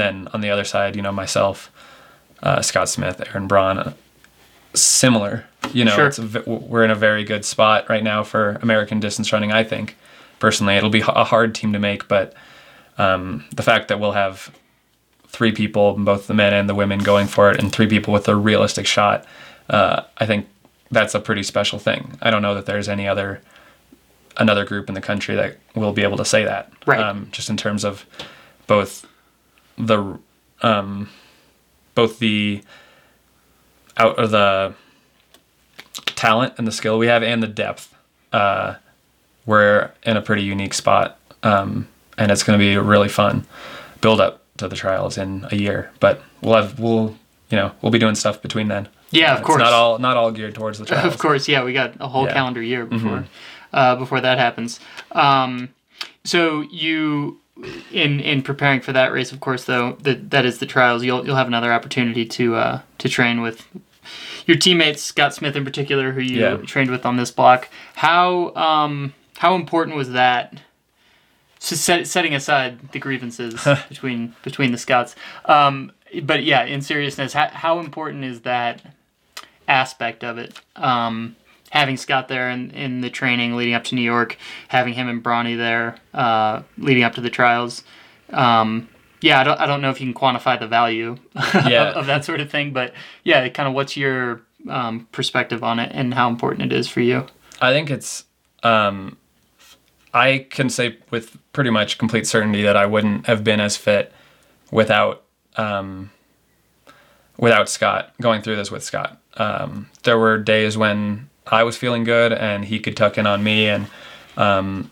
then 0.00 0.28
on 0.32 0.40
the 0.40 0.50
other 0.50 0.64
side, 0.64 0.96
you 0.96 1.02
know, 1.02 1.12
myself, 1.12 1.70
uh, 2.42 2.62
Scott 2.62 2.88
Smith, 2.88 3.20
Aaron 3.28 3.46
Braun, 3.46 3.78
uh, 3.78 3.92
similar. 4.74 5.44
You 5.72 5.84
know, 5.84 5.94
Sure. 5.94 6.06
it's 6.06 6.18
a, 6.18 6.22
v- 6.22 6.42
we're 6.46 6.84
in 6.84 6.90
a 6.90 6.94
very 6.96 7.24
good 7.24 7.44
spot 7.44 7.88
right 7.88 8.02
now 8.02 8.24
for 8.24 8.58
American 8.62 8.98
distance 9.00 9.32
running. 9.32 9.52
I 9.52 9.62
think 9.64 9.96
personally, 10.42 10.74
it'll 10.74 10.90
be 10.90 11.04
a 11.06 11.22
hard 11.22 11.54
team 11.54 11.72
to 11.72 11.78
make, 11.78 12.08
but 12.08 12.34
um, 12.98 13.44
the 13.54 13.62
fact 13.62 13.86
that 13.86 14.00
we'll 14.00 14.10
have 14.10 14.52
three 15.28 15.52
people, 15.52 15.94
both 15.94 16.26
the 16.26 16.34
men 16.34 16.52
and 16.52 16.68
the 16.68 16.74
women, 16.74 16.98
going 16.98 17.28
for 17.28 17.48
it, 17.52 17.60
and 17.60 17.70
three 17.72 17.86
people 17.86 18.12
with 18.12 18.26
a 18.26 18.34
realistic 18.34 18.84
shot, 18.84 19.24
uh, 19.70 20.02
I 20.18 20.26
think 20.26 20.48
that's 20.90 21.14
a 21.14 21.20
pretty 21.20 21.44
special 21.44 21.78
thing. 21.78 22.18
I 22.20 22.32
don't 22.32 22.42
know 22.42 22.56
that 22.56 22.66
there's 22.66 22.88
any 22.88 23.06
other 23.06 23.40
another 24.36 24.64
group 24.64 24.88
in 24.88 24.96
the 24.96 25.00
country 25.00 25.36
that 25.36 25.58
will 25.76 25.92
be 25.92 26.02
able 26.02 26.16
to 26.16 26.24
say 26.24 26.42
that. 26.42 26.72
Right. 26.86 26.98
Um, 26.98 27.28
just 27.30 27.48
in 27.48 27.56
terms 27.56 27.84
of 27.84 28.04
both 28.66 29.06
the 29.78 30.18
um, 30.60 31.08
both 31.94 32.18
the 32.18 32.62
out 33.96 34.18
of 34.18 34.32
the 34.32 34.74
talent 36.16 36.54
and 36.58 36.66
the 36.66 36.72
skill 36.72 36.98
we 36.98 37.06
have 37.06 37.22
and 37.22 37.40
the 37.40 37.46
depth. 37.46 37.94
Uh, 38.32 38.74
we're 39.46 39.90
in 40.04 40.16
a 40.16 40.22
pretty 40.22 40.42
unique 40.42 40.74
spot 40.74 41.18
um, 41.42 41.88
and 42.18 42.30
it's 42.30 42.42
going 42.42 42.58
to 42.58 42.62
be 42.62 42.74
a 42.74 42.82
really 42.82 43.08
fun 43.08 43.46
build 44.00 44.20
up 44.20 44.42
to 44.58 44.68
the 44.68 44.76
trials 44.76 45.16
in 45.18 45.46
a 45.50 45.56
year. 45.56 45.90
But 46.00 46.22
we'll 46.40 46.54
have 46.56 46.78
we'll 46.78 47.16
you 47.50 47.56
know 47.56 47.72
we'll 47.82 47.92
be 47.92 47.98
doing 47.98 48.14
stuff 48.14 48.40
between 48.42 48.68
then. 48.68 48.88
Yeah, 49.10 49.32
of 49.34 49.38
It's 49.40 49.46
course. 49.46 49.58
not 49.60 49.72
all 49.72 49.98
not 49.98 50.16
all 50.16 50.30
geared 50.30 50.54
towards 50.54 50.78
the 50.78 50.84
trials. 50.86 51.12
Of 51.12 51.18
course, 51.20 51.48
yeah, 51.48 51.64
we 51.64 51.72
got 51.72 51.94
a 52.00 52.08
whole 52.08 52.22
Yeah. 52.22 52.28
Mm-hmm. 52.28 52.36
calendar 52.36 52.62
year 52.62 52.86
before 52.86 53.24
uh, 53.72 53.96
before 53.96 54.20
that 54.20 54.38
happens. 54.38 54.78
Um, 55.12 55.70
so 56.24 56.62
you 56.70 57.40
in 57.92 58.20
in 58.20 58.42
preparing 58.42 58.80
for 58.80 58.92
that 58.92 59.12
race, 59.12 59.32
of 59.32 59.40
course, 59.40 59.64
though 59.64 59.96
that 60.02 60.30
that 60.30 60.44
is 60.44 60.58
the 60.58 60.66
trials. 60.66 61.02
You'll 61.04 61.24
you'll 61.26 61.36
have 61.36 61.46
another 61.48 61.72
opportunity 61.72 62.24
to 62.26 62.54
uh, 62.56 62.80
to 62.98 63.08
train 63.08 63.40
with 63.40 63.66
your 64.46 64.56
teammates, 64.56 65.00
Scott 65.02 65.34
Smith 65.34 65.54
in 65.56 65.64
particular, 65.64 66.12
who 66.12 66.20
you 66.20 66.40
Yeah. 66.40 66.56
trained 66.58 66.90
with 66.90 67.06
on 67.06 67.16
this 67.16 67.30
block. 67.30 67.68
How 67.94 68.52
um, 68.54 69.14
how 69.38 69.54
important 69.54 69.96
was 69.96 70.10
that? 70.10 70.60
So 71.58 71.76
set, 71.76 72.06
setting 72.08 72.34
aside 72.34 72.90
the 72.92 72.98
grievances 72.98 73.54
between 73.88 74.34
between 74.42 74.72
the 74.72 74.78
Scots, 74.78 75.14
um, 75.44 75.92
but 76.24 76.42
yeah, 76.44 76.64
in 76.64 76.82
seriousness, 76.82 77.32
how, 77.32 77.48
how 77.48 77.78
important 77.78 78.24
is 78.24 78.40
that 78.40 78.82
aspect 79.68 80.24
of 80.24 80.38
it? 80.38 80.60
Um, 80.76 81.36
having 81.70 81.96
Scott 81.96 82.28
there 82.28 82.50
in, 82.50 82.70
in 82.72 83.00
the 83.00 83.08
training 83.10 83.56
leading 83.56 83.74
up 83.74 83.84
to 83.84 83.94
New 83.94 84.02
York, 84.02 84.36
having 84.68 84.92
him 84.92 85.08
and 85.08 85.22
Bronny 85.22 85.56
there 85.56 85.96
uh, 86.12 86.62
leading 86.76 87.04
up 87.04 87.14
to 87.14 87.20
the 87.20 87.30
trials. 87.30 87.82
Um, 88.30 88.88
yeah, 89.20 89.40
I 89.40 89.44
don't, 89.44 89.60
I 89.60 89.66
don't 89.66 89.80
know 89.80 89.90
if 89.90 90.00
you 90.00 90.12
can 90.12 90.20
quantify 90.20 90.58
the 90.58 90.66
value 90.66 91.16
Yeah. 91.54 91.90
of, 91.90 91.96
of 91.98 92.06
that 92.06 92.24
sort 92.24 92.40
of 92.40 92.50
thing, 92.50 92.72
but 92.72 92.92
yeah, 93.24 93.48
kind 93.50 93.68
of 93.68 93.74
what's 93.74 93.96
your 93.96 94.42
um, 94.68 95.06
perspective 95.12 95.62
on 95.62 95.78
it 95.78 95.92
and 95.94 96.12
how 96.12 96.28
important 96.28 96.72
it 96.72 96.76
is 96.76 96.88
for 96.88 97.00
you? 97.00 97.26
I 97.60 97.72
think 97.72 97.88
it's. 97.88 98.24
Um, 98.64 99.16
I 100.14 100.46
can 100.50 100.68
say 100.68 100.98
with 101.10 101.36
pretty 101.52 101.70
much 101.70 101.98
complete 101.98 102.26
certainty 102.26 102.62
that 102.62 102.76
I 102.76 102.86
wouldn't 102.86 103.26
have 103.26 103.42
been 103.44 103.60
as 103.60 103.76
fit 103.76 104.12
without 104.70 105.22
um, 105.56 106.10
without 107.38 107.68
Scott 107.68 108.12
going 108.20 108.42
through 108.42 108.56
this 108.56 108.70
with 108.70 108.82
Scott. 108.84 109.18
Um, 109.36 109.88
there 110.02 110.18
were 110.18 110.38
days 110.38 110.76
when 110.76 111.28
I 111.46 111.62
was 111.64 111.76
feeling 111.76 112.04
good 112.04 112.32
and 112.32 112.64
he 112.64 112.78
could 112.78 112.96
tuck 112.96 113.16
in 113.18 113.26
on 113.26 113.42
me, 113.42 113.68
and 113.68 113.86
um, 114.36 114.90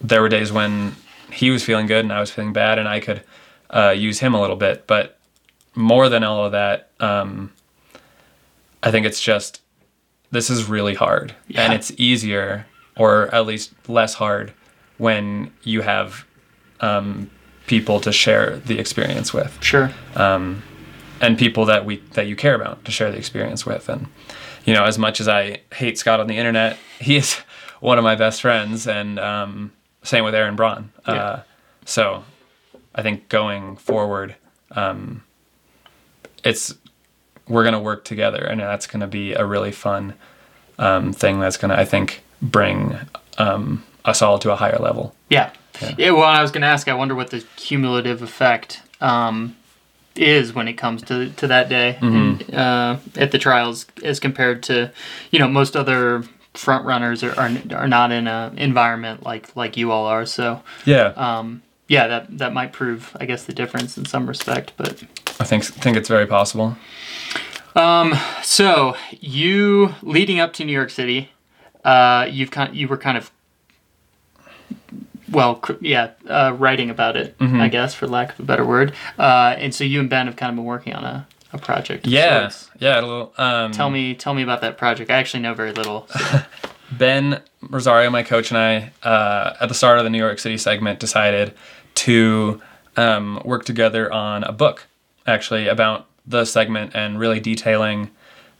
there 0.00 0.22
were 0.22 0.28
days 0.28 0.50
when 0.50 0.96
he 1.30 1.50
was 1.50 1.62
feeling 1.62 1.86
good 1.86 2.04
and 2.04 2.12
I 2.12 2.20
was 2.20 2.30
feeling 2.30 2.52
bad, 2.52 2.78
and 2.78 2.88
I 2.88 3.00
could 3.00 3.22
uh, 3.70 3.90
use 3.96 4.18
him 4.20 4.34
a 4.34 4.40
little 4.40 4.56
bit. 4.56 4.86
But 4.86 5.18
more 5.74 6.08
than 6.08 6.24
all 6.24 6.44
of 6.46 6.52
that, 6.52 6.90
um, 7.00 7.52
I 8.82 8.90
think 8.90 9.06
it's 9.06 9.20
just 9.20 9.60
this 10.32 10.48
is 10.48 10.64
really 10.68 10.94
hard, 10.94 11.34
Yeah. 11.48 11.62
and 11.64 11.72
it's 11.74 11.92
easier, 11.98 12.66
or 13.00 13.34
at 13.34 13.46
least 13.46 13.72
less 13.88 14.12
hard, 14.14 14.52
when 14.98 15.50
you 15.62 15.80
have 15.80 16.24
um, 16.80 17.30
people 17.66 17.98
to 18.00 18.12
share 18.12 18.58
the 18.58 18.78
experience 18.78 19.32
with 19.32 19.56
Sure. 19.62 19.90
and 20.14 21.38
people 21.38 21.64
that 21.66 21.84
we 21.86 21.96
that 22.14 22.26
you 22.26 22.36
care 22.36 22.54
about 22.54 22.84
to 22.84 22.90
share 22.90 23.10
the 23.10 23.16
experience 23.18 23.64
with 23.66 23.88
and 23.88 24.06
you 24.64 24.72
know 24.74 24.84
as 24.84 24.98
much 24.98 25.20
as 25.20 25.28
i 25.28 25.60
hate 25.74 25.98
scott 25.98 26.18
on 26.20 26.26
the 26.26 26.36
internet 26.36 26.76
he 27.00 27.16
is 27.16 27.34
one 27.80 27.98
of 27.98 28.04
my 28.04 28.14
best 28.16 28.40
friends 28.40 28.86
and 28.86 29.18
um, 29.18 29.70
same 30.02 30.24
with 30.24 30.34
aaron 30.34 30.56
braun 30.56 30.90
Yeah. 31.06 31.12
uh, 31.14 31.42
so 31.84 32.24
i 32.94 33.02
think 33.02 33.28
going 33.28 33.76
forward 33.76 34.34
um, 34.72 35.22
it's 36.44 36.74
we're 37.48 37.64
going 37.64 37.74
to 37.74 37.80
work 37.80 38.04
together 38.04 38.42
and 38.44 38.60
that's 38.60 38.86
going 38.86 39.00
to 39.00 39.06
be 39.20 39.34
a 39.34 39.44
really 39.44 39.72
fun 39.72 40.14
um, 40.78 41.12
thing 41.12 41.38
that's 41.40 41.56
going 41.58 41.70
to 41.70 41.78
i 41.78 41.84
think 41.84 42.22
bring 42.42 42.96
um, 43.38 43.82
us 44.04 44.22
all 44.22 44.38
to 44.38 44.50
a 44.52 44.56
higher 44.56 44.78
level 44.78 45.14
Yeah. 45.28 45.50
Yeah. 45.96 46.10
well, 46.10 46.24
I 46.24 46.42
was 46.42 46.50
going 46.50 46.60
to 46.62 46.66
ask, 46.66 46.88
I 46.88 46.94
wonder 46.94 47.14
what 47.14 47.30
the 47.30 47.44
cumulative 47.56 48.20
effect 48.22 48.82
um, 49.00 49.56
is 50.14 50.52
when 50.52 50.68
it 50.68 50.74
comes 50.74 51.02
to, 51.04 51.30
to 51.30 51.46
that 51.46 51.68
day 51.68 51.96
Mm-hmm. 52.00 52.54
uh, 52.54 52.98
at 53.16 53.30
the 53.30 53.38
trials 53.38 53.86
as 54.04 54.20
compared 54.20 54.62
to, 54.64 54.90
you 55.30 55.38
know, 55.38 55.48
most 55.48 55.76
other 55.76 56.24
front 56.54 56.84
runners 56.84 57.22
are, 57.22 57.32
are, 57.38 57.50
are 57.74 57.88
not 57.88 58.10
in 58.12 58.26
an 58.26 58.58
environment 58.58 59.22
like, 59.22 59.54
like 59.56 59.76
you 59.76 59.90
all 59.90 60.06
are. 60.06 60.26
So, 60.26 60.62
yeah 60.84 61.12
um, 61.16 61.62
yeah, 61.88 62.06
that, 62.06 62.38
that 62.38 62.52
might 62.52 62.72
prove, 62.72 63.16
I 63.18 63.24
guess, 63.26 63.44
the 63.44 63.52
difference 63.54 63.96
in 63.98 64.04
some 64.04 64.26
respect. 64.28 64.72
But 64.76 65.02
i 65.40 65.44
think 65.44 65.64
think 65.64 65.96
it's 65.96 66.08
very 66.08 66.26
possible 66.26 66.76
Um, 67.74 68.14
so 68.42 68.96
you 69.20 69.94
leading 70.02 70.40
up 70.40 70.52
to 70.54 70.64
New 70.64 70.72
York 70.72 70.90
City, 70.90 71.30
uh, 71.84 72.26
you've 72.30 72.50
kind 72.50 72.74
you 72.74 72.88
were 72.88 72.96
kind 72.96 73.16
of 73.18 73.30
well, 75.30 75.56
cr- 75.56 75.72
yeah, 75.80 76.10
uh, 76.28 76.54
writing 76.58 76.90
about 76.90 77.16
it, 77.16 77.38
Mm-hmm. 77.38 77.60
I 77.60 77.68
guess, 77.68 77.94
for 77.94 78.06
lack 78.08 78.32
of 78.32 78.40
a 78.40 78.42
better 78.42 78.64
word. 78.64 78.94
Uh, 79.18 79.54
and 79.58 79.72
so 79.74 79.84
you 79.84 80.00
and 80.00 80.10
Ben 80.10 80.26
have 80.26 80.34
kind 80.36 80.50
of 80.50 80.56
been 80.56 80.64
working 80.64 80.92
on 80.92 81.04
a, 81.04 81.26
a 81.52 81.58
project. 81.58 82.06
yeah 82.06 82.50
yeah 82.80 82.98
a 82.98 83.02
little 83.02 83.32
um, 83.38 83.70
Tell 83.72 83.90
me, 83.90 84.14
tell 84.14 84.34
me 84.34 84.42
about 84.42 84.60
that 84.62 84.76
project. 84.76 85.10
I 85.10 85.14
actually 85.14 85.40
know 85.42 85.54
very 85.54 85.72
little. 85.72 86.06
so- 86.08 86.40
Ben 86.92 87.40
Rosario, 87.62 88.10
my 88.10 88.24
coach, 88.24 88.50
and 88.50 88.58
I, 88.58 88.90
uh, 89.08 89.54
at 89.60 89.68
the 89.68 89.74
start 89.76 89.98
of 89.98 90.04
the 90.04 90.10
New 90.10 90.18
York 90.18 90.40
City 90.40 90.58
segment, 90.58 90.98
decided 90.98 91.54
to 91.94 92.60
um, 92.96 93.40
work 93.44 93.64
together 93.64 94.12
on 94.12 94.42
a 94.42 94.50
book, 94.50 94.86
actually, 95.24 95.68
about 95.68 96.06
the 96.26 96.44
segment 96.44 96.90
and 96.96 97.20
really 97.20 97.38
detailing 97.38 98.10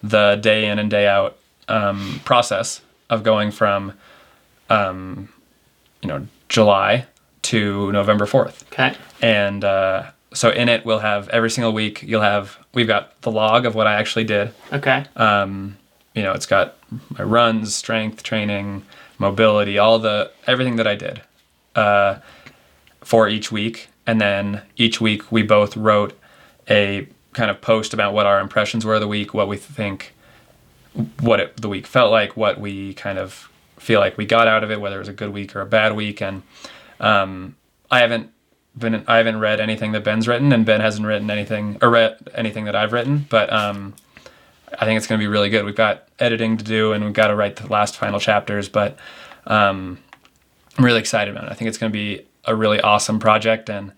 the 0.00 0.36
day 0.40 0.68
in 0.68 0.78
and 0.78 0.88
day 0.88 1.08
out 1.08 1.38
um, 1.66 2.20
process 2.24 2.80
of 3.10 3.22
going 3.22 3.50
from, 3.50 3.92
um, 4.70 5.28
you 6.00 6.08
know, 6.08 6.26
July 6.48 7.06
to 7.42 7.92
November 7.92 8.24
4th. 8.26 8.62
okay. 8.72 8.94
And 9.20 9.64
uh, 9.64 10.10
so 10.32 10.50
in 10.50 10.68
it, 10.68 10.84
we'll 10.86 11.00
have 11.00 11.28
every 11.30 11.50
single 11.50 11.72
week, 11.72 12.02
you'll 12.02 12.22
have, 12.22 12.58
we've 12.72 12.86
got 12.86 13.20
the 13.22 13.30
log 13.30 13.66
of 13.66 13.74
what 13.74 13.86
I 13.86 13.94
actually 13.94 14.24
did 14.24 14.52
Okay. 14.72 15.04
um, 15.16 15.76
you 16.14 16.22
know, 16.22 16.32
it's 16.32 16.46
got 16.46 16.76
my 17.10 17.22
runs, 17.24 17.74
strength 17.74 18.22
training, 18.22 18.82
mobility, 19.18 19.78
all 19.78 19.98
the 20.00 20.30
everything 20.46 20.76
that 20.76 20.86
I 20.86 20.96
did 20.96 21.22
uh, 21.76 22.16
for 23.00 23.28
each 23.28 23.52
week, 23.52 23.88
and 24.08 24.20
then 24.20 24.62
each 24.76 25.00
week 25.00 25.30
we 25.30 25.42
both 25.42 25.76
wrote 25.76 26.18
a 26.68 27.06
kind 27.32 27.48
of 27.48 27.60
post 27.60 27.94
about 27.94 28.12
what 28.12 28.26
our 28.26 28.40
impressions 28.40 28.84
were 28.84 28.94
of 28.94 29.00
the 29.00 29.06
week, 29.06 29.32
what 29.32 29.46
we 29.46 29.56
think, 29.56 30.12
what 31.20 31.40
it, 31.40 31.56
the 31.60 31.68
week 31.68 31.86
felt 31.86 32.10
like, 32.10 32.36
what 32.36 32.60
we 32.60 32.94
kind 32.94 33.18
of 33.18 33.50
feel 33.78 34.00
like 34.00 34.16
we 34.18 34.26
got 34.26 34.48
out 34.48 34.64
of 34.64 34.70
it, 34.70 34.80
whether 34.80 34.96
it 34.96 35.00
was 35.00 35.08
a 35.08 35.12
good 35.12 35.32
week 35.32 35.54
or 35.56 35.60
a 35.60 35.66
bad 35.66 35.94
week, 35.94 36.20
and 36.20 36.42
um, 36.98 37.56
I 37.90 38.00
haven't 38.00 38.30
been 38.76 39.04
I 39.06 39.16
haven't 39.16 39.40
read 39.40 39.60
anything 39.60 39.92
that 39.92 40.04
Ben's 40.04 40.28
written, 40.28 40.52
and 40.52 40.64
Ben 40.64 40.80
hasn't 40.80 41.06
written 41.06 41.30
anything 41.30 41.78
or 41.82 41.90
read 41.90 42.18
anything 42.34 42.64
that 42.64 42.76
I've 42.76 42.92
written, 42.92 43.26
but 43.28 43.52
um, 43.52 43.94
I 44.78 44.84
think 44.84 44.96
it's 44.96 45.06
going 45.06 45.18
to 45.18 45.22
be 45.22 45.28
really 45.28 45.50
good. 45.50 45.64
We've 45.64 45.74
got 45.74 46.08
editing 46.18 46.56
to 46.56 46.64
do, 46.64 46.92
and 46.92 47.04
we've 47.04 47.12
got 47.12 47.28
to 47.28 47.34
write 47.34 47.56
the 47.56 47.70
last 47.70 47.96
final 47.96 48.20
chapters, 48.20 48.68
but 48.68 48.98
um, 49.46 49.98
I'm 50.76 50.84
really 50.84 51.00
excited 51.00 51.34
about 51.34 51.46
it. 51.46 51.50
I 51.50 51.54
think 51.54 51.68
it's 51.68 51.78
going 51.78 51.90
to 51.90 51.96
be 51.96 52.26
a 52.44 52.54
really 52.54 52.80
awesome 52.80 53.18
project, 53.18 53.68
and 53.68 53.92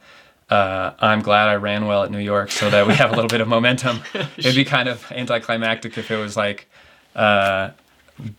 uh, 0.48 0.92
I'm 0.98 1.22
glad 1.22 1.48
I 1.48 1.57
ran 1.57 1.87
well 1.87 2.02
at 2.02 2.11
New 2.11 2.18
York 2.18 2.50
so 2.50 2.70
that 2.70 2.87
we 2.87 2.94
have 2.94 3.11
a 3.11 3.14
little 3.14 3.28
bit 3.28 3.40
of 3.40 3.48
momentum. 3.48 4.00
It'd 4.37 4.55
be 4.55 4.64
kind 4.64 4.88
of 4.88 5.11
anticlimactic 5.12 5.98
if 5.98 6.11
it 6.11 6.16
was 6.16 6.37
like 6.37 6.68
uh, 7.16 7.70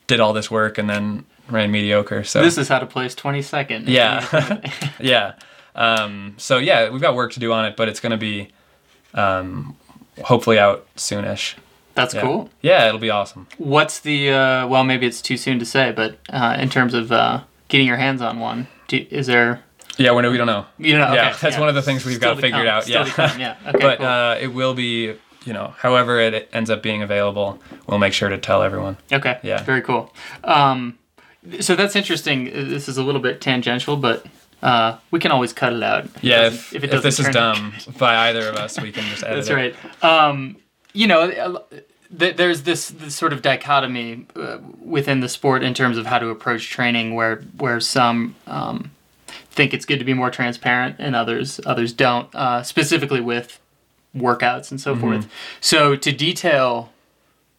did 0.07 0.19
all 0.19 0.33
this 0.33 0.49
work 0.51 0.77
and 0.77 0.89
then 0.89 1.25
ran 1.49 1.71
mediocre. 1.71 2.23
So 2.23 2.41
This 2.41 2.57
is 2.57 2.67
how 2.69 2.79
to 2.79 2.85
place 2.85 3.15
22nd. 3.15 3.83
yeah, 3.87 4.61
yeah. 4.99 5.33
Um, 5.75 6.35
so 6.37 6.57
yeah, 6.57 6.89
we've 6.89 7.01
got 7.01 7.15
work 7.15 7.33
to 7.33 7.39
do 7.39 7.51
on 7.51 7.65
it, 7.65 7.75
but 7.75 7.89
it's 7.89 7.99
going 7.99 8.11
to 8.11 8.17
be 8.17 8.49
um, 9.13 9.75
hopefully 10.23 10.59
out 10.59 10.85
soonish. 10.95 11.55
That's 11.95 12.13
Yeah. 12.13 12.21
cool. 12.21 12.49
Yeah, 12.61 12.87
it'll 12.87 12.99
be 12.99 13.09
awesome. 13.09 13.47
What's 13.57 13.99
the, 13.99 14.29
uh, 14.31 14.67
well, 14.67 14.83
maybe 14.83 15.05
it's 15.05 15.21
too 15.21 15.37
soon 15.37 15.59
to 15.59 15.65
say, 15.65 15.91
but 15.91 16.17
uh, 16.29 16.57
in 16.59 16.69
terms 16.69 16.93
of 16.93 17.11
uh, 17.11 17.41
getting 17.67 17.85
your 17.87 17.97
hands 17.97 18.21
on 18.21 18.39
one, 18.39 18.67
do, 18.87 19.05
is 19.11 19.27
there, 19.27 19.61
Yeah, 19.97 20.11
we 20.13 20.27
we 20.27 20.37
don't 20.37 20.47
know. 20.47 20.65
you 20.79 20.93
know, 20.97 21.13
yeah, 21.13 21.29
okay, 21.31 21.37
that's 21.41 21.57
one 21.59 21.69
of 21.69 21.75
the 21.75 21.83
things 21.83 22.03
we've 22.05 22.15
Still 22.15 22.31
got 22.31 22.35
to 22.35 22.41
figured 22.41 22.61
come, 22.65 22.67
out. 22.67 22.83
still 22.83 23.05
Yeah, 23.05 23.37
yeah. 23.37 23.55
Okay, 23.69 23.77
but 23.81 23.97
cool. 23.99 24.07
uh, 24.07 24.35
it 24.35 24.47
will 24.47 24.73
be, 24.73 25.13
you 25.45 25.53
know, 25.53 25.73
however 25.77 26.19
it 26.19 26.49
ends 26.53 26.69
up 26.69 26.81
being 26.83 27.01
available, 27.01 27.59
we'll 27.87 27.99
make 27.99 28.13
sure 28.13 28.29
to 28.29 28.37
tell 28.37 28.63
everyone. 28.63 28.97
Okay. 29.11 29.39
Yeah. 29.43 29.63
Very 29.63 29.81
cool. 29.81 30.13
Um, 30.43 30.97
so 31.59 31.75
that's 31.75 31.95
interesting. 31.95 32.45
This 32.45 32.87
is 32.87 32.97
a 32.97 33.03
little 33.03 33.21
bit 33.21 33.41
tangential, 33.41 33.97
but 33.97 34.25
uh, 34.61 34.97
we 35.11 35.19
can 35.19 35.31
always 35.31 35.51
cut 35.51 35.73
it 35.73 35.83
out. 35.83 36.07
Yeah, 36.21 36.43
doesn't- 36.43 36.75
if, 36.77 36.83
it 36.85 36.93
if, 36.93 37.03
this 37.03 37.19
is 37.19 37.27
dumb 37.29 37.73
by 37.97 38.29
either 38.29 38.47
of 38.47 38.55
us, 38.55 38.79
we 38.79 38.91
can 38.93 39.03
just 39.09 39.23
edit 39.23 39.45
That's 39.45 39.49
it. 39.49 39.53
right. 39.53 40.03
Um, 40.03 40.55
you 40.93 41.07
know, 41.07 41.61
th- 42.17 42.37
there's 42.37 42.61
this, 42.63 42.89
this 42.89 43.15
sort 43.15 43.33
of 43.33 43.41
dichotomy 43.41 44.25
uh, 44.35 44.59
within 44.81 45.19
the 45.19 45.27
sport 45.27 45.63
in 45.63 45.73
terms 45.73 45.97
of 45.97 46.05
how 46.05 46.19
to 46.19 46.29
approach 46.29 46.69
training, 46.69 47.15
where 47.15 47.37
where 47.57 47.79
some 47.81 48.35
um, 48.47 48.91
think 49.51 49.73
it's 49.73 49.85
good 49.85 49.99
to 49.99 50.05
be 50.05 50.13
more 50.13 50.29
transparent, 50.31 50.95
and 50.99 51.15
others 51.15 51.59
others 51.65 51.91
don't. 51.91 52.33
Uh, 52.33 52.63
specifically 52.63 53.19
with 53.19 53.59
workouts 54.15 54.71
and 54.71 54.79
Mm-hmm. 54.79 54.83
so 54.83 54.95
forth. 54.95 55.27
So 55.61 55.95
to 55.95 56.11
detail 56.11 56.91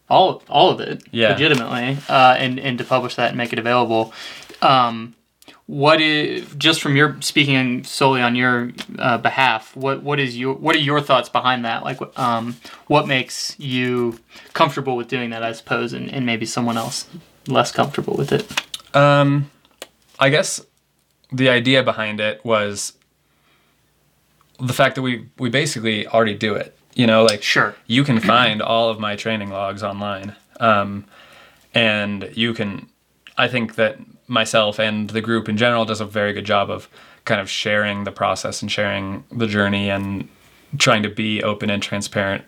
all 0.09 0.43
all 0.49 0.71
of 0.71 0.81
it 0.81 1.03
Yeah. 1.11 1.31
legitimately, 1.31 1.97
uh, 2.09 2.37
and 2.39 2.59
and 2.61 2.79
to 2.79 2.85
publish 2.85 3.15
that 3.17 3.29
and 3.29 3.37
make 3.39 3.53
it 3.53 3.59
available. 3.59 4.13
Um, 4.63 5.15
what 5.67 5.99
is 6.01 6.47
just 6.59 6.83
from 6.83 6.95
your 6.95 7.17
speaking 7.21 7.85
solely 7.85 8.21
on 8.21 8.35
your 8.37 8.71
uh, 8.99 9.17
behalf? 9.19 9.75
What 9.75 10.03
what 10.03 10.21
is 10.21 10.37
your 10.37 10.55
what 10.55 10.77
are 10.77 10.81
your 10.81 11.01
thoughts 11.01 11.31
behind 11.31 11.65
that? 11.65 11.85
Like, 11.85 12.01
um, 12.19 12.57
what 12.87 13.09
makes 13.09 13.59
you 13.59 14.19
comfortable 14.53 14.95
with 14.95 15.09
doing 15.09 15.31
that? 15.31 15.43
I 15.43 15.53
suppose, 15.53 15.95
and, 15.95 16.11
and 16.13 16.27
maybe 16.27 16.45
someone 16.45 16.77
else 16.77 17.07
less 17.49 17.73
comfortable 17.73 18.15
with 18.15 18.31
it. 18.31 18.45
Um, 18.95 19.51
I 20.21 20.29
guess 20.29 20.61
the 21.33 21.49
idea 21.49 21.83
behind 21.83 22.21
it 22.21 22.45
was 22.45 22.93
the 24.59 24.73
fact 24.73 24.95
that 24.97 25.03
we 25.03 25.29
we 25.39 25.51
basically 25.51 26.07
already 26.07 26.35
do 26.35 26.55
it. 26.55 26.77
You 26.95 27.07
know, 27.09 27.25
like 27.25 27.43
Sure. 27.43 27.75
you 27.87 28.05
can 28.05 28.21
find 28.21 28.63
all 28.63 28.89
of 28.89 29.01
my 29.01 29.17
training 29.17 29.51
logs 29.51 29.83
online, 29.83 30.37
um, 30.61 31.05
and 31.75 32.31
you 32.35 32.55
can. 32.55 32.89
I 33.37 33.49
think 33.49 33.75
that 33.75 33.99
myself 34.29 34.79
and 34.79 35.11
the 35.11 35.21
group 35.21 35.49
in 35.49 35.57
general 35.57 35.85
does 35.85 36.01
a 36.01 36.05
very 36.07 36.33
good 36.33 36.45
job 36.45 36.71
of 36.71 36.89
kind 37.25 37.41
of 37.41 37.51
sharing 37.51 38.05
the 38.05 38.13
process 38.13 38.63
and 38.63 38.71
sharing 38.71 39.25
the 39.33 39.47
journey 39.47 39.91
and 39.91 40.29
trying 40.79 41.03
to 41.03 41.09
be 41.09 41.43
open 41.43 41.69
and 41.69 41.83
transparent. 41.83 42.45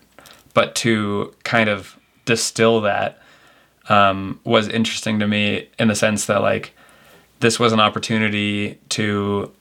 But 0.55 0.75
to 0.77 1.35
kind 1.43 1.69
of 1.69 1.99
distill 2.25 2.81
that 2.83 3.21
um, 3.89 4.41
was 4.45 4.69
interesting 4.69 5.19
to 5.19 5.27
me 5.27 5.69
in 5.79 5.89
the 5.89 5.95
sense 5.95 6.27
that 6.27 6.41
like 6.41 6.73
this 7.41 7.59
was 7.59 7.73
an 7.73 7.81
opportunity 7.81 8.79
to 8.91 9.53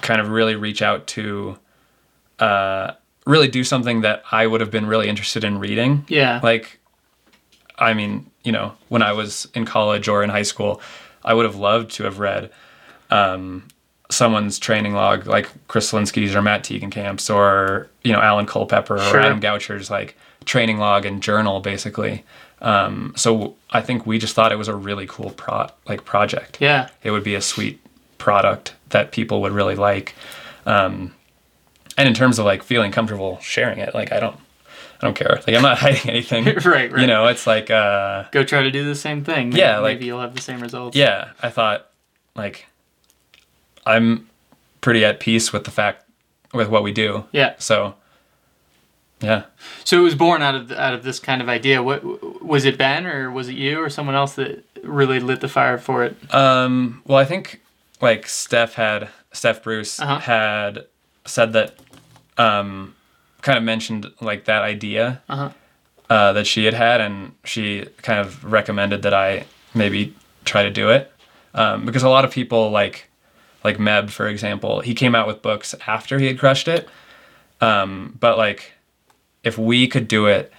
kind 0.00 0.20
of 0.20 0.28
really 0.30 0.56
reach 0.56 0.82
out 0.82 1.06
to 1.08 1.58
uh, 2.42 2.94
really 3.24 3.48
do 3.48 3.62
something 3.62 4.00
that 4.00 4.24
I 4.32 4.46
would 4.46 4.60
have 4.60 4.70
been 4.70 4.86
really 4.86 5.08
interested 5.08 5.44
in 5.44 5.58
reading. 5.58 6.04
Yeah. 6.08 6.40
Like, 6.42 6.80
I 7.78 7.94
mean, 7.94 8.30
you 8.42 8.50
know, 8.50 8.72
when 8.88 9.02
I 9.02 9.12
was 9.12 9.46
in 9.54 9.64
college 9.64 10.08
or 10.08 10.24
in 10.24 10.30
high 10.30 10.42
school, 10.42 10.80
I 11.24 11.34
would 11.34 11.44
have 11.44 11.54
loved 11.54 11.92
to 11.92 12.04
have 12.04 12.18
read 12.18 12.50
um, 13.10 13.68
someone's 14.10 14.58
training 14.58 14.94
log, 14.94 15.26
like 15.26 15.48
Chris 15.68 15.92
Solinsky's 15.92 16.34
or 16.34 16.42
Matt 16.42 16.64
Tegenkamp's 16.64 17.30
or, 17.30 17.88
you 18.02 18.12
know, 18.12 18.20
Alan 18.20 18.46
Culpepper 18.46 18.98
Sure. 18.98 19.18
or 19.18 19.20
Adam 19.20 19.38
Goucher's 19.38 19.88
like 19.88 20.16
training 20.44 20.78
log 20.78 21.06
and 21.06 21.22
journal, 21.22 21.60
basically. 21.60 22.24
Um, 22.60 23.12
so 23.16 23.54
I 23.70 23.82
think 23.82 24.04
we 24.04 24.18
just 24.18 24.34
thought 24.34 24.50
it 24.50 24.58
was 24.58 24.68
a 24.68 24.74
really 24.74 25.06
cool 25.06 25.30
pro 25.30 25.66
like 25.88 26.04
project 26.04 26.58
yeah. 26.60 26.88
it 27.02 27.10
would 27.10 27.24
be 27.24 27.34
a 27.34 27.40
sweet 27.40 27.80
product 28.18 28.74
that 28.90 29.10
people 29.12 29.40
would 29.42 29.52
really 29.52 29.74
like. 29.74 30.14
Um, 30.64 31.12
and 31.96 32.08
in 32.08 32.14
terms 32.14 32.38
of 32.38 32.44
like 32.44 32.62
feeling 32.62 32.92
comfortable 32.92 33.38
sharing 33.40 33.78
it, 33.78 33.94
like 33.94 34.12
I 34.12 34.20
don't, 34.20 34.36
I 35.00 35.06
don't 35.06 35.14
care. 35.14 35.40
Like 35.46 35.54
I'm 35.56 35.62
not 35.62 35.78
hiding 35.84 36.10
anything. 36.10 36.44
Right, 36.64 36.90
right. 36.92 37.00
You 37.00 37.06
know, 37.06 37.26
it's 37.26 37.46
like, 37.46 37.70
uh, 37.70 38.24
Go 38.30 38.44
try 38.44 38.62
to 38.62 38.70
do 38.70 38.84
the 38.84 38.94
same 38.94 39.24
thing. 39.24 39.48
Maybe, 39.50 39.60
Yeah, 39.60 39.78
like- 39.78 39.96
maybe 39.96 40.06
you'll 40.06 40.20
have 40.20 40.34
the 40.34 40.42
same 40.42 40.60
results. 40.60 40.96
yeah, 40.96 41.30
I 41.42 41.50
thought 41.50 41.88
like 42.34 42.66
I'm 43.86 44.28
pretty 44.80 45.04
at 45.04 45.20
peace 45.20 45.52
with 45.52 45.64
the 45.64 45.70
fact 45.70 46.04
with 46.54 46.68
what 46.68 46.82
we 46.82 46.92
do. 46.92 47.24
Yeah. 47.32 47.54
So 47.58 47.94
yeah. 49.20 49.44
So 49.84 49.98
it 50.00 50.02
was 50.02 50.14
born 50.14 50.42
out 50.42 50.54
of 50.54 50.72
out 50.72 50.94
of 50.94 51.02
this 51.04 51.18
kind 51.20 51.40
of 51.42 51.48
idea. 51.48 51.82
What 51.82 52.42
was 52.44 52.64
it, 52.64 52.76
Ben, 52.78 53.06
or 53.06 53.30
was 53.30 53.48
it 53.48 53.54
you, 53.54 53.80
or 53.80 53.88
someone 53.88 54.14
else 54.16 54.34
that 54.34 54.64
really 54.82 55.20
lit 55.20 55.40
the 55.40 55.48
fire 55.48 55.78
for 55.78 56.04
it? 56.04 56.16
Um, 56.34 57.02
well, 57.06 57.18
I 57.18 57.24
think 57.24 57.60
like 58.00 58.26
Steph 58.26 58.74
had 58.74 59.08
Steph 59.32 59.62
Bruce 59.62 60.00
Uh-huh. 60.00 60.18
had 60.18 60.86
said 61.24 61.52
that 61.52 61.76
um, 62.38 62.94
kind 63.42 63.58
of 63.58 63.64
mentioned 63.64 64.10
like 64.20 64.44
that 64.46 64.62
idea 64.62 65.22
Uh-huh. 65.28 65.50
uh, 66.10 66.32
that 66.32 66.46
she 66.46 66.64
had 66.64 66.74
had, 66.74 67.00
and 67.00 67.32
she 67.44 67.86
kind 68.02 68.20
of 68.20 68.44
recommended 68.44 69.02
that 69.02 69.14
I 69.14 69.44
maybe 69.74 70.14
try 70.44 70.62
to 70.64 70.70
do 70.70 70.90
it 70.90 71.10
um, 71.54 71.86
because 71.86 72.02
a 72.02 72.08
lot 72.08 72.24
of 72.24 72.30
people 72.30 72.70
like 72.70 73.08
like 73.64 73.78
Meb, 73.78 74.10
for 74.10 74.26
example, 74.26 74.80
he 74.80 74.92
came 74.94 75.14
out 75.14 75.26
with 75.28 75.40
books 75.42 75.74
after 75.86 76.18
he 76.18 76.26
had 76.26 76.38
crushed 76.38 76.66
it, 76.68 76.88
um, 77.60 78.16
but 78.18 78.36
like 78.36 78.72
if 79.44 79.56
we 79.58 79.86
could 79.86 80.08
do 80.08 80.26
it 80.26 80.52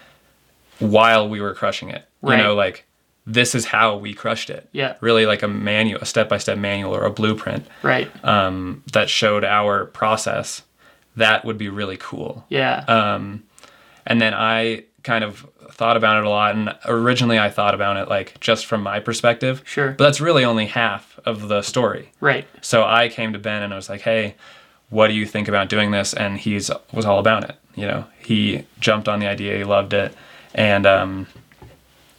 while 0.80 1.28
we 1.28 1.42
were 1.42 1.54
crushing 1.54 1.90
it, 1.90 2.06
Right. 2.22 2.38
you 2.38 2.44
know, 2.44 2.56
like 2.56 2.86
this 3.26 3.56
is 3.56 3.66
how 3.66 3.96
we 3.96 4.14
crushed 4.14 4.50
it 4.50 4.68
Yeah. 4.74 4.96
really 5.02 5.26
like 5.26 5.44
a 5.44 5.48
manual, 5.48 6.02
a 6.02 6.06
step 6.06 6.28
by 6.30 6.38
step 6.38 6.58
manual 6.58 6.94
or 6.96 7.06
a 7.06 7.10
blueprint 7.10 7.66
Right. 7.82 8.10
um, 8.26 8.84
that 8.94 9.10
showed 9.10 9.44
our 9.46 9.86
process, 9.86 10.62
that 11.16 11.46
would 11.46 11.58
be 11.58 11.70
really 11.70 11.98
cool. 11.98 12.46
yeah. 12.50 12.84
Um, 12.88 13.44
and 14.06 14.20
then 14.22 14.34
I 14.34 14.84
kind 15.04 15.24
of 15.24 15.46
thought 15.72 15.96
about 15.98 16.18
it 16.18 16.26
a 16.26 16.30
lot. 16.30 16.56
And 16.56 16.76
originally 16.86 17.40
I 17.40 17.50
thought 17.50 17.74
about 17.74 17.98
it 17.98 18.08
like 18.10 18.40
just 18.40 18.66
from 18.66 18.84
my 18.84 19.00
perspective. 19.00 19.62
Sure. 19.66 19.92
But 19.92 20.04
that's 20.04 20.20
really 20.22 20.44
only 20.46 20.66
half 20.68 21.18
of 21.26 21.48
the 21.48 21.62
story. 21.62 22.12
right. 22.20 22.46
So 22.62 22.84
I 22.84 23.10
came 23.10 23.34
to 23.34 23.40
Ben 23.40 23.64
and 23.64 23.74
I 23.74 23.76
was 23.78 23.90
like, 23.90 24.02
hey, 24.02 24.36
what 24.90 25.08
do 25.08 25.14
you 25.14 25.26
think 25.26 25.48
about 25.48 25.70
doing 25.70 25.92
this? 25.92 26.14
And 26.14 26.38
he's 26.38 26.70
was 26.92 27.06
all 27.06 27.20
about 27.20 27.46
it. 27.50 27.56
You 27.76 27.88
know, 27.88 28.06
he 28.20 28.66
jumped 28.80 29.08
on 29.10 29.20
the 29.20 29.28
idea, 29.28 29.58
he 29.58 29.64
loved 29.64 29.94
it. 29.94 30.14
And, 30.54 30.86
um, 30.86 31.28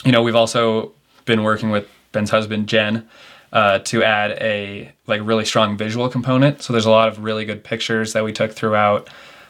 you 0.05 0.13
know, 0.13 0.23
we've 0.23 0.37
also 0.37 0.93
been 1.25 1.43
working 1.43 1.71
with 1.71 1.89
Ben's 2.13 2.31
husband, 2.31 2.69
Jen, 2.69 3.09
uh, 3.53 3.79
to 3.81 4.03
add 4.03 4.33
a 4.33 4.93
like 5.07 5.21
really 5.25 5.45
strong 5.45 5.77
visual 5.77 6.09
component. 6.09 6.63
So 6.63 6.73
there's 6.73 6.87
a 6.87 6.91
lot 6.91 7.09
of 7.09 7.23
really 7.23 7.45
good 7.45 7.65
pictures 7.65 8.13
that 8.13 8.25
we 8.25 8.33
took 8.33 8.53
throughout 8.53 9.09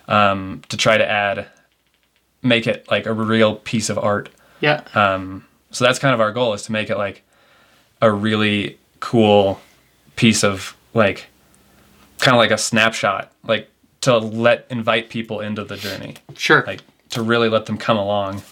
um, 0.09 0.62
to 0.68 0.76
try 0.76 0.98
to 0.98 1.09
add, 1.09 1.46
make 2.42 2.66
it 2.66 2.90
like 2.90 3.07
a 3.07 3.12
real 3.12 3.57
piece 3.57 3.88
of 3.88 3.98
art. 3.98 4.28
Yeah. 4.61 4.82
Um, 4.94 5.46
so 5.70 5.84
that's 5.84 5.98
kind 5.98 6.14
of 6.14 6.20
our 6.20 6.32
goal 6.32 6.55
is 6.55 6.62
to 6.64 6.72
make 6.72 6.90
it 6.90 6.96
like 6.96 7.22
a 8.00 8.11
really 8.11 8.78
cool 9.00 9.61
piece 10.16 10.44
of 10.44 10.76
like 10.92 11.26
kind 12.18 12.34
of 12.34 12.38
like 12.38 12.50
a 12.50 12.59
snapshot, 12.59 13.32
like 13.42 13.68
to 14.02 14.18
let 14.18 14.66
invite 14.70 15.09
people 15.09 15.40
into 15.40 15.64
the 15.64 15.76
journey, 15.76 16.14
sure. 16.36 16.62
like 16.66 16.82
to 17.11 17.22
really 17.22 17.48
let 17.48 17.66
them 17.66 17.78
come 17.78 17.96
along 17.96 18.42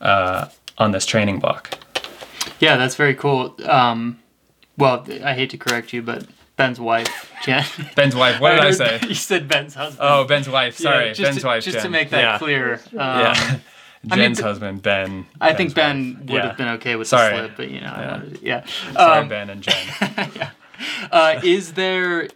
uh, 0.00 0.48
on 0.78 0.92
this 0.92 1.06
training 1.06 1.38
block. 1.38 1.78
yeah, 2.60 2.76
that's 2.76 2.94
very 2.96 3.14
cool. 3.14 3.54
Um, 3.64 4.18
well, 4.78 5.06
I 5.24 5.34
hate 5.34 5.50
to 5.50 5.58
correct 5.58 5.92
you, 5.92 6.02
but 6.02 6.26
Ben's 6.56 6.80
wife, 6.80 7.30
Jen. 7.44 7.64
Ben's 7.96 8.14
wife. 8.16 8.40
What 8.40 8.50
did 8.52 8.60
I 8.60 8.64
heard 8.66 8.74
say? 8.76 9.00
You 9.08 9.14
said 9.14 9.48
Ben's 9.48 9.74
husband. 9.74 9.98
Oh, 10.10 10.24
Ben's 10.24 10.48
wife. 10.48 10.76
Sorry, 10.76 11.08
just 11.10 11.22
Ben's 11.22 11.40
to, 11.40 11.46
wife. 11.46 11.64
Just 11.64 11.80
to 11.80 11.88
make 11.88 12.10
that 12.10 12.20
yeah. 12.22 12.38
clear. 12.38 12.74
Um, 12.74 12.80
Yeah. 14.04 14.10
I 14.10 14.16
mean, 14.16 14.24
Jen's 14.24 14.40
husband, 14.40 14.82
Ben. 14.82 15.26
I 15.40 15.54
think 15.54 15.74
Ben 15.76 16.14
wife. 16.14 16.18
would 16.22 16.30
Yeah. 16.30 16.46
have 16.48 16.56
been 16.56 16.68
okay 16.70 16.96
with 16.96 17.06
Sorry. 17.06 17.36
the 17.36 17.44
slip, 17.44 17.56
but 17.56 17.70
you 17.70 17.80
know, 17.80 17.86
Yeah. 17.96 18.10
wanted 18.10 18.34
to- 18.40 18.44
yeah. 18.44 18.64
Sorry, 18.94 19.20
Um, 19.20 19.28
Ben 19.28 19.48
and 19.50 19.62
Jen. 19.62 20.50
uh, 21.12 21.40
is 21.44 21.74
there 21.74 22.28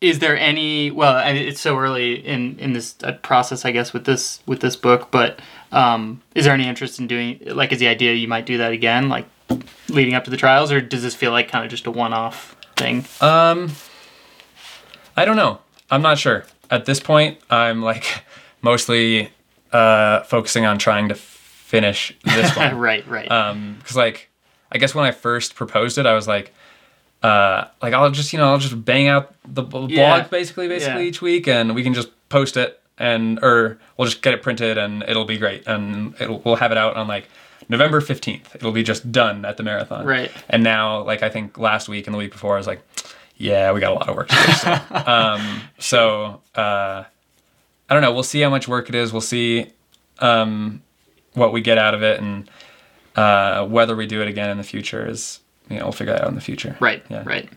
is 0.00 0.20
there 0.20 0.36
any 0.36 0.90
well 0.92 1.16
I 1.16 1.32
mean, 1.32 1.48
it's 1.48 1.60
so 1.60 1.76
early 1.78 2.14
in 2.14 2.58
in 2.58 2.72
this 2.72 2.94
uh, 3.04 3.12
process 3.12 3.64
i 3.66 3.70
guess 3.70 3.92
with 3.92 4.04
this 4.06 4.40
with 4.46 4.60
this 4.60 4.74
book 4.76 5.10
but 5.10 5.40
um, 5.72 6.20
is 6.34 6.44
there 6.44 6.54
any 6.54 6.66
interest 6.68 6.98
in 6.98 7.06
doing 7.06 7.40
like 7.46 7.72
is 7.72 7.78
the 7.78 7.88
idea 7.88 8.12
you 8.14 8.28
might 8.28 8.46
do 8.46 8.58
that 8.58 8.72
again 8.72 9.08
like 9.08 9.26
leading 9.88 10.14
up 10.14 10.24
to 10.24 10.30
the 10.30 10.36
trials 10.36 10.70
or 10.72 10.80
does 10.80 11.02
this 11.02 11.14
feel 11.14 11.32
like 11.32 11.48
kind 11.48 11.64
of 11.64 11.70
just 11.70 11.86
a 11.86 11.90
one-off 11.90 12.56
thing 12.76 13.04
Um, 13.20 13.70
I 15.16 15.24
don't 15.24 15.36
know. 15.36 15.58
I'm 15.90 16.02
not 16.02 16.18
sure. 16.18 16.44
At 16.70 16.86
this 16.86 17.00
point, 17.00 17.38
I'm 17.50 17.82
like 17.82 18.04
mostly 18.62 19.30
uh, 19.72 20.20
focusing 20.22 20.64
on 20.66 20.78
trying 20.78 21.08
to 21.08 21.14
finish 21.14 22.16
this 22.24 22.56
one. 22.56 22.76
right 22.78 23.06
right 23.08 23.30
Um, 23.30 23.76
because 23.78 23.96
like, 23.96 24.28
I 24.72 24.78
guess 24.78 24.94
when 24.94 25.04
I 25.04 25.10
first 25.10 25.54
proposed 25.56 25.98
it, 25.98 26.06
I 26.06 26.14
was 26.14 26.26
like, 26.28 26.52
uh, 27.22 27.64
like 27.82 27.92
I'll 27.92 28.10
just 28.10 28.32
you 28.32 28.38
know 28.38 28.50
I'll 28.50 28.58
just 28.58 28.84
bang 28.84 29.08
out 29.08 29.34
the 29.46 29.62
blog 29.62 29.90
Yeah. 29.90 30.22
basically 30.28 30.68
basically 30.68 31.02
Yeah. 31.02 31.08
each 31.08 31.20
week, 31.20 31.46
and 31.48 31.74
we 31.74 31.82
can 31.82 31.92
just 31.92 32.08
post 32.28 32.56
it, 32.56 32.79
and 33.00 33.38
or 33.42 33.78
we'll 33.96 34.06
just 34.08 34.22
get 34.22 34.34
it 34.34 34.42
printed, 34.42 34.78
and 34.78 35.02
it'll 35.08 35.24
be 35.24 35.38
great, 35.38 35.66
and 35.66 36.14
it'll 36.20 36.40
we'll 36.44 36.56
have 36.56 36.70
it 36.72 36.78
out 36.78 36.96
on 36.96 37.08
like. 37.08 37.28
November 37.68 38.00
15th. 38.00 38.56
It'll 38.56 38.72
be 38.72 38.82
just 38.82 39.12
done 39.12 39.44
at 39.44 39.56
the 39.56 39.62
marathon. 39.62 40.04
Right. 40.04 40.32
And 40.48 40.64
now, 40.64 41.04
like, 41.04 41.22
I 41.22 41.28
think 41.28 41.56
last 41.56 41.88
week 41.88 42.08
and 42.08 42.14
the 42.14 42.18
week 42.18 42.32
before, 42.32 42.54
I 42.54 42.58
was 42.58 42.66
like, 42.66 42.80
yeah, 43.36 43.70
we 43.70 43.78
got 43.78 43.92
a 43.92 43.94
lot 43.94 44.08
of 44.08 44.16
work 44.16 44.26
to 44.26 44.34
do. 44.34 44.52
So, 44.54 44.80
um, 45.06 45.60
so 45.78 46.40
uh, 46.56 47.04
I 47.04 47.94
don't 47.94 48.02
know. 48.02 48.12
We'll 48.12 48.24
see 48.24 48.40
how 48.40 48.50
much 48.50 48.66
work 48.66 48.88
it 48.88 48.96
is. 48.96 49.12
We'll 49.12 49.20
see 49.20 49.70
um, 50.18 50.82
what 51.34 51.52
we 51.52 51.60
get 51.60 51.78
out 51.78 51.94
of 51.94 52.02
it, 52.02 52.18
and 52.20 52.50
uh, 53.14 53.64
whether 53.66 53.94
we 53.94 54.06
do 54.08 54.20
it 54.20 54.26
again 54.26 54.50
in 54.50 54.56
the 54.58 54.64
future 54.64 55.08
is, 55.08 55.38
you 55.68 55.76
know, 55.78 55.84
we'll 55.84 55.92
figure 55.92 56.14
that 56.14 56.22
out 56.22 56.28
in 56.28 56.34
the 56.34 56.40
future. 56.40 56.76
right 56.80 57.04
Yeah. 57.08 57.22
right 57.24 57.48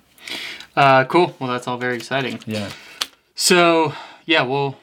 uh, 0.76 1.06
cool 1.06 1.36
well 1.40 1.50
that's 1.50 1.68
all 1.68 1.78
very 1.78 1.96
exciting 1.96 2.40
Yeah. 2.46 2.70
So 3.36 3.94
yeah, 4.26 4.44
well, 4.44 4.78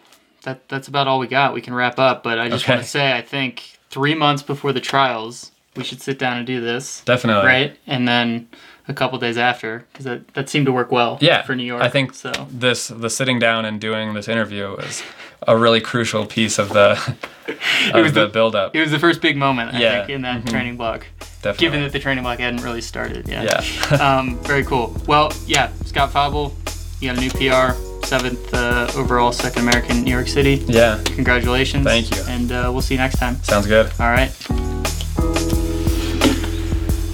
that 0.45 0.69
that's 0.69 0.89
about 0.89 1.07
all 1.07 1.19
we 1.19 1.27
got. 1.27 1.53
We 1.55 1.61
can 1.61 1.75
wrap 1.75 1.99
up, 1.99 2.23
but 2.23 2.39
I 2.39 2.49
just 2.49 2.65
Okay. 2.65 2.75
want 2.75 2.85
to 2.85 2.89
say 2.91 3.13
I 3.13 3.23
think 3.23 3.79
three 3.91 4.15
months 4.15 4.43
before 4.43 4.73
the 4.73 4.81
trials, 4.81 5.51
we 5.77 5.85
should 5.85 6.01
sit 6.01 6.19
down 6.19 6.37
and 6.39 6.47
do 6.47 6.61
this, 6.61 7.03
Definitely. 7.05 7.47
right? 7.47 7.77
And 7.87 8.07
then 8.09 8.49
a 8.89 8.93
couple 8.95 9.19
days 9.19 9.39
after, 9.39 9.85
because 9.93 10.05
that, 10.05 10.27
that 10.35 10.49
seemed 10.49 10.67
to 10.67 10.73
work 10.73 10.91
well. 10.91 11.19
Yeah. 11.21 11.43
for 11.43 11.55
New 11.55 11.65
York. 11.65 11.83
I 11.83 11.89
think 11.89 12.15
so. 12.15 12.33
this 12.51 12.89
the 12.89 13.11
sitting 13.11 13.39
down 13.39 13.65
and 13.65 13.81
doing 13.81 14.15
this 14.15 14.29
interview 14.29 14.75
is 14.77 15.03
a 15.47 15.57
really 15.57 15.81
crucial 15.81 16.27
piece 16.27 16.59
of 16.59 16.71
the 16.71 16.91
of 17.95 18.03
was 18.03 18.13
the, 18.13 18.23
the- 18.27 18.29
build 18.33 18.55
up. 18.57 18.75
It 18.75 18.81
was 18.81 18.91
the 18.91 18.99
first 18.99 19.21
big 19.21 19.37
moment, 19.37 19.75
I 19.75 19.79
Yeah. 19.81 19.99
think, 19.99 20.11
in 20.11 20.23
that 20.23 20.43
Mhm. 20.45 20.51
training 20.51 20.77
block. 20.77 21.07
definitely. 21.43 21.67
Given 21.67 21.83
that 21.85 21.93
the 21.93 21.99
training 21.99 22.23
block 22.25 22.39
hadn't 22.39 22.63
really 22.63 22.83
started. 22.83 23.27
Yeah. 23.29 23.45
yeah. 23.91 23.97
um, 24.19 24.39
very 24.45 24.63
cool. 24.65 24.95
Well, 25.07 25.33
yeah, 25.47 25.71
Scott 25.87 26.13
Fauble, 26.13 26.55
you 27.01 27.09
got 27.09 27.17
a 27.17 27.21
new 27.21 27.31
PR, 27.31 27.73
seventh 28.11 28.53
uh, 28.53 28.91
overall, 28.97 29.31
second 29.31 29.63
American, 29.63 30.03
New 30.03 30.11
York 30.11 30.27
City. 30.27 30.65
yeah. 30.67 31.01
Congratulations. 31.05 31.85
Thank 31.85 32.11
you. 32.13 32.21
And 32.27 32.51
uh, 32.51 32.69
we'll 32.73 32.83
see 32.83 32.95
you 32.95 32.99
next 32.99 33.21
time. 33.21 33.37
Sounds 33.45 33.69
good. 33.69 33.87
All 34.01 34.11
right. 34.11 34.31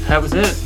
That 0.09 0.20
was 0.22 0.32
it. 0.32 0.66